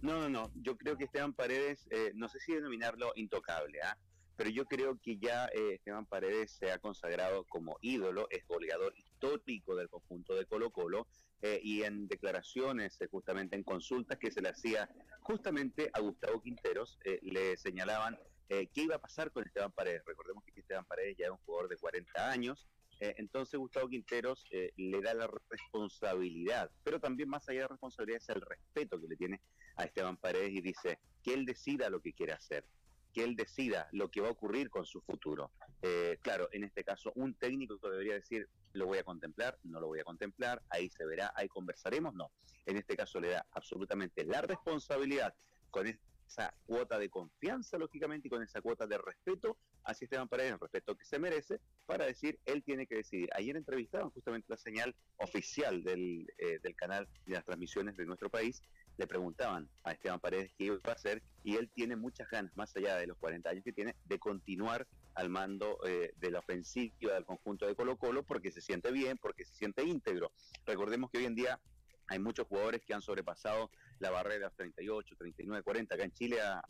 No, 0.00 0.20
no, 0.20 0.28
no. 0.28 0.52
Yo 0.54 0.76
creo 0.76 0.96
que 0.96 1.04
Esteban 1.04 1.32
Paredes, 1.32 1.86
eh, 1.90 2.12
no 2.14 2.28
sé 2.28 2.38
si 2.38 2.54
denominarlo 2.54 3.12
intocable, 3.16 3.80
¿ah? 3.82 3.98
pero 4.36 4.48
yo 4.50 4.64
creo 4.66 4.96
que 5.02 5.18
ya 5.18 5.46
eh, 5.46 5.74
Esteban 5.74 6.06
Paredes 6.06 6.52
se 6.52 6.70
ha 6.70 6.78
consagrado 6.78 7.44
como 7.44 7.78
ídolo, 7.80 8.28
es 8.30 8.46
goleador 8.46 8.94
histórico 8.96 9.74
del 9.74 9.88
conjunto 9.88 10.36
de 10.36 10.46
Colo 10.46 10.70
Colo, 10.70 11.08
eh, 11.42 11.60
y 11.62 11.82
en 11.82 12.06
declaraciones, 12.06 12.96
justamente 13.10 13.56
en 13.56 13.64
consultas 13.64 14.18
que 14.18 14.30
se 14.30 14.40
le 14.40 14.50
hacía 14.50 14.88
justamente 15.20 15.90
a 15.92 16.00
Gustavo 16.00 16.40
Quinteros, 16.42 16.98
le 17.22 17.56
señalaban 17.56 18.18
qué 18.48 18.82
iba 18.82 18.96
a 18.96 19.00
pasar 19.00 19.30
con 19.30 19.44
Esteban 19.44 19.72
Paredes. 19.72 20.02
Recordemos 20.06 20.42
que 20.44 20.58
Esteban 20.58 20.84
Paredes 20.86 21.16
ya 21.18 21.26
es 21.26 21.30
un 21.32 21.36
jugador 21.38 21.68
de 21.68 21.76
40 21.76 22.30
años, 22.30 22.66
eh, 23.00 23.14
entonces 23.18 23.58
Gustavo 23.58 23.88
Quinteros 23.88 24.44
eh, 24.50 24.72
le 24.76 25.00
da 25.00 25.14
la 25.14 25.30
responsabilidad, 25.50 26.70
pero 26.82 26.98
también 27.00 27.28
más 27.28 27.48
allá 27.48 27.62
de 27.62 27.68
responsabilidad 27.68 28.20
es 28.20 28.28
el 28.28 28.40
respeto 28.40 29.00
que 29.00 29.08
le 29.08 29.16
tiene 29.16 29.40
a 29.76 29.84
Esteban 29.84 30.16
Paredes 30.16 30.50
y 30.50 30.60
dice 30.60 30.98
que 31.22 31.34
él 31.34 31.44
decida 31.44 31.90
lo 31.90 32.00
que 32.00 32.12
quiere 32.12 32.32
hacer, 32.32 32.64
que 33.12 33.22
él 33.22 33.36
decida 33.36 33.88
lo 33.92 34.10
que 34.10 34.20
va 34.20 34.28
a 34.28 34.32
ocurrir 34.32 34.68
con 34.68 34.84
su 34.84 35.00
futuro. 35.02 35.52
Eh, 35.82 36.18
claro, 36.22 36.48
en 36.52 36.64
este 36.64 36.82
caso 36.82 37.12
un 37.14 37.34
técnico 37.34 37.78
debería 37.88 38.14
decir 38.14 38.48
lo 38.72 38.86
voy 38.86 38.98
a 38.98 39.04
contemplar, 39.04 39.58
no 39.62 39.80
lo 39.80 39.86
voy 39.86 40.00
a 40.00 40.04
contemplar, 40.04 40.62
ahí 40.68 40.90
se 40.90 41.06
verá, 41.06 41.32
ahí 41.36 41.48
conversaremos, 41.48 42.14
no. 42.14 42.30
En 42.66 42.76
este 42.76 42.96
caso 42.96 43.20
le 43.20 43.30
da 43.30 43.46
absolutamente 43.52 44.24
la 44.24 44.42
responsabilidad 44.42 45.34
con 45.70 45.86
esa 46.28 46.54
cuota 46.66 46.98
de 46.98 47.08
confianza, 47.08 47.78
lógicamente, 47.78 48.28
y 48.28 48.30
con 48.30 48.42
esa 48.42 48.60
cuota 48.60 48.86
de 48.86 48.98
respeto 48.98 49.56
hacia 49.84 50.04
Esteban 50.04 50.28
Paredes, 50.28 50.52
el 50.52 50.60
respeto 50.60 50.96
que 50.96 51.04
se 51.04 51.18
merece, 51.18 51.60
para 51.86 52.06
decir, 52.06 52.38
él 52.44 52.62
tiene 52.62 52.86
que 52.86 52.96
decidir. 52.96 53.28
Ayer 53.34 53.56
entrevistaban 53.56 54.10
justamente 54.10 54.46
la 54.48 54.56
señal 54.56 54.94
oficial 55.16 55.82
del, 55.82 56.32
eh, 56.38 56.60
del 56.62 56.76
canal 56.76 57.08
de 57.26 57.34
las 57.34 57.44
transmisiones 57.44 57.96
de 57.96 58.06
nuestro 58.06 58.30
país, 58.30 58.62
le 58.98 59.06
preguntaban 59.06 59.68
a 59.84 59.92
Esteban 59.92 60.20
Paredes 60.20 60.52
qué 60.58 60.64
iba 60.64 60.78
a 60.84 60.92
hacer 60.92 61.22
y 61.44 61.56
él 61.56 61.70
tiene 61.72 61.96
muchas 61.96 62.28
ganas, 62.28 62.54
más 62.56 62.76
allá 62.76 62.96
de 62.96 63.06
los 63.06 63.16
40 63.18 63.48
años 63.48 63.64
que 63.64 63.72
tiene, 63.72 63.94
de 64.04 64.18
continuar 64.18 64.86
al 65.14 65.30
mando 65.30 65.78
eh, 65.86 66.12
de 66.16 66.30
la 66.30 66.40
ofensiva 66.40 67.14
del 67.14 67.24
conjunto 67.24 67.66
de 67.66 67.74
Colo 67.74 67.96
Colo 67.96 68.24
porque 68.24 68.50
se 68.50 68.60
siente 68.60 68.90
bien, 68.90 69.16
porque 69.18 69.44
se 69.44 69.54
siente 69.54 69.84
íntegro. 69.84 70.32
Recordemos 70.66 71.10
que 71.10 71.18
hoy 71.18 71.24
en 71.26 71.34
día 71.36 71.60
hay 72.08 72.18
muchos 72.18 72.46
jugadores 72.46 72.82
que 72.84 72.94
han 72.94 73.02
sobrepasado 73.02 73.70
la 74.00 74.10
barrera 74.10 74.34
de 74.34 74.44
los 74.44 74.54
38, 74.54 75.16
39, 75.16 75.62
40. 75.62 75.94
Acá 75.94 76.04
en 76.04 76.12
Chile 76.12 76.40
ha, 76.40 76.62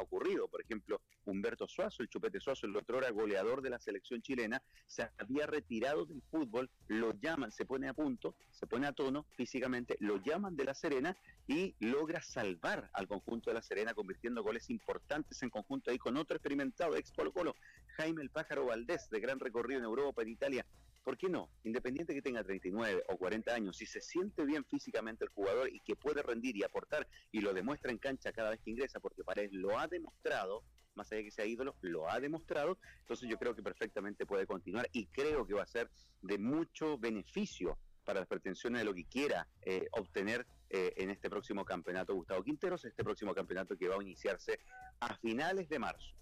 ocurrido, 0.00 0.48
por 0.48 0.60
ejemplo, 0.60 1.00
Humberto 1.24 1.68
Suazo, 1.68 2.02
el 2.02 2.08
Chupete 2.08 2.40
Suazo, 2.40 2.66
el 2.66 2.76
otro 2.76 2.98
era 2.98 3.10
goleador 3.10 3.60
de 3.62 3.70
la 3.70 3.78
selección 3.78 4.22
chilena, 4.22 4.62
se 4.86 5.08
había 5.18 5.46
retirado 5.46 6.06
del 6.06 6.22
fútbol, 6.22 6.70
lo 6.88 7.12
llaman, 7.20 7.52
se 7.52 7.66
pone 7.66 7.88
a 7.88 7.94
punto, 7.94 8.34
se 8.50 8.66
pone 8.66 8.86
a 8.86 8.92
tono 8.92 9.26
físicamente, 9.36 9.96
lo 10.00 10.16
llaman 10.16 10.56
de 10.56 10.64
La 10.64 10.74
Serena 10.74 11.16
y 11.46 11.74
logra 11.80 12.22
salvar 12.22 12.90
al 12.94 13.06
conjunto 13.06 13.50
de 13.50 13.54
La 13.54 13.62
Serena, 13.62 13.94
convirtiendo 13.94 14.42
goles 14.42 14.70
importantes 14.70 15.42
en 15.42 15.50
conjunto 15.50 15.90
ahí 15.90 15.98
con 15.98 16.16
otro 16.16 16.36
experimentado, 16.36 16.96
ex 16.96 17.12
Colo 17.12 17.32
Colo, 17.32 17.54
Jaime 17.96 18.22
el 18.22 18.30
Pájaro 18.30 18.66
Valdés, 18.66 19.10
de 19.10 19.20
gran 19.20 19.38
recorrido 19.38 19.78
en 19.78 19.84
Europa, 19.84 20.22
en 20.22 20.28
Italia, 20.28 20.66
¿por 21.02 21.16
qué 21.16 21.28
no? 21.28 21.50
Independiente 21.64 22.14
que 22.14 22.22
tenga 22.22 22.42
39 22.42 23.04
o 23.08 23.16
40 23.16 23.54
años, 23.54 23.76
si 23.76 23.86
se 23.86 24.00
siente 24.00 24.44
bien 24.44 24.64
físicamente 24.64 25.24
el 25.24 25.30
jugador 25.30 25.68
y 25.72 25.80
que 25.80 25.96
puede 25.96 26.22
rendir 26.22 26.56
y 26.56 26.64
aportar 26.64 27.06
y 27.32 27.40
lo 27.40 27.52
demuestra 27.52 27.90
en 27.90 27.98
cancha 27.98 28.32
cada 28.32 28.50
vez 28.50 28.60
que 28.60 28.70
ingresa, 28.70 29.00
porque 29.00 29.24
Paredes 29.24 29.52
lo 29.52 29.78
ha 29.78 29.86
demostrado, 29.86 30.64
más 30.94 31.10
allá 31.10 31.18
de 31.18 31.24
que 31.24 31.30
sea 31.30 31.46
ídolo, 31.46 31.76
lo 31.80 32.10
ha 32.10 32.20
demostrado, 32.20 32.78
entonces 33.00 33.28
yo 33.28 33.38
creo 33.38 33.54
que 33.54 33.62
perfectamente 33.62 34.26
puede 34.26 34.46
continuar 34.46 34.88
y 34.92 35.06
creo 35.06 35.46
que 35.46 35.54
va 35.54 35.62
a 35.62 35.66
ser 35.66 35.90
de 36.22 36.38
mucho 36.38 36.98
beneficio 36.98 37.78
para 38.04 38.20
las 38.20 38.28
pretensiones 38.28 38.80
de 38.80 38.84
lo 38.84 38.94
que 38.94 39.04
quiera 39.04 39.46
eh, 39.62 39.86
obtener 39.92 40.46
eh, 40.68 40.92
en 40.96 41.10
este 41.10 41.30
próximo 41.30 41.64
campeonato 41.64 42.14
Gustavo 42.14 42.42
Quinteros, 42.42 42.84
este 42.84 43.04
próximo 43.04 43.34
campeonato 43.34 43.76
que 43.76 43.88
va 43.88 43.96
a 43.96 44.02
iniciarse 44.02 44.58
a 45.00 45.14
finales 45.16 45.68
de 45.68 45.78
marzo. 45.78 46.14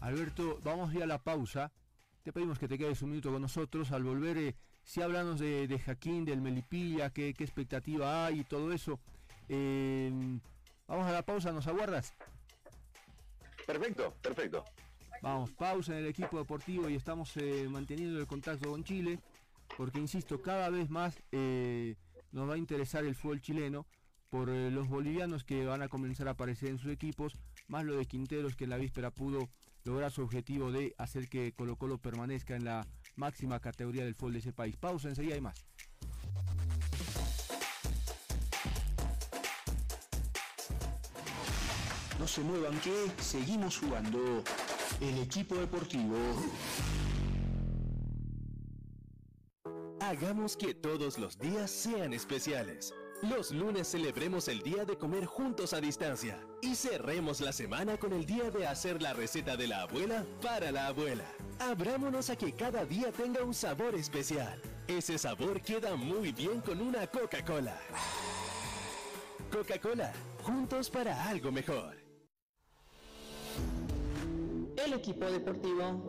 Alberto, 0.00 0.58
vamos 0.62 0.92
ya 0.92 1.04
a 1.04 1.06
la 1.06 1.22
pausa. 1.22 1.72
Te 2.24 2.32
pedimos 2.32 2.58
que 2.58 2.66
te 2.66 2.78
quedes 2.78 3.02
un 3.02 3.10
minuto 3.10 3.30
con 3.30 3.42
nosotros. 3.42 3.92
Al 3.92 4.02
volver, 4.02 4.38
eh, 4.38 4.54
si 4.82 5.02
hablamos 5.02 5.38
de, 5.38 5.68
de 5.68 5.78
Jaquín, 5.78 6.24
del 6.24 6.40
Melipilla, 6.40 7.10
qué, 7.10 7.34
qué 7.34 7.44
expectativa 7.44 8.24
hay 8.24 8.40
y 8.40 8.44
todo 8.44 8.72
eso. 8.72 8.98
Eh, 9.50 10.10
vamos 10.88 11.06
a 11.06 11.12
la 11.12 11.22
pausa, 11.22 11.52
¿nos 11.52 11.66
aguardas? 11.66 12.14
Perfecto, 13.66 14.14
perfecto. 14.22 14.64
Vamos, 15.20 15.50
pausa 15.52 15.92
en 15.92 15.98
el 15.98 16.06
equipo 16.06 16.38
deportivo 16.38 16.88
y 16.88 16.94
estamos 16.94 17.36
eh, 17.36 17.66
manteniendo 17.70 18.18
el 18.18 18.26
contacto 18.26 18.70
con 18.70 18.84
Chile, 18.84 19.18
porque 19.76 19.98
insisto, 19.98 20.40
cada 20.40 20.70
vez 20.70 20.88
más 20.88 21.22
eh, 21.30 21.94
nos 22.32 22.48
va 22.48 22.54
a 22.54 22.58
interesar 22.58 23.04
el 23.04 23.14
fútbol 23.14 23.42
chileno 23.42 23.86
por 24.30 24.48
eh, 24.48 24.70
los 24.70 24.88
bolivianos 24.88 25.44
que 25.44 25.66
van 25.66 25.82
a 25.82 25.88
comenzar 25.88 26.28
a 26.28 26.32
aparecer 26.32 26.70
en 26.70 26.78
sus 26.78 26.90
equipos, 26.90 27.38
más 27.68 27.84
lo 27.84 27.96
de 27.96 28.06
Quinteros 28.06 28.56
que 28.56 28.64
en 28.64 28.70
la 28.70 28.78
víspera 28.78 29.10
pudo 29.10 29.50
lograr 29.84 30.10
su 30.10 30.22
objetivo 30.22 30.72
de 30.72 30.94
hacer 30.98 31.28
que 31.28 31.52
Colo 31.52 31.76
Colo 31.76 31.98
permanezca 31.98 32.56
en 32.56 32.64
la 32.64 32.86
máxima 33.16 33.60
categoría 33.60 34.04
del 34.04 34.14
fútbol 34.14 34.34
de 34.34 34.38
ese 34.40 34.52
país. 34.52 34.76
Pausa, 34.76 35.08
enseguida 35.08 35.34
hay 35.34 35.40
más. 35.40 35.64
No 42.18 42.26
se 42.26 42.40
muevan 42.40 42.78
que 42.80 43.10
seguimos 43.22 43.78
jugando 43.78 44.42
el 45.00 45.18
equipo 45.18 45.56
deportivo. 45.56 46.16
Hagamos 50.00 50.56
que 50.56 50.74
todos 50.74 51.18
los 51.18 51.38
días 51.38 51.70
sean 51.70 52.12
especiales. 52.12 52.94
Los 53.22 53.52
lunes 53.52 53.88
celebremos 53.88 54.48
el 54.48 54.60
día 54.60 54.84
de 54.84 54.98
comer 54.98 55.24
juntos 55.24 55.72
a 55.72 55.80
distancia 55.80 56.38
y 56.60 56.74
cerremos 56.74 57.40
la 57.40 57.52
semana 57.52 57.96
con 57.96 58.12
el 58.12 58.26
día 58.26 58.50
de 58.50 58.66
hacer 58.66 59.00
la 59.00 59.14
receta 59.14 59.56
de 59.56 59.68
la 59.68 59.82
abuela 59.82 60.24
para 60.42 60.70
la 60.70 60.88
abuela. 60.88 61.24
Abrámonos 61.58 62.28
a 62.28 62.36
que 62.36 62.52
cada 62.52 62.84
día 62.84 63.10
tenga 63.12 63.42
un 63.42 63.54
sabor 63.54 63.94
especial. 63.94 64.60
Ese 64.86 65.16
sabor 65.16 65.62
queda 65.62 65.96
muy 65.96 66.32
bien 66.32 66.60
con 66.60 66.80
una 66.80 67.06
Coca-Cola. 67.06 67.78
Coca-Cola, 69.50 70.12
juntos 70.42 70.90
para 70.90 71.28
algo 71.28 71.50
mejor. 71.50 71.96
El 74.76 74.92
equipo 74.92 75.24
deportivo. 75.30 76.08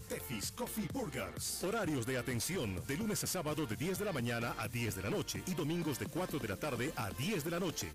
Tefis 0.00 0.52
Coffee 0.52 0.88
Burgers. 0.92 1.64
Horarios 1.64 2.06
de 2.06 2.18
atención 2.18 2.82
de 2.86 2.96
lunes 2.96 3.22
a 3.24 3.26
sábado 3.26 3.66
de 3.66 3.76
10 3.76 3.98
de 3.98 4.04
la 4.04 4.12
mañana 4.12 4.54
a 4.58 4.68
10 4.68 4.96
de 4.96 5.02
la 5.02 5.10
noche 5.10 5.42
y 5.46 5.54
domingos 5.54 5.98
de 5.98 6.06
4 6.06 6.38
de 6.38 6.48
la 6.48 6.56
tarde 6.56 6.92
a 6.96 7.10
10 7.10 7.44
de 7.44 7.50
la 7.50 7.60
noche. 7.60 7.92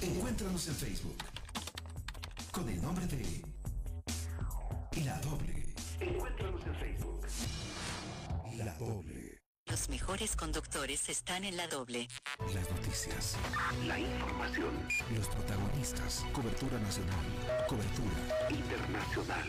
Encuéntranos 0.00 0.66
en 0.68 0.74
Facebook 0.74 1.16
con 2.52 2.68
el 2.68 2.80
nombre 2.82 3.06
de 3.06 3.42
La 5.04 5.18
Doble. 5.20 5.74
Encuéntranos 6.00 6.66
en 6.66 6.74
Facebook. 6.74 7.26
La 8.56 8.74
Doble. 8.74 9.40
Los 9.70 9.88
mejores 9.88 10.34
conductores 10.34 11.08
están 11.08 11.44
en 11.44 11.56
la 11.56 11.68
doble. 11.68 12.08
Las 12.52 12.68
noticias. 12.70 13.36
La 13.86 14.00
información. 14.00 14.88
Los 15.16 15.28
protagonistas. 15.28 16.26
Cobertura 16.32 16.76
nacional. 16.80 17.24
Cobertura 17.68 18.50
internacional. 18.50 19.48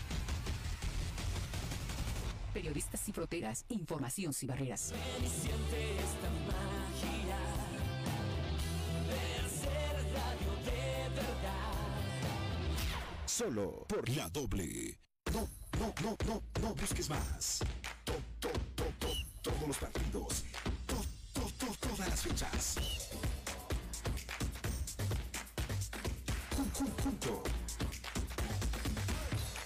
Periodistas 2.53 2.99
sin 2.99 3.13
fronteras, 3.13 3.65
información 3.69 4.33
sin 4.33 4.47
barreras. 4.49 4.93
Solo 13.25 13.85
por 13.87 14.07
la 14.09 14.29
doble. 14.29 14.97
No, 15.33 15.47
no, 15.79 15.93
no, 16.03 16.17
no, 16.27 16.43
no 16.61 16.75
busques 16.75 17.09
más. 17.09 17.59
To, 18.03 18.13
to, 18.39 18.49
to, 18.75 18.83
to, 18.99 19.07
todos 19.41 19.67
los 19.67 19.77
partidos. 19.77 20.43
To, 20.87 20.95
to, 21.33 21.47
to, 21.57 21.87
todas 21.87 22.09
las 22.09 22.21
fechas. 22.21 22.75
Jun- 26.57 26.71
jun- 26.73 26.91
Junto 27.03 27.43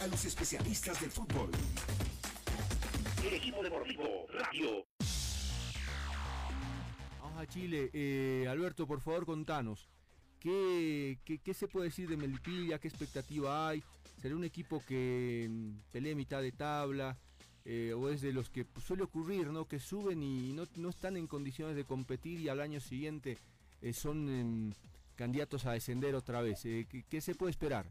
a 0.01 0.07
los 0.07 0.25
especialistas 0.25 0.99
del 1.01 1.11
fútbol. 1.11 1.49
El 3.25 3.33
equipo 3.33 3.63
deportivo 3.63 4.27
Radio. 4.29 4.85
Vamos 7.19 7.41
a 7.41 7.47
Chile. 7.47 7.89
Eh, 7.91 8.45
Alberto, 8.47 8.85
por 8.85 9.01
favor, 9.01 9.25
contanos. 9.25 9.89
¿Qué, 10.39 11.17
qué, 11.25 11.39
qué 11.39 11.53
se 11.55 11.67
puede 11.67 11.87
decir 11.87 12.07
de 12.07 12.17
Melipilla? 12.17 12.77
¿Qué 12.77 12.87
expectativa 12.87 13.67
hay? 13.67 13.81
¿Será 14.21 14.35
un 14.35 14.43
equipo 14.43 14.83
que 14.87 15.47
mm, 15.49 15.91
pelee 15.91 16.13
mitad 16.13 16.43
de 16.43 16.51
tabla? 16.51 17.17
Eh, 17.65 17.93
¿O 17.97 18.09
es 18.09 18.21
de 18.21 18.31
los 18.31 18.51
que 18.51 18.67
suele 18.85 19.01
ocurrir, 19.01 19.47
¿no? 19.47 19.67
Que 19.67 19.79
suben 19.79 20.21
y 20.21 20.53
no, 20.53 20.67
no 20.75 20.89
están 20.89 21.17
en 21.17 21.25
condiciones 21.25 21.75
de 21.75 21.83
competir 21.83 22.39
y 22.41 22.49
al 22.49 22.61
año 22.61 22.79
siguiente 22.79 23.39
eh, 23.81 23.91
son 23.91 24.29
em, 24.29 24.73
candidatos 25.15 25.65
a 25.65 25.71
descender 25.71 26.13
otra 26.13 26.43
vez? 26.43 26.63
Eh, 26.65 26.85
¿qué, 26.87 27.01
qué 27.09 27.21
se 27.21 27.33
puede 27.33 27.49
esperar? 27.49 27.87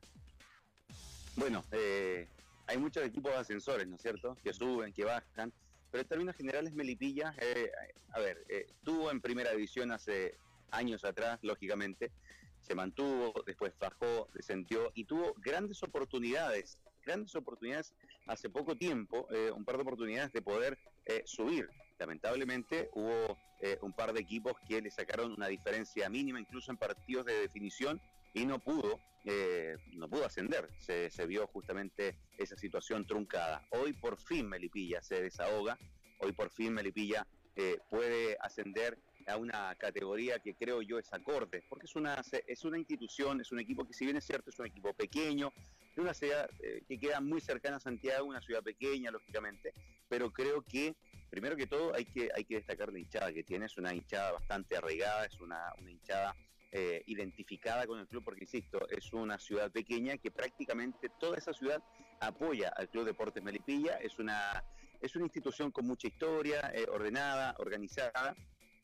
Bueno, 1.35 1.65
eh, 1.73 2.29
hay 2.67 2.79
muchos 2.79 3.05
equipos 3.05 3.33
ascensores, 3.33 3.87
¿no 3.87 3.97
es 3.97 4.03
cierto? 4.03 4.37
Que 4.43 4.53
suben, 4.53 4.93
que 4.93 5.05
bajan. 5.05 5.53
Pero 5.91 6.03
en 6.03 6.09
términos 6.09 6.37
generales, 6.37 6.73
Melipilla, 6.75 7.35
eh, 7.39 7.71
a 8.13 8.21
ver, 8.21 8.45
eh, 8.49 8.67
tuvo 8.83 9.11
en 9.11 9.21
primera 9.21 9.53
división 9.53 9.93
hace 9.93 10.37
años 10.71 11.05
atrás, 11.05 11.39
lógicamente. 11.43 12.11
Se 12.61 12.75
mantuvo, 12.75 13.35
después 13.47 13.73
bajó, 13.79 14.29
descendió 14.35 14.91
y 14.95 15.05
tuvo 15.05 15.35
grandes 15.37 15.83
oportunidades, 15.83 16.79
grandes 17.05 17.35
oportunidades 17.35 17.95
hace 18.27 18.49
poco 18.49 18.77
tiempo, 18.77 19.29
eh, 19.31 19.51
un 19.51 19.65
par 19.65 19.77
de 19.77 19.83
oportunidades 19.83 20.33
de 20.33 20.43
poder 20.43 20.79
eh, 21.05 21.23
subir. 21.27 21.69
Lamentablemente 21.99 22.91
hubo 22.95 23.39
eh, 23.61 23.79
un 23.83 23.93
par 23.93 24.13
de 24.13 24.21
equipos 24.21 24.55
que 24.67 24.81
le 24.81 24.91
sacaron 24.91 25.33
una 25.33 25.49
diferencia 25.49 26.09
mínima, 26.09 26.41
incluso 26.41 26.71
en 26.71 26.79
partidos 26.79 27.27
de 27.27 27.41
definición, 27.41 28.01
y 28.35 28.45
no 28.45 28.59
pudo, 28.59 29.01
eh, 29.25 29.77
no 29.93 30.09
pudo 30.09 30.27
ascender. 30.27 30.69
Se, 30.79 31.27
vio 31.27 31.47
justamente 31.47 32.19
esa 32.37 32.57
situación 32.57 33.07
truncada. 33.07 33.67
Hoy 33.71 33.93
por 33.95 34.19
fin 34.19 34.49
Melipilla 34.49 35.01
se 35.01 35.23
desahoga, 35.23 35.79
hoy 36.19 36.33
por 36.33 36.51
fin 36.51 36.75
Melipilla 36.75 37.27
eh, 37.57 37.79
puede 37.89 38.37
ascender 38.41 38.99
a 39.27 39.37
una 39.37 39.75
categoría 39.77 40.39
que 40.41 40.55
creo 40.55 40.83
yo 40.83 40.99
es 40.99 41.11
acorde, 41.13 41.65
porque 41.69 41.87
es 41.87 41.97
una, 41.97 42.23
es 42.47 42.65
una 42.65 42.77
institución, 42.77 43.41
es 43.41 43.53
un 43.53 43.61
equipo 43.61 43.87
que 43.87 43.95
si 43.95 44.05
bien 44.05 44.19
es 44.19 44.25
cierto 44.25 44.51
es 44.51 44.59
un 44.59 44.67
equipo 44.67 44.93
pequeño, 44.93 45.51
de 45.95 46.03
una 46.03 46.13
ciudad 46.13 46.51
eh, 46.61 46.83
que 46.87 46.99
queda 46.99 47.21
muy 47.21 47.41
cercana 47.41 47.77
a 47.77 47.81
Santiago, 47.81 48.27
una 48.27 48.43
ciudad 48.43 48.63
pequeña 48.63 49.11
lógicamente, 49.11 49.73
pero 50.09 50.31
creo 50.33 50.63
que 50.63 50.95
primero 51.31 51.57
que 51.57 51.67
todo 51.67 51.95
hay 51.95 52.05
que, 52.05 52.29
hay 52.35 52.45
que 52.45 52.57
destacar 52.57 52.93
la 52.93 52.99
hinchada 52.99 53.33
que 53.33 53.45
tiene, 53.45 53.67
es 53.67 53.79
una 53.79 53.95
hinchada 53.95 54.33
bastante 54.33 54.77
arraigada, 54.77 55.25
es 55.25 55.41
una, 55.41 55.73
una 55.81 55.91
hinchada 55.91 56.35
eh, 56.77 57.05
identificada 57.07 57.87
con 57.87 58.01
el 58.01 58.09
club, 58.09 58.25
porque 58.25 58.43
insisto, 58.43 58.89
es 58.89 59.13
una 59.13 59.39
ciudad 59.39 59.71
pequeña 59.71 60.19
que 60.19 60.33
prácticamente 60.33 61.09
toda 61.21 61.39
esa 61.39 61.53
ciudad 61.53 61.81
apoya 62.19 62.71
al 62.71 62.89
Club 62.89 63.05
Deportes 63.05 63.45
Melipilla, 63.45 63.95
es 63.99 64.19
una, 64.19 64.65
es 65.01 65.15
una 65.15 65.27
institución 65.27 65.71
con 65.71 65.87
mucha 65.87 66.09
historia, 66.09 66.73
eh, 66.75 66.87
ordenada, 66.91 67.55
organizada, 67.61 68.35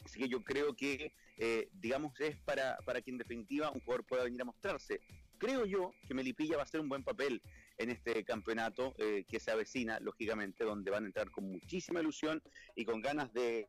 así 0.05 0.20
que 0.20 0.28
yo 0.28 0.45
creo 0.45 0.76
que, 0.76 1.12
eh, 1.36 1.68
digamos, 1.72 2.12
es 2.20 2.36
para, 2.36 2.76
para 2.86 3.03
que 3.03 3.11
en 3.11 3.18
definitiva 3.18 3.72
un 3.72 3.80
jugador 3.80 4.07
pueda 4.07 4.22
venir 4.22 4.41
a 4.43 4.45
mostrarse. 4.45 5.01
Creo 5.38 5.66
yo 5.66 5.91
que 6.07 6.14
Melipilla 6.14 6.55
va 6.55 6.62
a 6.62 6.66
hacer 6.66 6.80
un 6.80 6.88
buen 6.88 7.03
papel 7.03 7.43
en 7.76 7.91
este 7.91 8.22
campeonato 8.22 8.95
que 8.95 9.41
se 9.41 9.51
avecina, 9.51 9.99
lógicamente, 9.99 10.62
donde 10.62 10.93
van 10.93 11.05
a 11.05 11.07
entrar 11.07 11.30
con 11.32 11.51
muchísima 11.51 12.01
ilusión 12.01 12.41
y 12.76 12.84
con 12.84 13.01
ganas 13.01 13.32
de 13.32 13.68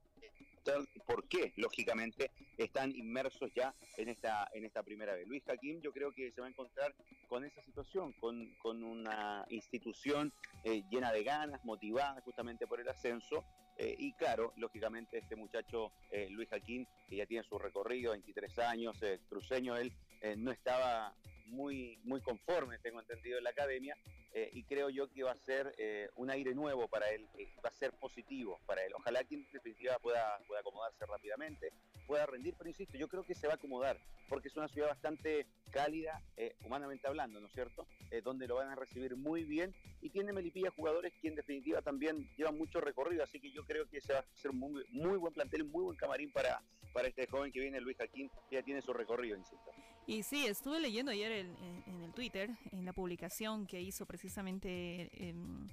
por 1.06 1.28
qué, 1.28 1.54
lógicamente, 1.58 2.32
están 2.58 2.96
inmersos 2.96 3.52
ya 3.56 3.74
en 3.98 4.10
esta, 4.10 4.50
en 4.54 4.66
esta 4.66 4.84
primera 4.84 5.14
vez. 5.16 5.28
Luis 5.28 5.44
Jaquín 5.44 5.82
yo 5.82 5.92
creo 5.92 6.12
que 6.12 6.32
se 6.32 6.42
va 6.42 6.48
a 6.48 6.50
encontrar 6.50 6.94
con 7.28 7.44
esa 7.44 7.62
situación, 7.62 8.14
con, 8.14 8.56
con 8.56 8.84
una 8.84 9.46
institución 9.50 10.34
eh, 10.64 10.84
llena 10.90 11.12
de 11.12 11.24
ganas, 11.24 11.64
motivada 11.64 12.22
justamente 12.22 12.68
por 12.68 12.80
el 12.80 12.90
ascenso, 12.90 13.44
eh, 13.78 13.96
y 13.98 14.14
claro, 14.14 14.54
lógicamente 14.58 15.18
este 15.18 15.36
muchacho 15.36 15.92
eh, 16.12 16.28
Luis 16.30 16.50
Jaquín, 16.50 16.88
que 17.10 17.16
ya 17.16 17.26
tiene 17.26 17.44
su 17.44 17.58
recorrido, 17.58 18.12
23 18.12 18.60
años, 18.60 19.00
cruceño, 19.30 19.76
él 19.78 19.92
no 20.38 20.52
estaba 20.52 21.16
muy, 21.52 22.00
muy 22.04 22.22
conforme, 22.22 22.80
tengo 22.80 23.00
entendido, 23.00 23.38
en 23.38 23.44
la 23.44 23.52
academia, 23.52 23.96
eh, 24.34 24.50
y 24.54 24.64
creo 24.64 24.90
yo 24.90 25.12
que 25.12 25.24
va 25.24 25.32
a 25.32 25.38
ser 25.38 25.76
eh, 25.78 26.10
un 26.16 26.30
aire 26.30 26.56
nuevo 26.56 26.88
para 26.88 27.10
él, 27.10 27.28
eh, 27.38 27.48
va 27.64 27.70
a 27.70 27.74
ser 27.74 27.92
positivo 28.00 28.60
para 28.66 28.84
él. 28.86 28.94
Ojalá 28.96 29.24
que 29.26 29.36
en 29.36 29.46
definitiva 29.52 30.00
pueda, 30.00 30.40
pueda 30.48 30.62
acomodarse 30.62 31.06
rápidamente, 31.06 31.74
pueda 32.08 32.26
rendir, 32.26 32.56
pero 32.58 32.70
insisto, 32.70 32.98
yo 32.98 33.08
creo 33.08 33.24
que 33.24 33.36
se 33.36 33.48
va 33.48 33.54
a 33.54 33.56
acomodar, 33.58 34.00
porque 34.30 34.48
es 34.48 34.56
una 34.56 34.70
ciudad 34.70 34.88
bastante 34.88 35.46
cálida, 35.70 36.22
humanamente 36.66 37.08
hablando, 37.08 37.40
¿no 37.40 37.48
es 37.48 37.54
cierto? 37.54 37.88
donde 38.24 38.48
lo 38.48 38.56
van 38.56 38.70
a 38.70 38.76
recibir 38.76 39.16
muy 39.16 39.44
bien, 39.44 39.74
y 40.02 40.10
tiene 40.10 40.34
Melipilla 40.34 40.72
jugadores 40.72 41.14
que 41.22 41.30
en 41.30 41.36
definitiva 41.36 41.82
también 41.82 42.30
llevan 42.36 42.58
mucho 42.58 42.82
recorrido, 42.82 43.24
así 43.24 43.40
que 43.40 43.52
yo 43.52 43.64
creo 43.66 43.88
que 43.90 44.02
se 44.02 44.14
va 44.14 44.20
a 44.20 44.26
ser 44.36 44.52
un 44.52 44.60
muy, 44.60 44.86
muy 44.92 45.18
buen 45.18 45.34
plantel, 45.34 45.64
muy 45.66 45.84
buen 45.84 45.98
camarín 45.98 46.32
para, 46.32 46.62
para 46.94 47.08
este 47.08 47.28
joven 47.28 47.52
que 47.52 47.60
viene, 47.60 47.80
Luis 47.80 47.98
Jaquín, 47.98 48.30
que 48.50 48.56
ya 48.58 48.64
tiene 48.64 48.82
su 48.82 48.92
recorrido, 48.92 49.38
insisto. 49.38 49.72
Y 50.08 50.24
sí, 50.24 50.46
estuve 50.46 50.80
leyendo 50.80 51.12
ayer 51.12 51.32
en, 51.32 52.02
el 52.04 52.12
Twitter, 52.14 52.50
en 52.72 52.86
la 52.86 52.94
publicación 52.94 53.66
que 53.66 53.82
hizo 53.82 54.06
precisamente 54.06 55.10
em, 55.14 55.68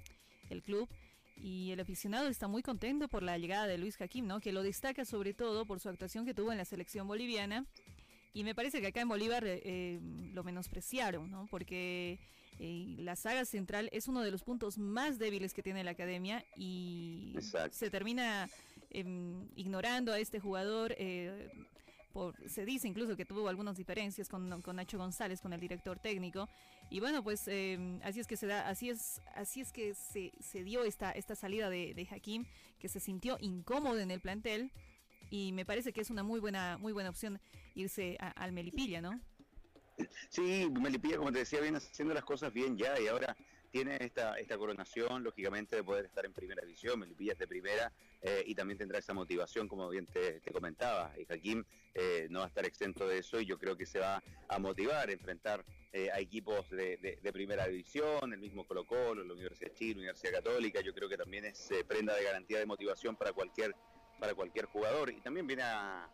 el 0.49 0.61
club, 0.61 0.87
y 1.41 1.71
el 1.71 1.79
aficionado 1.79 2.27
está 2.27 2.47
muy 2.47 2.61
contento 2.61 3.07
por 3.07 3.23
la 3.23 3.37
llegada 3.37 3.67
de 3.67 3.77
Luis 3.77 3.97
Jaquín, 3.97 4.27
¿no? 4.27 4.39
Que 4.39 4.51
lo 4.51 4.61
destaca 4.61 5.05
sobre 5.05 5.33
todo 5.33 5.65
por 5.65 5.79
su 5.79 5.89
actuación 5.89 6.25
que 6.25 6.33
tuvo 6.33 6.51
en 6.51 6.57
la 6.57 6.65
selección 6.65 7.07
boliviana. 7.07 7.65
Y 8.33 8.43
me 8.43 8.53
parece 8.53 8.81
que 8.81 8.87
acá 8.87 9.01
en 9.01 9.07
Bolívar 9.07 9.45
eh, 9.45 9.61
em, 9.95 10.33
lo 10.33 10.43
menospreciaron, 10.43 11.31
¿no? 11.31 11.47
Porque 11.49 12.19
eh, 12.59 12.95
la 12.99 13.15
saga 13.15 13.45
central 13.45 13.89
es 13.93 14.07
uno 14.07 14.21
de 14.21 14.31
los 14.31 14.43
puntos 14.43 14.77
más 14.77 15.17
débiles 15.17 15.53
que 15.53 15.63
tiene 15.63 15.83
la 15.83 15.91
academia 15.91 16.45
y 16.57 17.35
se 17.71 17.89
termina 17.89 18.49
em, 18.89 19.47
ignorando 19.55 20.11
a 20.11 20.19
este 20.19 20.39
jugador. 20.39 20.93
Eh, 22.15 22.49
se 22.49 22.65
dice 22.65 22.87
incluso 22.87 23.15
que 23.15 23.25
tuvo 23.25 23.49
algunas 23.49 23.77
diferencias 23.77 24.29
con, 24.29 24.49
Nacho 24.49 24.97
González, 24.97 25.41
con 25.41 25.53
el 25.53 25.59
director 25.59 25.99
técnico. 25.99 26.47
Y 26.89 26.99
bueno, 26.99 27.23
pues 27.23 27.47
em, 27.47 27.99
así 28.03 28.19
es 28.19 28.27
que 28.27 28.37
se 28.37 28.47
da, 28.47 28.67
así 28.67 28.89
es, 28.89 29.21
así 29.35 29.61
es 29.61 29.71
que 29.71 29.93
se, 29.93 30.63
dio 30.63 30.83
esta, 30.83 31.11
esta 31.11 31.35
salida 31.35 31.69
de, 31.69 31.93
de 31.93 32.07
Hakim, 32.09 32.45
que 32.79 32.89
se 32.89 32.99
sintió 32.99 33.37
incómodo 33.39 33.99
en 33.99 34.11
el 34.11 34.21
plantel. 34.21 34.71
Y 35.29 35.51
me 35.51 35.65
parece 35.65 35.93
que 35.93 36.01
es 36.01 36.09
una 36.09 36.23
muy 36.23 36.39
buena, 36.39 36.77
muy 36.77 36.91
buena 36.91 37.09
opción 37.09 37.39
irse 37.75 38.17
al 38.19 38.51
Melipilla, 38.51 39.01
¿no? 39.01 39.19
Sí, 40.29 40.67
Melipilla, 40.71 41.17
como 41.17 41.31
te 41.31 41.39
decía, 41.39 41.59
viene 41.59 41.77
haciendo 41.77 42.13
las 42.13 42.23
cosas 42.23 42.53
bien 42.53 42.77
ya 42.77 42.99
y 42.99 43.07
ahora 43.07 43.35
tiene 43.71 43.97
esta, 44.01 44.35
esta 44.35 44.57
coronación, 44.57 45.23
lógicamente, 45.23 45.75
de 45.75 45.83
poder 45.83 46.05
estar 46.05 46.25
en 46.25 46.33
primera 46.33 46.61
división, 46.61 46.99
Melipilla 46.99 47.33
es 47.33 47.39
de 47.39 47.47
primera 47.47 47.91
eh, 48.21 48.43
y 48.45 48.55
también 48.55 48.77
tendrá 48.77 48.99
esa 48.99 49.13
motivación, 49.13 49.67
como 49.67 49.89
bien 49.89 50.05
te, 50.05 50.41
comentaba. 50.51 51.13
Y 51.17 51.25
Jaquín 51.25 51.65
eh, 51.93 52.27
no 52.29 52.39
va 52.39 52.45
a 52.45 52.47
estar 52.47 52.65
exento 52.65 53.07
de 53.07 53.19
eso 53.19 53.39
y 53.39 53.45
yo 53.45 53.57
creo 53.57 53.77
que 53.77 53.85
se 53.85 53.99
va 53.99 54.21
a 54.47 54.59
motivar 54.59 55.09
a 55.09 55.11
enfrentar 55.11 55.63
eh, 55.93 56.09
a 56.11 56.19
equipos 56.19 56.69
de, 56.69 57.19
primera 57.31 57.67
división, 57.67 58.33
el 58.33 58.39
mismo 58.39 58.65
Colo 58.65 58.85
Colo, 58.85 59.23
la 59.23 59.33
Universidad 59.33 59.69
de 59.69 59.75
Chile, 59.75 59.93
la 59.93 59.99
Universidad 59.99 60.33
Católica, 60.33 60.81
yo 60.81 60.93
creo 60.93 61.07
que 61.07 61.17
también 61.17 61.45
es 61.45 61.69
prenda 61.87 62.15
de 62.15 62.23
garantía 62.23 62.59
de 62.59 62.65
motivación 62.65 63.15
para 63.15 63.33
cualquier 63.33 63.75
para 64.19 64.35
cualquier 64.35 64.65
jugador 64.65 65.09
y 65.11 65.21
también 65.21 65.47
viene 65.47 65.63
a, 65.63 66.09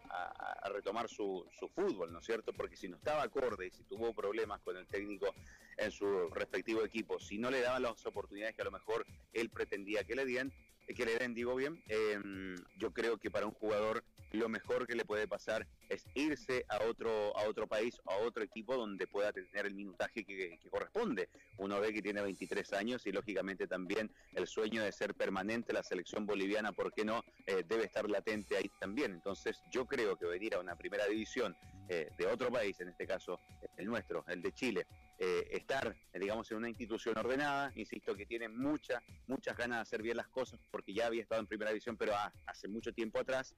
retomar 0.71 1.09
su, 1.09 1.43
su, 1.57 1.67
fútbol, 1.69 2.13
¿no 2.13 2.19
es 2.19 2.25
cierto? 2.25 2.53
Porque 2.53 2.75
si 2.75 2.87
no 2.87 2.97
estaba 2.97 3.23
acorde 3.23 3.65
y 3.65 3.71
si 3.71 3.83
tuvo 3.83 4.13
problemas 4.13 4.61
con 4.61 4.77
el 4.77 4.85
técnico 4.85 5.33
en 5.77 5.91
su 5.91 6.29
respectivo 6.29 6.83
equipo, 6.83 7.19
si 7.19 7.37
no 7.37 7.49
le 7.51 7.61
daban 7.61 7.83
las 7.83 8.05
oportunidades 8.05 8.55
que 8.55 8.61
a 8.61 8.65
lo 8.65 8.71
mejor 8.71 9.05
él 9.33 9.49
pretendía 9.49 10.03
que 10.03 10.15
le 10.15 10.25
dieran, 10.25 10.53
que 10.93 11.05
le 11.05 11.17
den, 11.17 11.33
digo 11.33 11.55
bien, 11.55 11.81
em, 11.87 12.55
yo 12.77 12.91
creo 12.93 13.17
que 13.17 13.31
para 13.31 13.45
un 13.45 13.53
jugador 13.53 14.03
lo 14.31 14.49
mejor 14.49 14.85
que 14.85 14.95
le 14.95 15.05
puede 15.05 15.27
pasar 15.27 15.65
es 15.89 16.05
irse 16.13 16.65
a 16.67 16.83
otro, 16.83 17.35
a 17.37 17.47
otro 17.47 17.67
país 17.67 17.99
a 18.05 18.17
otro 18.17 18.43
equipo 18.43 18.75
donde 18.75 19.07
pueda 19.07 19.31
tener 19.31 19.65
el 19.65 19.73
minutaje 19.73 20.23
que, 20.23 20.59
corresponde. 20.69 21.29
Uno 21.57 21.79
ve 21.79 21.93
que 21.93 22.01
tiene 22.01 22.21
23 22.21 22.73
años 22.73 23.05
y 23.07 23.11
lógicamente 23.11 23.67
también 23.67 24.11
el 24.33 24.47
sueño 24.47 24.83
de 24.83 24.91
ser 24.91 25.15
permanente 25.15 25.73
la 25.73 25.83
selección 25.83 26.25
boliviana, 26.25 26.73
¿por 26.73 26.91
qué 26.93 27.05
no? 27.05 27.23
Eh, 27.47 27.63
debe 27.67 27.85
estar 27.85 28.09
latente 28.09 28.57
ahí 28.57 28.69
también. 28.79 29.13
Entonces 29.13 29.61
yo 29.71 29.85
creo 29.85 30.17
que 30.17 30.25
venir 30.25 30.55
a 30.55 30.59
una 30.59 30.75
primera 30.75 31.05
división 31.07 31.55
eh, 31.87 32.09
de 32.17 32.27
otro 32.27 32.51
país, 32.51 32.79
en 32.81 32.89
este 32.89 33.07
caso 33.07 33.39
el 33.77 33.85
nuestro, 33.85 34.25
el 34.27 34.41
de 34.41 34.51
Chile, 34.51 34.85
eh, 35.17 35.47
estar, 35.51 35.95
digamos, 36.13 36.51
en 36.51 36.57
una 36.57 36.69
institución 36.69 37.17
ordenada, 37.17 37.71
insisto 37.75 38.15
que 38.15 38.25
tiene 38.25 38.49
muchas, 38.49 39.01
muchas 39.27 39.55
ganas 39.55 39.77
de 39.77 39.81
hacer 39.83 40.01
bien 40.01 40.17
las 40.17 40.27
cosas, 40.27 40.59
porque 40.71 40.93
ya 40.93 41.07
había 41.07 41.21
estado 41.21 41.41
en 41.41 41.47
primera 41.47 41.71
división, 41.71 41.95
pero 41.95 42.13
ah, 42.15 42.33
hace 42.45 42.67
mucho 42.67 42.93
tiempo 42.93 43.19
atrás, 43.19 43.55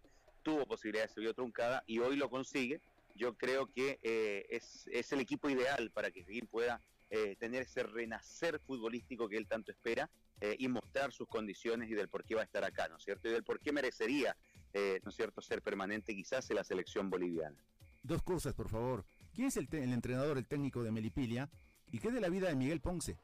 tuvo 0.47 0.65
posibilidades, 0.65 1.11
se 1.11 1.19
vio 1.19 1.33
truncada 1.33 1.83
y 1.87 1.99
hoy 1.99 2.15
lo 2.15 2.29
consigue. 2.29 2.79
Yo 3.15 3.35
creo 3.35 3.69
que 3.73 3.99
eh, 4.01 4.45
es, 4.49 4.87
es, 4.93 5.11
el 5.11 5.19
equipo 5.19 5.49
ideal 5.49 5.91
para 5.91 6.09
que 6.09 6.23
Seguir 6.23 6.47
pueda 6.47 6.79
eh, 7.09 7.35
tener 7.37 7.63
ese 7.63 7.83
renacer 7.83 8.59
futbolístico 8.59 9.27
que 9.27 9.35
él 9.35 9.45
tanto 9.45 9.71
espera 9.71 10.09
eh, 10.39 10.55
y 10.57 10.69
mostrar 10.69 11.11
sus 11.11 11.27
condiciones 11.27 11.89
y 11.89 11.95
del 11.95 12.07
por 12.07 12.23
qué 12.23 12.35
va 12.35 12.41
a 12.41 12.45
estar 12.45 12.63
acá, 12.63 12.87
¿no 12.87 12.95
es 12.95 13.03
cierto? 13.03 13.27
Y 13.27 13.31
del 13.31 13.43
por 13.43 13.59
qué 13.59 13.73
merecería, 13.73 14.37
¿no 14.73 15.09
es 15.09 15.15
cierto?, 15.15 15.41
ser 15.41 15.61
permanente 15.63 16.15
quizás 16.15 16.49
en 16.51 16.55
la 16.55 16.63
selección 16.63 17.09
boliviana. 17.09 17.57
Dos 18.03 18.21
cosas, 18.21 18.53
por 18.53 18.69
favor. 18.69 19.03
¿Quién 19.37 19.49
es 19.49 19.57
el, 19.57 19.67
entrenador, 19.71 20.39
el 20.39 20.47
técnico 20.47 20.81
de 20.81 20.89
Melipilia? 20.89 21.47
¿Y 21.91 21.99
qué 21.99 22.09
de 22.09 22.19
la 22.19 22.27
vida 22.27 22.47
de 22.47 22.55
Miguel 22.55 22.81
Ponce? 22.81 23.19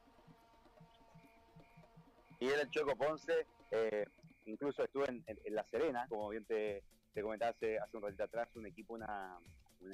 Miguel 2.39 2.59
El 2.59 2.69
Choco 2.69 2.95
Ponce, 2.95 3.47
incluso 4.45 4.83
estuve 4.83 5.07
en, 5.07 5.25
La 5.55 5.63
Serena, 5.63 6.05
como 6.07 6.29
bien 6.29 6.45
te, 6.45 6.83
te 7.15 7.21
hace, 7.43 7.79
un 7.93 8.03
ratito 8.03 8.25
atrás, 8.25 8.47
un 8.53 8.67
equipo, 8.67 8.93
una, 8.93 9.39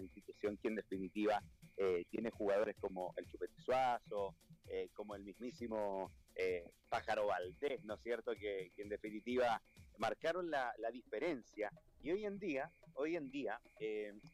institución 0.01 0.57
que 0.57 0.67
en 0.67 0.75
definitiva 0.75 1.41
eh, 1.77 2.03
tiene 2.09 2.31
jugadores 2.31 2.75
como 2.81 3.13
el 3.15 3.25
Chupete 3.25 3.55
Suazo, 3.61 4.35
eh, 4.67 4.89
como 4.95 5.15
el 5.15 5.23
mismísimo 5.23 6.11
eh, 6.35 6.69
Pájaro 6.89 7.27
Valdés, 7.27 7.81
¿no 7.85 7.93
es 7.93 8.01
cierto? 8.01 8.35
Que, 8.35 8.73
en 8.75 8.89
definitiva 8.89 9.61
marcaron 9.97 10.51
la, 10.51 10.73
diferencia 10.91 11.71
y 12.03 12.11
hoy 12.11 12.25
en 12.25 12.39
día, 12.39 12.69
hoy 12.95 13.15
en 13.15 13.31
día 13.31 13.61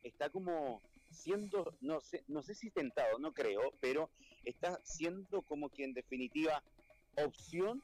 está 0.02 0.32
como 0.32 0.82
siendo, 1.16 1.76
no 1.82 2.02
sé, 2.02 2.24
no 2.28 2.44
sé 2.44 2.54
si 2.54 2.70
tentado, 2.70 3.18
no 3.20 3.34
creo, 3.34 3.74
pero 3.80 4.10
está 4.44 4.80
siendo 4.84 5.42
como 5.42 5.70
que 5.70 5.84
en 5.84 5.94
definitiva 5.94 6.64
opción 7.18 7.82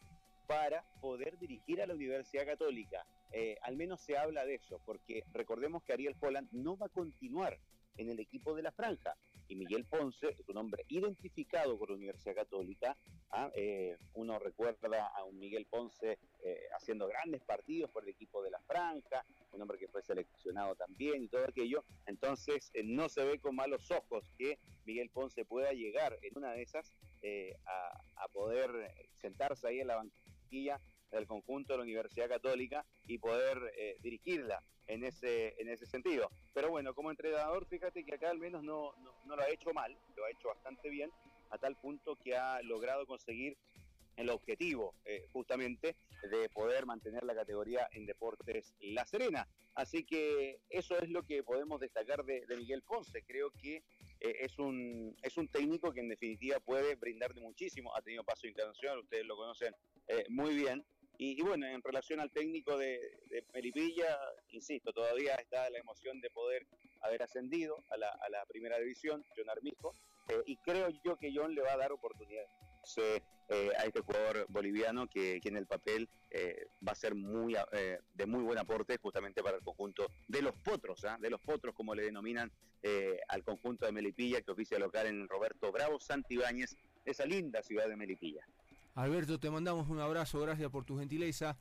para 0.48 0.84
poder 1.02 1.40
dirigir 1.40 1.82
a 1.82 1.88
la 1.88 1.96
Universidad 1.96 2.46
Católica. 2.46 3.06
Eh, 3.32 3.58
al 3.62 3.78
menos 3.78 4.02
se 4.02 4.18
habla 4.18 4.46
de 4.46 4.56
eso, 4.56 4.82
porque 4.86 5.24
recordemos 5.32 5.84
que 5.84 5.94
Ariel 5.94 6.16
Holland 6.20 6.50
no 6.52 6.78
va 6.78 6.88
a 6.88 6.90
continuar 6.90 7.58
en 7.98 8.10
el 8.10 8.20
equipo 8.20 8.54
de 8.54 8.64
la 8.64 8.72
franja. 8.72 9.16
Y 9.52 9.56
Miguel 9.58 9.84
Ponce 9.84 10.30
es 10.30 10.48
un 10.48 10.56
hombre 10.56 10.86
identificado 10.88 11.78
con 11.78 11.90
la 11.90 11.96
Universidad 11.96 12.36
Católica. 12.36 12.96
¿ah? 13.32 13.52
Eh, 13.54 13.98
uno 14.14 14.40
recuerda 14.40 15.08
a 15.08 15.26
un 15.26 15.38
Miguel 15.40 15.66
Ponce 15.66 16.20
eh, 16.42 16.68
haciendo 16.74 17.06
grandes 17.06 17.42
partidos 17.42 17.92
por 17.92 18.04
el 18.04 18.12
equipo 18.12 18.42
de 18.42 18.50
la 18.50 18.62
franja, 18.62 19.26
un 19.52 19.62
hombre 19.62 19.78
que 19.78 19.90
fue 19.90 20.02
seleccionado 20.04 20.76
también 20.76 21.24
y 21.24 21.28
todo 21.28 21.44
aquello. 21.44 21.84
Entonces 22.06 22.72
no 22.86 23.10
se 23.10 23.26
ve 23.26 23.42
con 23.42 23.54
malos 23.54 23.92
ojos 23.92 24.24
que 24.38 24.58
Miguel 24.86 25.10
Ponce 25.10 25.44
pueda 25.44 25.74
llegar 25.74 26.18
en 26.22 26.38
una 26.38 26.54
de 26.54 26.62
esas 26.62 26.94
a, 27.66 28.24
a 28.24 28.28
poder 28.30 28.72
sentarse 29.18 29.68
ahí 29.68 29.82
en 29.82 29.88
la 29.88 29.98
banquilla 29.98 30.80
del 31.12 31.28
conjunto 31.28 31.74
de 31.74 31.78
la 31.78 31.84
Universidad 31.84 32.30
Católica 32.30 32.86
y 33.06 33.18
poder 33.18 33.58
eh, 33.78 33.98
dirigirla 34.02 34.64
en 34.88 35.04
ese, 35.04 35.56
en 35.62 35.70
ese 35.70 35.86
sentido. 35.86 36.30
Pero 36.54 36.70
bueno, 36.70 36.94
como 36.94 37.12
entrenador, 37.12 37.66
fíjate 37.68 38.04
que 38.04 38.16
acá 38.16 38.30
al 38.30 38.40
menos 38.40 38.64
no, 38.64 38.94
no, 39.26 39.36
lo 39.36 39.42
ha 39.42 39.50
hecho 39.50 39.74
mal, 39.74 39.98
lo 40.16 40.26
ha 40.26 40.32
hecho 40.32 40.50
bastante 40.50 40.90
bien, 40.90 41.12
a 41.50 41.58
tal 41.58 41.76
punto 41.78 42.16
que 42.16 42.36
ha 42.36 42.62
logrado 42.62 43.06
conseguir 43.06 43.58
el 44.18 44.30
objetivo 44.30 44.94
eh, 45.06 45.26
justamente 45.32 45.96
de 46.30 46.50
poder 46.50 46.86
mantener 46.86 47.24
la 47.24 47.34
categoría 47.34 47.88
en 47.94 48.06
Deportes 48.06 48.76
La 48.82 49.06
Serena. 49.06 49.48
Así 49.74 50.04
que 50.04 50.60
eso 50.70 50.98
es 51.00 51.10
lo 51.10 51.24
que 51.24 51.44
podemos 51.44 51.80
destacar 51.80 52.26
de, 52.26 52.46
Miguel 52.58 52.84
Ponce. 52.84 53.24
Creo 53.24 53.52
que 53.52 53.78
eh, 53.78 53.84
es, 54.20 54.60
un, 54.60 55.16
es 55.22 55.38
un 55.38 55.48
técnico 55.48 55.94
que 55.94 56.02
en 56.02 56.10
definitiva 56.10 56.60
puede 56.60 56.96
brindarle 56.96 57.42
muchísimo. 57.42 57.96
Ha 57.96 58.02
tenido 58.02 58.26
paso 58.26 58.48
internacional, 58.48 59.00
ustedes 59.00 59.26
lo 59.26 59.38
conocen 59.38 59.74
muy 60.30 60.56
bien. 60.56 60.84
Y, 61.18 61.40
bueno, 61.42 61.68
en 61.68 61.84
relación 61.84 62.20
al 62.20 62.32
técnico 62.32 62.78
de, 62.78 63.00
de, 63.30 63.44
Melipilla, 63.54 64.18
insisto, 64.50 64.92
todavía 64.92 65.36
está 65.36 65.70
la 65.70 65.78
emoción 65.78 66.20
de 66.20 66.32
poder 66.32 66.66
haber 67.02 67.22
ascendido 67.22 67.84
a 67.90 67.98
la, 67.98 68.10
a 68.10 68.30
la 68.30 68.46
primera 68.46 68.80
división, 68.80 69.24
John 69.36 69.50
Armijo, 69.50 69.96
eh, 70.30 70.42
y 70.46 70.58
creo 70.58 70.90
yo 71.04 71.18
que 71.18 71.32
John 71.34 71.54
le 71.54 71.62
va 71.62 71.74
a 71.74 71.78
dar 71.78 71.92
oportunidad 71.92 72.46
eh, 73.54 73.70
a 73.78 73.84
este 73.84 74.00
jugador 74.00 74.46
boliviano 74.48 75.08
que, 75.08 75.42
que 75.42 75.50
en 75.50 75.58
el 75.58 75.68
papel 75.68 76.08
eh, 76.30 76.68
va 76.88 76.94
a 76.94 76.96
ser 76.96 77.16
muy 77.16 77.54
eh, 77.74 78.00
de 78.14 78.26
muy 78.26 78.44
buen 78.44 78.58
aporte 78.58 78.98
justamente 78.98 79.44
para 79.44 79.58
el 79.58 79.64
conjunto 79.64 80.08
de 80.30 80.42
los 80.42 80.56
potros, 80.56 81.04
¿ah? 81.04 81.18
de 81.20 81.30
los 81.30 81.42
potros 81.42 81.76
como 81.76 81.94
le 81.94 82.04
denominan 82.04 82.52
al 83.28 83.44
conjunto 83.44 83.86
de 83.86 83.92
Melipilla 83.92 84.42
que 84.42 84.52
oficia 84.52 84.80
local 84.80 85.06
en 85.06 85.28
Roberto 85.28 85.72
Bravo 85.72 86.00
Santibáñez, 86.00 86.76
esa 87.06 87.26
linda 87.26 87.62
ciudad 87.62 87.88
de 87.88 87.96
Melipilla. 87.96 88.44
Alberto, 88.96 89.40
te 89.40 89.50
mandamos 89.50 89.88
un 89.88 90.00
abrazo, 90.00 90.40
gracias 90.42 90.70
por 90.70 90.84
tu 90.84 90.98
gentileza. 91.00 91.58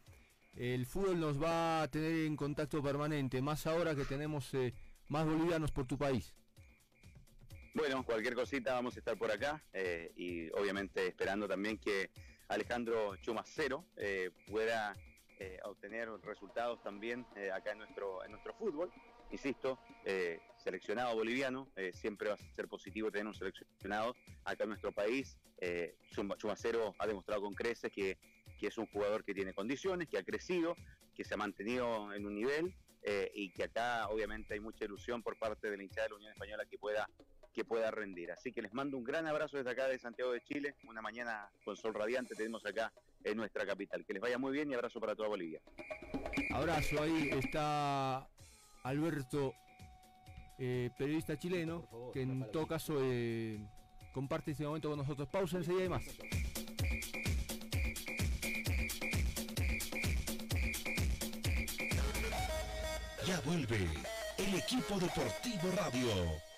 El 0.57 0.85
fútbol 0.85 1.21
nos 1.21 1.41
va 1.41 1.83
a 1.83 1.89
tener 1.89 2.27
en 2.27 2.37
contacto 2.37 2.83
permanente, 2.83 3.41
más 3.41 3.69
ahora 3.69 3.95
que 3.95 4.05
tenemos 4.05 4.53
eh, 4.55 4.75
más 5.09 5.25
bolivianos 5.25 5.71
por 5.71 5.87
tu 5.87 5.97
país. 5.97 6.35
Bueno, 7.73 8.05
cualquier 8.05 8.35
cosita 8.35 8.75
vamos 8.75 8.97
a 8.97 8.99
estar 8.99 9.17
por 9.17 9.31
acá 9.31 9.63
eh, 9.73 10.13
y 10.17 10.51
obviamente 10.51 11.07
esperando 11.07 11.47
también 11.47 11.79
que 11.79 12.11
Alejandro 12.49 13.15
Chumacero 13.17 13.85
eh, 13.97 14.31
pueda 14.47 14.95
obtener 15.65 16.11
resultados 16.23 16.83
también 16.83 17.25
acá 17.55 17.73
en 17.73 17.79
nuestro, 17.79 18.23
en 18.23 18.33
nuestro 18.33 18.53
fútbol. 18.53 18.93
Insisto, 19.31 19.79
seleccionado 20.61 21.15
boliviano, 21.15 21.69
siempre 21.93 22.29
va 22.29 22.35
a 22.35 22.55
ser 22.55 22.69
positivo 22.69 23.11
tener 23.11 23.27
un 23.27 23.35
seleccionado 23.35 24.15
acá 24.45 24.65
en 24.65 24.71
nuestro 24.71 24.93
país. 24.93 25.37
Chumacero 26.39 26.95
ha 26.99 27.07
demostrado 27.07 27.43
con 27.43 27.55
creces 27.55 27.91
que, 27.93 28.19
que 28.59 28.67
es 28.67 28.79
un 28.79 28.87
jugador 28.87 29.25
que 29.25 29.35
tiene 29.35 29.55
condiciones, 29.55 30.09
que 30.09 30.19
ha 30.19 30.23
crecido, 30.23 30.77
que 31.15 31.25
se 31.25 31.35
ha 31.35 31.37
mantenido 31.37 32.13
en 32.15 32.27
un 32.27 32.35
nivel 32.35 32.75
eh, 33.03 33.31
y 33.35 33.51
que 33.51 33.65
acá 33.65 34.09
obviamente 34.09 34.55
hay 34.55 34.61
mucha 34.61 34.85
ilusión 34.85 35.23
por 35.23 35.39
parte 35.39 35.71
de 35.71 35.77
la 35.77 35.83
hinchada 35.83 36.05
de 36.05 36.11
la 36.11 36.17
Unión 36.17 36.33
Española 36.33 36.65
que 36.69 36.79
pueda 36.79 37.09
que 37.53 37.65
pueda 37.65 37.91
rendir. 37.91 38.31
Así 38.31 38.53
que 38.53 38.63
les 38.63 38.73
mando 38.73 38.97
un 38.97 39.03
gran 39.03 39.27
abrazo 39.27 39.57
desde 39.57 39.71
acá 39.71 39.89
de 39.89 39.99
Santiago 39.99 40.31
de 40.31 40.41
Chile, 40.43 40.77
una 40.85 41.03
mañana 41.03 41.51
con 41.65 41.77
sol 41.77 41.93
radiante 41.93 42.37
tenemos 42.37 42.65
acá 42.65 42.93
en 43.25 43.37
nuestra 43.37 43.67
capital. 43.67 44.05
Que 44.07 44.13
les 44.13 44.23
vaya 44.23 44.39
muy 44.39 44.53
bien 44.53 44.71
y 44.71 44.75
abrazo 44.75 45.01
para 45.01 45.17
toda 45.17 45.29
Bolivia. 45.29 45.61
Abrazo, 46.53 47.03
ahí 47.03 47.31
está 47.33 48.29
Alberto, 48.85 49.53
eh, 50.63 50.91
periodista 50.97 51.39
chileno, 51.39 51.87
favor, 51.91 52.13
que 52.13 52.21
en 52.21 52.47
todo 52.53 52.67
caso 52.67 52.99
eh, 53.01 53.59
comparte 54.13 54.51
este 54.51 54.65
momento 54.65 54.91
con 54.91 54.99
nosotros. 54.99 55.27
Pausa 55.29 55.57
enseguida 55.57 55.85
y 55.85 55.89
más. 55.89 56.05
Ya 63.27 63.41
vuelve 63.41 63.89
el 64.37 64.55
equipo 64.55 64.99
deportivo 65.01 65.71
radio. 65.77 66.50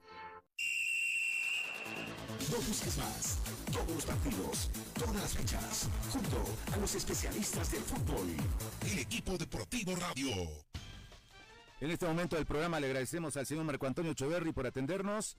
No 2.52 2.58
busques 2.58 2.98
más. 2.98 3.40
Todos 3.72 3.92
los 3.92 4.06
partidos, 4.06 4.72
todas 4.96 5.16
las 5.16 5.34
fechas, 5.36 5.90
junto 6.12 6.44
a 6.74 6.78
los 6.78 6.96
especialistas 6.96 7.72
del 7.72 7.82
fútbol. 7.82 8.28
El 8.92 9.00
equipo 9.00 9.38
deportivo 9.38 9.96
radio. 9.96 10.30
En 11.80 11.92
este 11.92 12.08
momento 12.08 12.36
del 12.36 12.46
programa 12.46 12.80
le 12.80 12.88
agradecemos 12.88 13.38
al 13.38 13.46
señor 13.46 13.66
Marco 13.66 13.86
Antonio 13.86 14.14
Choverri 14.14 14.52
por 14.52 14.66
atendernos 14.66 15.38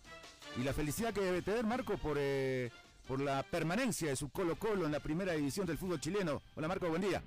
y 0.56 0.62
la 0.62 0.72
felicidad 0.72 1.12
que 1.12 1.20
debe 1.20 1.42
tener 1.42 1.64
Marco 1.64 1.98
por, 1.98 2.16
eh, 2.18 2.70
por 3.08 3.20
la 3.20 3.42
permanencia 3.42 4.08
de 4.08 4.16
su 4.16 4.30
Colo 4.30 4.56
Colo 4.56 4.86
en 4.86 4.92
la 4.92 5.00
primera 5.00 5.32
división 5.32 5.66
del 5.66 5.78
fútbol 5.78 6.00
chileno. 6.00 6.42
Hola 6.54 6.68
Marco, 6.68 6.88
buen 6.88 7.02
día. 7.02 7.22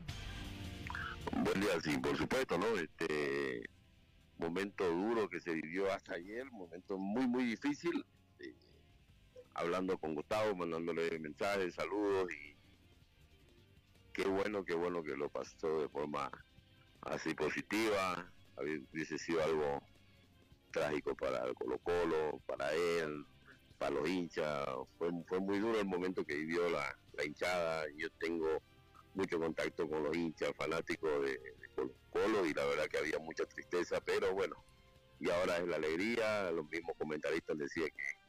Buen 1.32 1.60
día, 1.60 1.80
sí, 1.84 1.98
por 1.98 2.18
supuesto, 2.18 2.58
¿no? 2.58 2.68
Este 2.78 3.70
momento 4.38 4.90
duro 4.90 5.28
que 5.30 5.40
se 5.42 5.52
vivió 5.52 5.92
hasta 5.92 6.14
ayer, 6.14 6.50
momento 6.52 6.98
muy, 6.98 7.28
muy 7.28 7.44
difícil 7.44 8.06
hablando 9.54 9.98
con 9.98 10.16
Gustavo, 10.16 10.56
mandándole 10.56 11.18
mensajes, 11.20 11.76
saludos 11.76 12.28
y 12.34 12.56
qué 14.14 14.28
bueno, 14.28 14.64
qué 14.64 14.76
bueno 14.76 15.04
que 15.04 15.16
lo 15.16 15.30
pasó 15.30 15.80
de 15.80 15.90
forma 15.90 16.32
así 17.02 17.34
positiva, 17.34 18.32
hubiese 18.58 19.18
sido 19.18 19.44
algo 19.44 19.82
trágico 20.72 21.16
para 21.16 21.46
el 21.46 21.54
Colo 21.56 21.78
Colo, 21.80 22.42
para 22.46 22.72
él, 22.74 23.26
para 23.78 23.96
los 23.96 24.08
hinchas, 24.08 24.66
fue, 24.98 25.10
fue 25.28 25.40
muy 25.40 25.60
duro 25.60 25.80
el 25.80 25.86
momento 25.86 26.26
que 26.26 26.36
vivió 26.36 26.70
la, 26.70 26.98
la 27.14 27.26
hinchada, 27.26 27.86
yo 27.98 28.10
tengo 28.20 28.62
mucho 29.14 29.40
contacto 29.40 29.88
con 29.88 30.04
los 30.04 30.16
hinchas 30.16 30.52
fanáticos 30.58 31.22
de, 31.22 31.32
de 31.32 31.70
Colo 31.76 31.94
Colo 32.12 32.46
y 32.46 32.54
la 32.54 32.66
verdad 32.66 32.88
que 32.88 32.98
había 32.98 33.20
mucha 33.20 33.46
tristeza, 33.46 34.00
pero 34.02 34.34
bueno, 34.34 34.56
y 35.20 35.30
ahora 35.30 35.58
es 35.58 35.68
la 35.68 35.76
alegría, 35.76 36.52
los 36.52 36.68
mismos 36.70 36.96
comentaristas 36.98 37.58
decían 37.58 37.90
que 37.90 38.23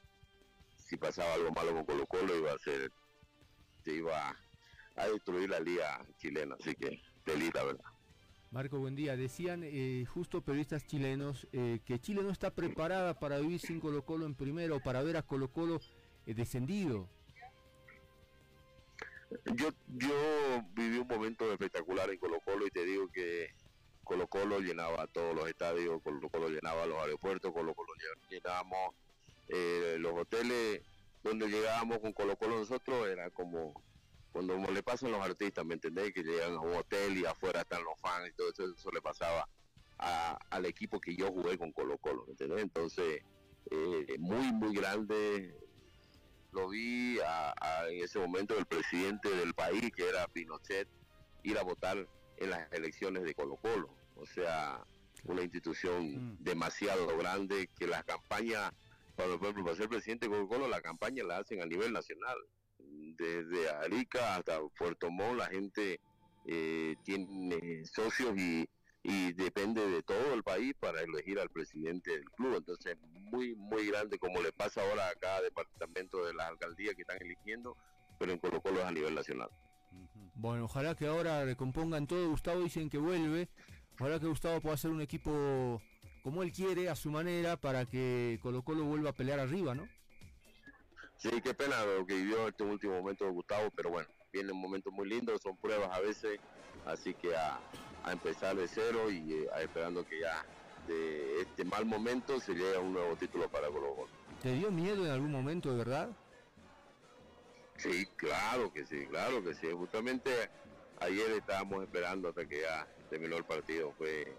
si 0.84 0.96
pasaba 0.96 1.34
algo 1.34 1.50
malo 1.52 1.72
con 1.72 1.84
Colo 1.84 2.06
Colo 2.06 2.38
iba 2.38 2.52
a 2.52 2.58
ser, 2.58 2.92
se 3.82 3.94
iba 3.94 4.36
a 4.96 5.06
destruir 5.06 5.50
la 5.50 5.60
liga 5.60 6.04
chilena, 6.18 6.56
así 6.60 6.74
que 6.74 7.00
feliz 7.24 7.50
la 7.54 7.64
verdad. 7.64 7.84
Marco, 8.50 8.78
buen 8.78 8.94
día. 8.94 9.16
Decían 9.16 9.62
eh, 9.64 10.04
justo 10.06 10.42
periodistas 10.42 10.86
chilenos 10.86 11.48
eh, 11.52 11.80
que 11.84 11.98
Chile 11.98 12.22
no 12.22 12.30
está 12.30 12.54
preparada 12.54 13.18
para 13.18 13.40
vivir 13.40 13.58
sin 13.58 13.80
Colo 13.80 14.04
Colo 14.04 14.26
en 14.26 14.34
primero, 14.36 14.78
para 14.78 15.02
ver 15.02 15.16
a 15.16 15.22
Colo 15.22 15.48
Colo 15.48 15.80
eh, 16.26 16.34
descendido. 16.34 17.08
Yo, 19.56 19.70
yo 19.88 20.62
viví 20.74 20.98
un 20.98 21.08
momento 21.08 21.50
espectacular 21.50 22.08
en 22.10 22.18
Colo 22.18 22.38
Colo 22.44 22.66
y 22.66 22.70
te 22.70 22.84
digo 22.84 23.08
que 23.08 23.48
Colo 24.04 24.28
Colo 24.28 24.60
llenaba 24.60 25.08
todos 25.08 25.34
los 25.34 25.48
estadios, 25.48 26.00
Colo 26.02 26.28
Colo 26.28 26.48
llenaba 26.48 26.86
los 26.86 26.98
aeropuertos, 26.98 27.52
Colo 27.52 27.74
Colo 27.74 27.92
llenábamos 28.30 28.94
eh, 29.48 29.96
los 29.98 30.12
hoteles 30.14 30.82
donde 31.22 31.48
llegábamos 31.48 31.98
con 31.98 32.12
Colo 32.12 32.36
Colo 32.36 32.58
nosotros 32.58 33.08
era 33.08 33.30
como 33.30 33.82
cuando 34.34 34.56
le 34.56 34.82
pasan 34.82 35.12
los 35.12 35.20
artistas, 35.20 35.64
¿me 35.64 35.74
entendés? 35.74 36.12
Que 36.12 36.24
llegan 36.24 36.54
a 36.54 36.60
un 36.60 36.74
hotel 36.74 37.16
y 37.16 37.24
afuera 37.24 37.60
están 37.60 37.84
los 37.84 37.98
fans 38.00 38.28
y 38.28 38.32
todo 38.32 38.50
eso, 38.50 38.64
eso 38.64 38.90
le 38.90 39.00
pasaba 39.00 39.48
a, 39.96 40.36
al 40.50 40.66
equipo 40.66 41.00
que 41.00 41.14
yo 41.14 41.30
jugué 41.30 41.56
con 41.56 41.70
Colo 41.70 41.96
Colo, 41.98 42.24
¿me 42.26 42.32
entendés? 42.32 42.62
Entonces, 42.62 43.22
eh, 43.70 44.16
muy, 44.18 44.52
muy 44.52 44.74
grande, 44.74 45.56
lo 46.50 46.68
vi 46.68 47.20
a, 47.20 47.54
a, 47.60 47.88
en 47.88 48.02
ese 48.02 48.18
momento 48.18 48.58
el 48.58 48.66
presidente 48.66 49.30
del 49.30 49.54
país, 49.54 49.92
que 49.94 50.08
era 50.08 50.26
Pinochet, 50.26 50.88
ir 51.44 51.56
a 51.56 51.62
votar 51.62 52.08
en 52.38 52.50
las 52.50 52.72
elecciones 52.72 53.22
de 53.22 53.34
Colo 53.36 53.54
Colo, 53.54 53.94
o 54.16 54.26
sea, 54.26 54.82
una 55.24 55.42
institución 55.42 56.32
mm. 56.32 56.36
demasiado 56.40 57.16
grande 57.16 57.70
que 57.78 57.86
las 57.86 58.02
campañas 58.04 58.72
para, 59.16 59.38
para 59.38 59.76
ser 59.76 59.88
presidente 59.88 60.28
de 60.28 60.48
Colo, 60.48 60.68
la 60.68 60.80
campaña 60.80 61.24
la 61.24 61.38
hacen 61.38 61.62
a 61.62 61.66
nivel 61.66 61.92
nacional. 61.92 62.36
desde 62.78 63.70
Arica 63.70 64.36
hasta 64.36 64.60
Puerto 64.78 65.10
Montt, 65.10 65.38
la 65.38 65.46
gente 65.46 66.00
eh, 66.46 66.96
tiene 67.04 67.84
socios 67.86 68.36
y, 68.36 68.68
y 69.02 69.32
depende 69.32 69.88
de 69.88 70.02
todo 70.02 70.34
el 70.34 70.42
país 70.42 70.74
para 70.78 71.00
elegir 71.00 71.38
al 71.38 71.50
presidente 71.50 72.10
del 72.10 72.30
club. 72.30 72.56
Entonces, 72.56 72.96
muy, 73.30 73.54
muy 73.54 73.86
grande, 73.86 74.18
como 74.18 74.42
le 74.42 74.52
pasa 74.52 74.82
ahora 74.82 75.08
a 75.08 75.14
cada 75.14 75.42
departamento 75.42 76.24
de 76.24 76.34
las 76.34 76.48
alcaldías 76.48 76.94
que 76.94 77.02
están 77.02 77.18
eligiendo, 77.20 77.76
pero 78.18 78.32
en 78.32 78.38
Colo 78.38 78.60
Colo 78.60 78.80
es 78.80 78.86
a 78.86 78.92
nivel 78.92 79.14
nacional. 79.14 79.48
Bueno, 80.34 80.64
ojalá 80.64 80.94
que 80.96 81.06
ahora 81.06 81.44
recompongan 81.44 82.06
todo. 82.06 82.28
Gustavo 82.30 82.60
dicen 82.60 82.90
que 82.90 82.98
vuelve. 82.98 83.48
Ojalá 83.94 84.18
que 84.18 84.26
Gustavo 84.26 84.60
pueda 84.60 84.74
hacer 84.74 84.90
un 84.90 85.00
equipo 85.00 85.80
como 86.24 86.42
él 86.42 86.52
quiere, 86.52 86.88
a 86.88 86.96
su 86.96 87.10
manera, 87.10 87.58
para 87.58 87.84
que 87.84 88.38
Colo 88.42 88.62
Colo 88.62 88.84
vuelva 88.84 89.10
a 89.10 89.12
pelear 89.12 89.38
arriba, 89.38 89.74
¿no? 89.74 89.86
Sí, 91.18 91.28
qué 91.42 91.52
pena 91.52 91.84
lo 91.84 92.06
que 92.06 92.14
vivió 92.14 92.48
este 92.48 92.64
último 92.64 92.94
momento 92.94 93.26
de 93.26 93.30
Gustavo, 93.30 93.70
pero 93.76 93.90
bueno, 93.90 94.08
viene 94.32 94.50
un 94.50 94.60
momento 94.60 94.90
muy 94.90 95.06
lindo, 95.06 95.36
son 95.38 95.54
pruebas 95.58 95.90
a 95.92 96.00
veces, 96.00 96.40
así 96.86 97.12
que 97.12 97.36
a, 97.36 97.60
a 98.04 98.12
empezar 98.12 98.56
de 98.56 98.66
cero 98.66 99.10
y 99.10 99.34
eh, 99.34 99.48
a 99.54 99.60
esperando 99.60 100.02
que 100.06 100.20
ya 100.20 100.46
de 100.88 101.42
este 101.42 101.62
mal 101.62 101.84
momento 101.84 102.40
se 102.40 102.54
llegue 102.54 102.76
a 102.76 102.80
un 102.80 102.94
nuevo 102.94 103.14
título 103.16 103.46
para 103.50 103.68
Colo 103.68 103.94
Colo. 103.94 104.08
¿Te 104.40 104.54
dio 104.54 104.70
miedo 104.70 105.04
en 105.04 105.10
algún 105.10 105.30
momento, 105.30 105.72
de 105.72 105.76
verdad? 105.76 106.08
Sí, 107.76 108.06
claro 108.16 108.72
que 108.72 108.86
sí, 108.86 109.06
claro 109.08 109.44
que 109.44 109.54
sí. 109.54 109.66
Justamente 109.72 110.30
ayer 111.00 111.32
estábamos 111.32 111.82
esperando 111.82 112.30
hasta 112.30 112.46
que 112.46 112.62
ya 112.62 112.86
terminó 113.10 113.36
el 113.36 113.44
partido. 113.44 113.92
Fue 113.98 114.34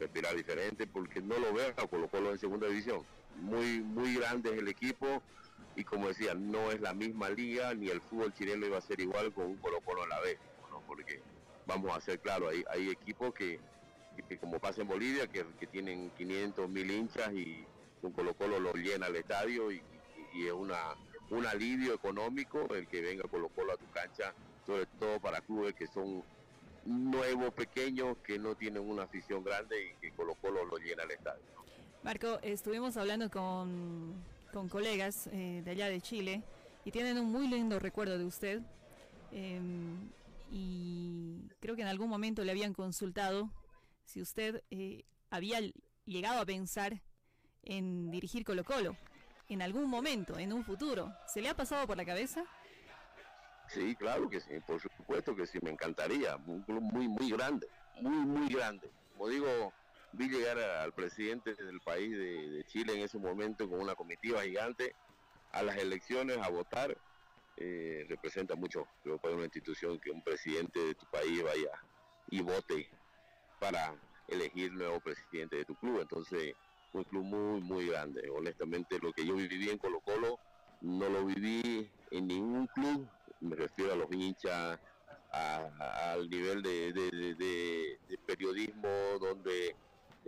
respirar 0.00 0.34
diferente 0.34 0.86
porque 0.86 1.20
no 1.20 1.38
lo 1.38 1.52
veo 1.52 1.68
a 1.76 1.86
Colo 1.86 2.08
Colo 2.08 2.32
en 2.32 2.38
segunda 2.38 2.66
división. 2.66 3.04
Muy, 3.36 3.80
muy 3.80 4.16
grande 4.16 4.50
es 4.50 4.58
el 4.58 4.68
equipo 4.68 5.22
y 5.76 5.84
como 5.84 6.08
decía, 6.08 6.34
no 6.34 6.72
es 6.72 6.80
la 6.80 6.94
misma 6.94 7.30
liga 7.30 7.74
ni 7.74 7.88
el 7.88 8.00
fútbol 8.00 8.34
chileno 8.34 8.66
iba 8.66 8.78
a 8.78 8.80
ser 8.80 9.00
igual 9.00 9.32
con 9.32 9.46
un 9.46 9.56
Colo 9.58 9.80
Colo 9.82 10.02
a 10.02 10.08
la 10.08 10.20
vez. 10.20 10.38
¿no? 10.70 10.80
Porque 10.86 11.20
vamos 11.66 11.96
a 11.96 12.00
ser 12.00 12.18
claros, 12.18 12.50
hay, 12.50 12.64
hay 12.70 12.90
equipos 12.90 13.32
que, 13.32 13.60
que 14.28 14.38
como 14.38 14.58
pasa 14.58 14.82
en 14.82 14.88
Bolivia, 14.88 15.28
que, 15.28 15.44
que 15.60 15.66
tienen 15.66 16.10
500 16.16 16.68
mil 16.68 16.90
hinchas 16.90 17.32
y 17.32 17.64
un 18.02 18.12
Colo 18.12 18.34
Colo 18.34 18.58
lo 18.58 18.72
llena 18.72 19.06
el 19.06 19.16
estadio 19.16 19.70
y, 19.70 19.82
y 20.32 20.46
es 20.46 20.52
una 20.52 20.96
un 21.30 21.46
alivio 21.46 21.94
económico 21.94 22.74
el 22.74 22.88
que 22.88 23.00
venga 23.00 23.28
Colo 23.28 23.48
Colo 23.50 23.72
a 23.72 23.76
tu 23.76 23.88
cancha, 23.92 24.34
sobre 24.66 24.86
todo 24.86 25.20
para 25.20 25.40
clubes 25.40 25.74
que 25.74 25.86
son 25.86 26.24
nuevos, 26.84 27.52
pequeños, 27.54 28.18
que 28.18 28.38
no 28.38 28.54
tienen 28.54 28.88
una 28.88 29.04
afición 29.04 29.44
grande 29.44 29.76
y 29.92 30.00
que 30.00 30.12
Colo 30.12 30.34
Colo 30.36 30.64
lo 30.64 30.76
llena 30.78 31.02
el 31.04 31.12
estadio. 31.12 31.42
Marco, 32.02 32.38
estuvimos 32.42 32.96
hablando 32.96 33.30
con, 33.30 34.14
con 34.52 34.68
colegas 34.68 35.28
eh, 35.32 35.62
de 35.64 35.70
allá 35.70 35.88
de 35.88 36.00
Chile 36.00 36.42
y 36.84 36.90
tienen 36.90 37.18
un 37.18 37.30
muy 37.30 37.48
lindo 37.48 37.78
recuerdo 37.78 38.18
de 38.18 38.24
usted. 38.24 38.62
Eh, 39.32 39.60
y 40.50 41.48
creo 41.60 41.76
que 41.76 41.82
en 41.82 41.88
algún 41.88 42.08
momento 42.08 42.42
le 42.42 42.50
habían 42.50 42.72
consultado 42.72 43.50
si 44.04 44.20
usted 44.20 44.62
eh, 44.70 45.04
había 45.30 45.60
llegado 46.04 46.40
a 46.40 46.46
pensar 46.46 47.00
en 47.62 48.10
dirigir 48.10 48.44
Colo 48.44 48.64
Colo 48.64 48.96
en 49.48 49.62
algún 49.62 49.88
momento, 49.88 50.38
en 50.38 50.52
un 50.52 50.64
futuro. 50.64 51.12
¿Se 51.26 51.40
le 51.40 51.48
ha 51.48 51.56
pasado 51.56 51.86
por 51.86 51.96
la 51.96 52.04
cabeza? 52.04 52.44
Sí, 53.72 53.94
claro 53.94 54.28
que 54.28 54.40
sí, 54.40 54.50
por 54.66 54.80
supuesto 54.80 55.36
que 55.36 55.46
sí, 55.46 55.58
me 55.62 55.70
encantaría. 55.70 56.36
Un 56.36 56.62
club 56.62 56.80
muy, 56.80 57.08
muy 57.08 57.30
grande, 57.30 57.68
muy, 58.00 58.26
muy 58.26 58.48
grande. 58.52 58.90
Como 59.12 59.28
digo, 59.28 59.72
vi 60.12 60.28
llegar 60.28 60.58
al 60.58 60.92
presidente 60.92 61.54
del 61.54 61.80
país 61.80 62.10
de, 62.10 62.64
Chile 62.66 62.94
en 62.94 63.00
ese 63.00 63.18
momento 63.18 63.68
con 63.68 63.80
una 63.80 63.94
comitiva 63.94 64.42
gigante 64.42 64.96
a 65.52 65.62
las 65.62 65.76
elecciones 65.76 66.38
a 66.38 66.48
votar. 66.48 66.96
Eh, 67.56 68.06
representa 68.08 68.56
mucho, 68.56 68.88
creo, 69.02 69.18
para 69.18 69.34
una 69.34 69.44
institución 69.44 70.00
que 70.00 70.10
un 70.10 70.22
presidente 70.22 70.80
de 70.80 70.94
tu 70.94 71.06
país 71.06 71.42
vaya 71.42 71.70
y 72.28 72.40
vote 72.40 72.90
para 73.58 73.94
elegir 74.28 74.72
nuevo 74.72 74.98
presidente 75.00 75.56
de 75.56 75.64
tu 75.64 75.76
club. 75.76 76.00
Entonces, 76.00 76.54
un 76.92 77.04
club 77.04 77.24
muy, 77.24 77.60
muy 77.60 77.86
grande. 77.86 78.28
Honestamente, 78.30 78.98
lo 79.00 79.12
que 79.12 79.26
yo 79.26 79.34
viví 79.36 79.68
en 79.68 79.78
Colo 79.78 80.00
Colo 80.00 80.40
no 80.80 81.08
lo 81.08 81.26
viví 81.26 81.90
en 82.10 82.26
ningún 82.26 82.66
club, 82.68 83.08
me 83.40 83.56
refiero 83.56 83.92
a 83.92 83.96
los 83.96 84.10
hinchas, 84.12 84.78
al 85.32 86.28
nivel 86.28 86.62
de, 86.62 87.98
periodismo 88.26 88.88
donde 89.20 89.76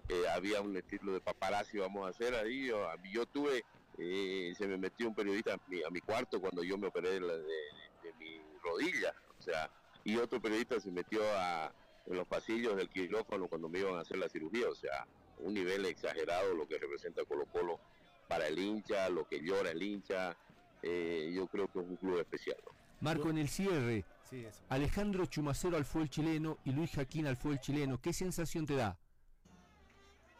eh, 0.08 0.28
había 0.34 0.60
un 0.60 0.76
estilo 0.76 1.12
de 1.12 1.20
paparazzi, 1.20 1.78
vamos 1.78 2.06
a 2.06 2.10
hacer 2.10 2.34
ahí. 2.34 2.68
Yo, 3.12 3.26
tuve, 3.26 3.64
eh, 3.98 4.52
se 4.56 4.66
me 4.66 4.76
metió 4.76 5.08
un 5.08 5.14
periodista 5.14 5.54
a 5.54 5.58
mi, 5.66 5.82
a 5.82 5.90
mi 5.90 6.00
cuarto 6.00 6.40
cuando 6.40 6.62
yo 6.62 6.76
me 6.78 6.88
operé 6.88 7.20
la- 7.20 7.36
de- 7.36 8.12
mi 8.18 8.40
rodilla, 8.58 9.14
o 9.38 9.42
sea, 9.42 9.70
y 10.04 10.16
otro 10.16 10.40
periodista 10.40 10.80
se 10.80 10.90
metió 10.90 11.22
a, 11.36 11.72
en 12.06 12.16
los 12.16 12.26
pasillos 12.26 12.76
del 12.76 12.88
quirófano 12.88 13.46
cuando 13.48 13.68
me 13.68 13.78
iban 13.78 13.94
a 13.96 14.00
hacer 14.00 14.18
la 14.18 14.28
cirugía, 14.28 14.68
o 14.68 14.74
sea, 14.74 15.06
un 15.38 15.54
nivel 15.54 15.86
exagerado 15.86 16.52
lo 16.54 16.66
que 16.66 16.78
representa 16.78 17.24
Colo 17.24 17.46
Colo 17.46 17.80
para 18.28 18.48
el 18.48 18.58
hincha, 18.58 19.08
lo 19.08 19.24
que 19.24 19.40
llora 19.40 19.70
el 19.70 19.82
hincha, 19.82 20.36
eh, 20.82 21.30
yo 21.32 21.46
creo 21.46 21.66
que 21.68 21.78
es 21.78 21.86
un 21.86 21.96
club 21.96 22.18
especial. 22.18 22.56
Marco, 23.02 23.30
en 23.30 23.38
el 23.38 23.48
cierre, 23.48 24.04
Sí, 24.30 24.44
eso. 24.46 24.62
Alejandro 24.70 25.26
Chumacero 25.26 25.76
al 25.76 25.84
fútbol 25.84 26.08
chileno 26.08 26.56
y 26.64 26.72
Luis 26.72 26.92
Jaquín 26.92 27.26
al 27.26 27.36
fútbol 27.36 27.60
chileno, 27.60 28.00
¿qué 28.00 28.12
sensación 28.12 28.64
te 28.64 28.76
da? 28.76 28.96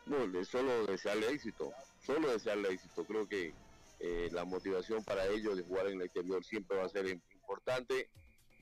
No, 0.07 0.45
solo 0.45 0.87
desearle 0.87 1.29
éxito, 1.31 1.73
solo 2.05 2.31
desearle 2.33 2.71
éxito. 2.71 3.05
Creo 3.05 3.29
que 3.29 3.53
eh, 4.01 4.29
la 4.33 4.45
motivación 4.45 5.05
para 5.05 5.27
ellos 5.27 5.57
de 5.57 5.63
jugar 5.63 5.87
en 5.89 5.95
el 6.01 6.03
exterior 6.07 6.45
siempre 6.45 6.77
va 6.79 6.85
a 6.85 6.89
ser 6.89 7.07
im- 7.07 7.21
importante. 7.35 8.09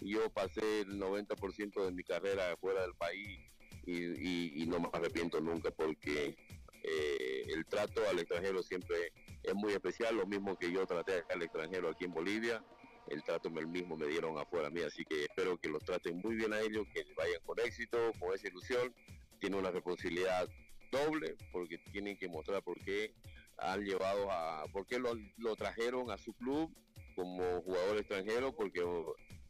Yo 0.00 0.28
pasé 0.30 0.80
el 0.80 0.98
90% 0.98 1.84
de 1.84 1.92
mi 1.92 2.02
carrera 2.02 2.56
fuera 2.58 2.82
del 2.82 2.94
país 2.94 3.38
y, 3.86 3.92
y- 4.04 4.62
y 4.62 4.66
no 4.66 4.80
me 4.80 4.88
arrepiento 4.92 5.40
nunca 5.40 5.70
porque 5.70 6.36
eh, 6.82 7.44
el 7.48 7.64
trato 7.66 8.00
al 8.08 8.18
extranjero 8.18 8.62
siempre 8.62 9.12
es 9.42 9.54
muy 9.54 9.72
especial, 9.72 10.16
lo 10.16 10.26
mismo 10.26 10.56
que 10.58 10.70
yo 10.72 10.86
traté 10.86 11.22
al 11.32 11.42
extranjero 11.42 11.88
aquí 11.90 12.04
en 12.04 12.12
Bolivia, 12.12 12.62
el 13.08 13.22
trato 13.22 13.48
el 13.48 13.66
mismo 13.66 13.96
me 13.96 14.06
dieron 14.06 14.38
afuera 14.38 14.70
mí, 14.70 14.82
así 14.82 15.04
que 15.04 15.24
espero 15.24 15.58
que 15.58 15.68
los 15.68 15.82
traten 15.84 16.18
muy 16.18 16.36
bien 16.36 16.52
a 16.52 16.60
ellos, 16.60 16.86
que 16.94 17.04
vayan 17.16 17.40
con 17.44 17.58
éxito, 17.60 18.12
con 18.18 18.34
esa 18.34 18.48
ilusión, 18.48 18.94
tiene 19.40 19.56
una 19.56 19.70
responsabilidad 19.70 20.48
doble 20.92 21.36
porque 21.52 21.78
tienen 21.78 22.16
que 22.16 22.28
mostrar 22.28 22.62
por 22.62 22.78
qué 22.80 23.14
han 23.58 23.84
llevado 23.84 24.30
a, 24.30 24.64
por 24.72 24.86
qué 24.86 24.98
lo, 24.98 25.14
lo 25.38 25.56
trajeron 25.56 26.10
a 26.10 26.18
su 26.18 26.32
club 26.34 26.72
como 27.14 27.62
jugador 27.62 27.98
extranjero, 27.98 28.54
porque 28.54 28.82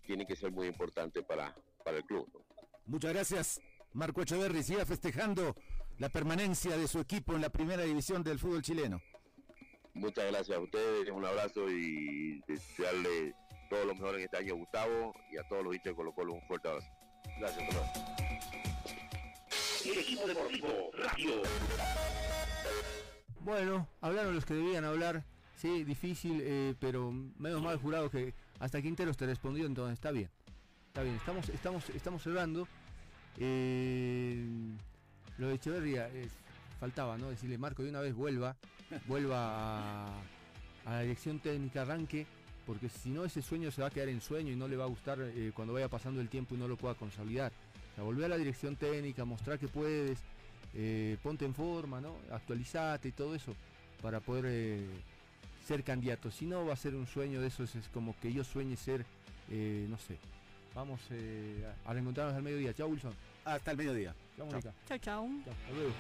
tiene 0.07 0.27
que 0.27 0.37
ser 0.37 0.51
muy 0.51 0.67
importante 0.67 1.23
para, 1.23 1.55
para 1.85 1.99
el 1.99 2.05
club. 2.05 2.29
Muchas 2.87 3.13
gracias, 3.13 3.61
Marco 3.93 4.23
Echeverri. 4.23 4.63
Siga 4.63 4.85
festejando 4.85 5.55
la 5.99 6.09
permanencia 6.09 6.77
de 6.77 6.89
su 6.89 6.99
equipo 6.99 7.35
en 7.35 7.43
la 7.43 7.51
primera 7.51 7.85
división 7.85 8.25
del 8.25 8.39
fútbol 8.39 8.63
chileno. 8.63 9.01
Muchas 9.95 10.31
gracias 10.31 10.57
a 10.57 10.61
ustedes, 10.61 11.11
un 11.11 11.25
abrazo 11.25 11.69
y 11.71 12.41
desearle 12.47 13.35
todo 13.69 13.85
lo 13.87 13.95
mejor 13.95 14.15
en 14.17 14.23
este 14.23 14.37
año 14.37 14.55
a 14.55 14.57
Gustavo 14.57 15.15
y 15.33 15.37
a 15.37 15.43
todos 15.49 15.65
los 15.65 15.75
hinchas 15.75 15.93
de 15.93 15.95
Colo 15.97 16.13
Colo 16.13 16.35
un 16.35 16.43
fuerte 16.43 16.69
abrazo. 16.69 16.89
Gracias 17.39 17.65
a 17.65 17.69
todos. 17.73 17.87
El 19.85 19.99
equipo 19.99 20.27
deportivo 20.27 20.91
Radio. 20.95 21.43
Bueno, 23.41 23.89
hablaron 24.01 24.35
los 24.35 24.45
que 24.45 24.55
debían 24.55 24.85
hablar. 24.85 25.25
Sí, 25.57 25.85
difícil, 25.85 26.41
eh, 26.43 26.75
pero 26.81 27.11
menos 27.13 27.63
mal 27.63 27.77
jurado 27.79 28.11
que 28.11 28.35
hasta 28.61 28.81
Quinteros 28.81 29.17
te 29.17 29.27
respondió, 29.27 29.67
entonces 29.67 29.95
está 29.95 30.11
bien. 30.11 30.31
Está 30.89 31.03
bien, 31.03 31.17
estamos, 31.17 31.49
estamos, 31.49 31.91
estamos 31.91 32.23
cerrando. 32.23 32.67
Eh, 33.39 34.47
lo 35.39 35.49
de 35.49 35.55
Echeverría 35.55 36.09
es- 36.09 36.33
faltaba, 36.81 37.19
¿no? 37.19 37.29
Decirle, 37.29 37.59
Marco, 37.59 37.83
de 37.83 37.91
una 37.91 38.01
vez 38.01 38.15
vuelva, 38.15 38.57
vuelva 39.07 40.07
a, 40.07 40.21
a 40.87 40.91
la 40.91 41.01
dirección 41.03 41.39
técnica, 41.39 41.83
arranque, 41.83 42.27
porque 42.67 42.89
si 42.89 43.11
no 43.11 43.25
ese 43.25 43.43
sueño 43.43 43.71
se 43.71 43.83
va 43.83 43.89
a 43.89 43.91
quedar 43.91 44.09
en 44.09 44.21
sueño 44.21 44.53
y 44.53 44.57
no 44.57 44.69
le 44.69 44.77
va 44.77 44.85
a 44.85 44.89
gustar 44.89 45.19
eh, 45.21 45.53
cuando 45.55 45.75
vaya 45.75 45.89
pasando 45.89 46.21
el 46.21 46.29
tiempo 46.29 46.55
y 46.55 46.59
no 46.59 46.69
lo 46.69 46.77
pueda 46.77 46.95
consolidar. 46.95 47.53
O 47.93 47.95
sea, 47.95 48.05
volver 48.05 48.27
a 48.27 48.29
la 48.29 48.37
dirección 48.37 48.77
técnica, 48.77 49.25
mostrar 49.25 49.59
que 49.59 49.69
puedes, 49.69 50.19
eh, 50.75 51.17
ponte 51.23 51.45
en 51.45 51.55
forma, 51.55 52.01
¿no? 52.01 52.17
Actualizate 52.33 53.09
y 53.09 53.13
todo 53.13 53.35
eso 53.35 53.55
para 54.03 54.21
poder 54.21 54.45
eh, 54.49 54.87
ser 55.67 55.83
candidato. 55.85 56.31
Si 56.31 56.47
no 56.47 56.65
va 56.65 56.73
a 56.73 56.77
ser 56.77 56.95
un 56.95 57.07
sueño 57.07 57.41
de 57.41 57.49
esos, 57.49 57.75
es 57.75 57.89
como 57.89 58.19
que 58.21 58.33
yo 58.33 58.45
sueñe 58.45 58.77
ser, 58.77 59.05
no 59.49 59.99
sé. 59.99 60.17
Vamos 60.75 61.01
a 61.11 61.91
a 61.91 61.93
reencontrarnos 61.93 62.37
al 62.37 62.43
mediodía. 62.45 62.73
Chao 62.73 62.87
Wilson. 62.87 63.13
Hasta 63.45 63.73
el 63.73 63.77
mediodía. 63.77 64.15
Chao. 64.41 64.47
Mónica. 64.47 64.75
Chao, 64.89 64.99
chao. 64.99 65.29
Chao, 65.45 65.53
hasta 65.53 65.73
luego. 65.73 65.95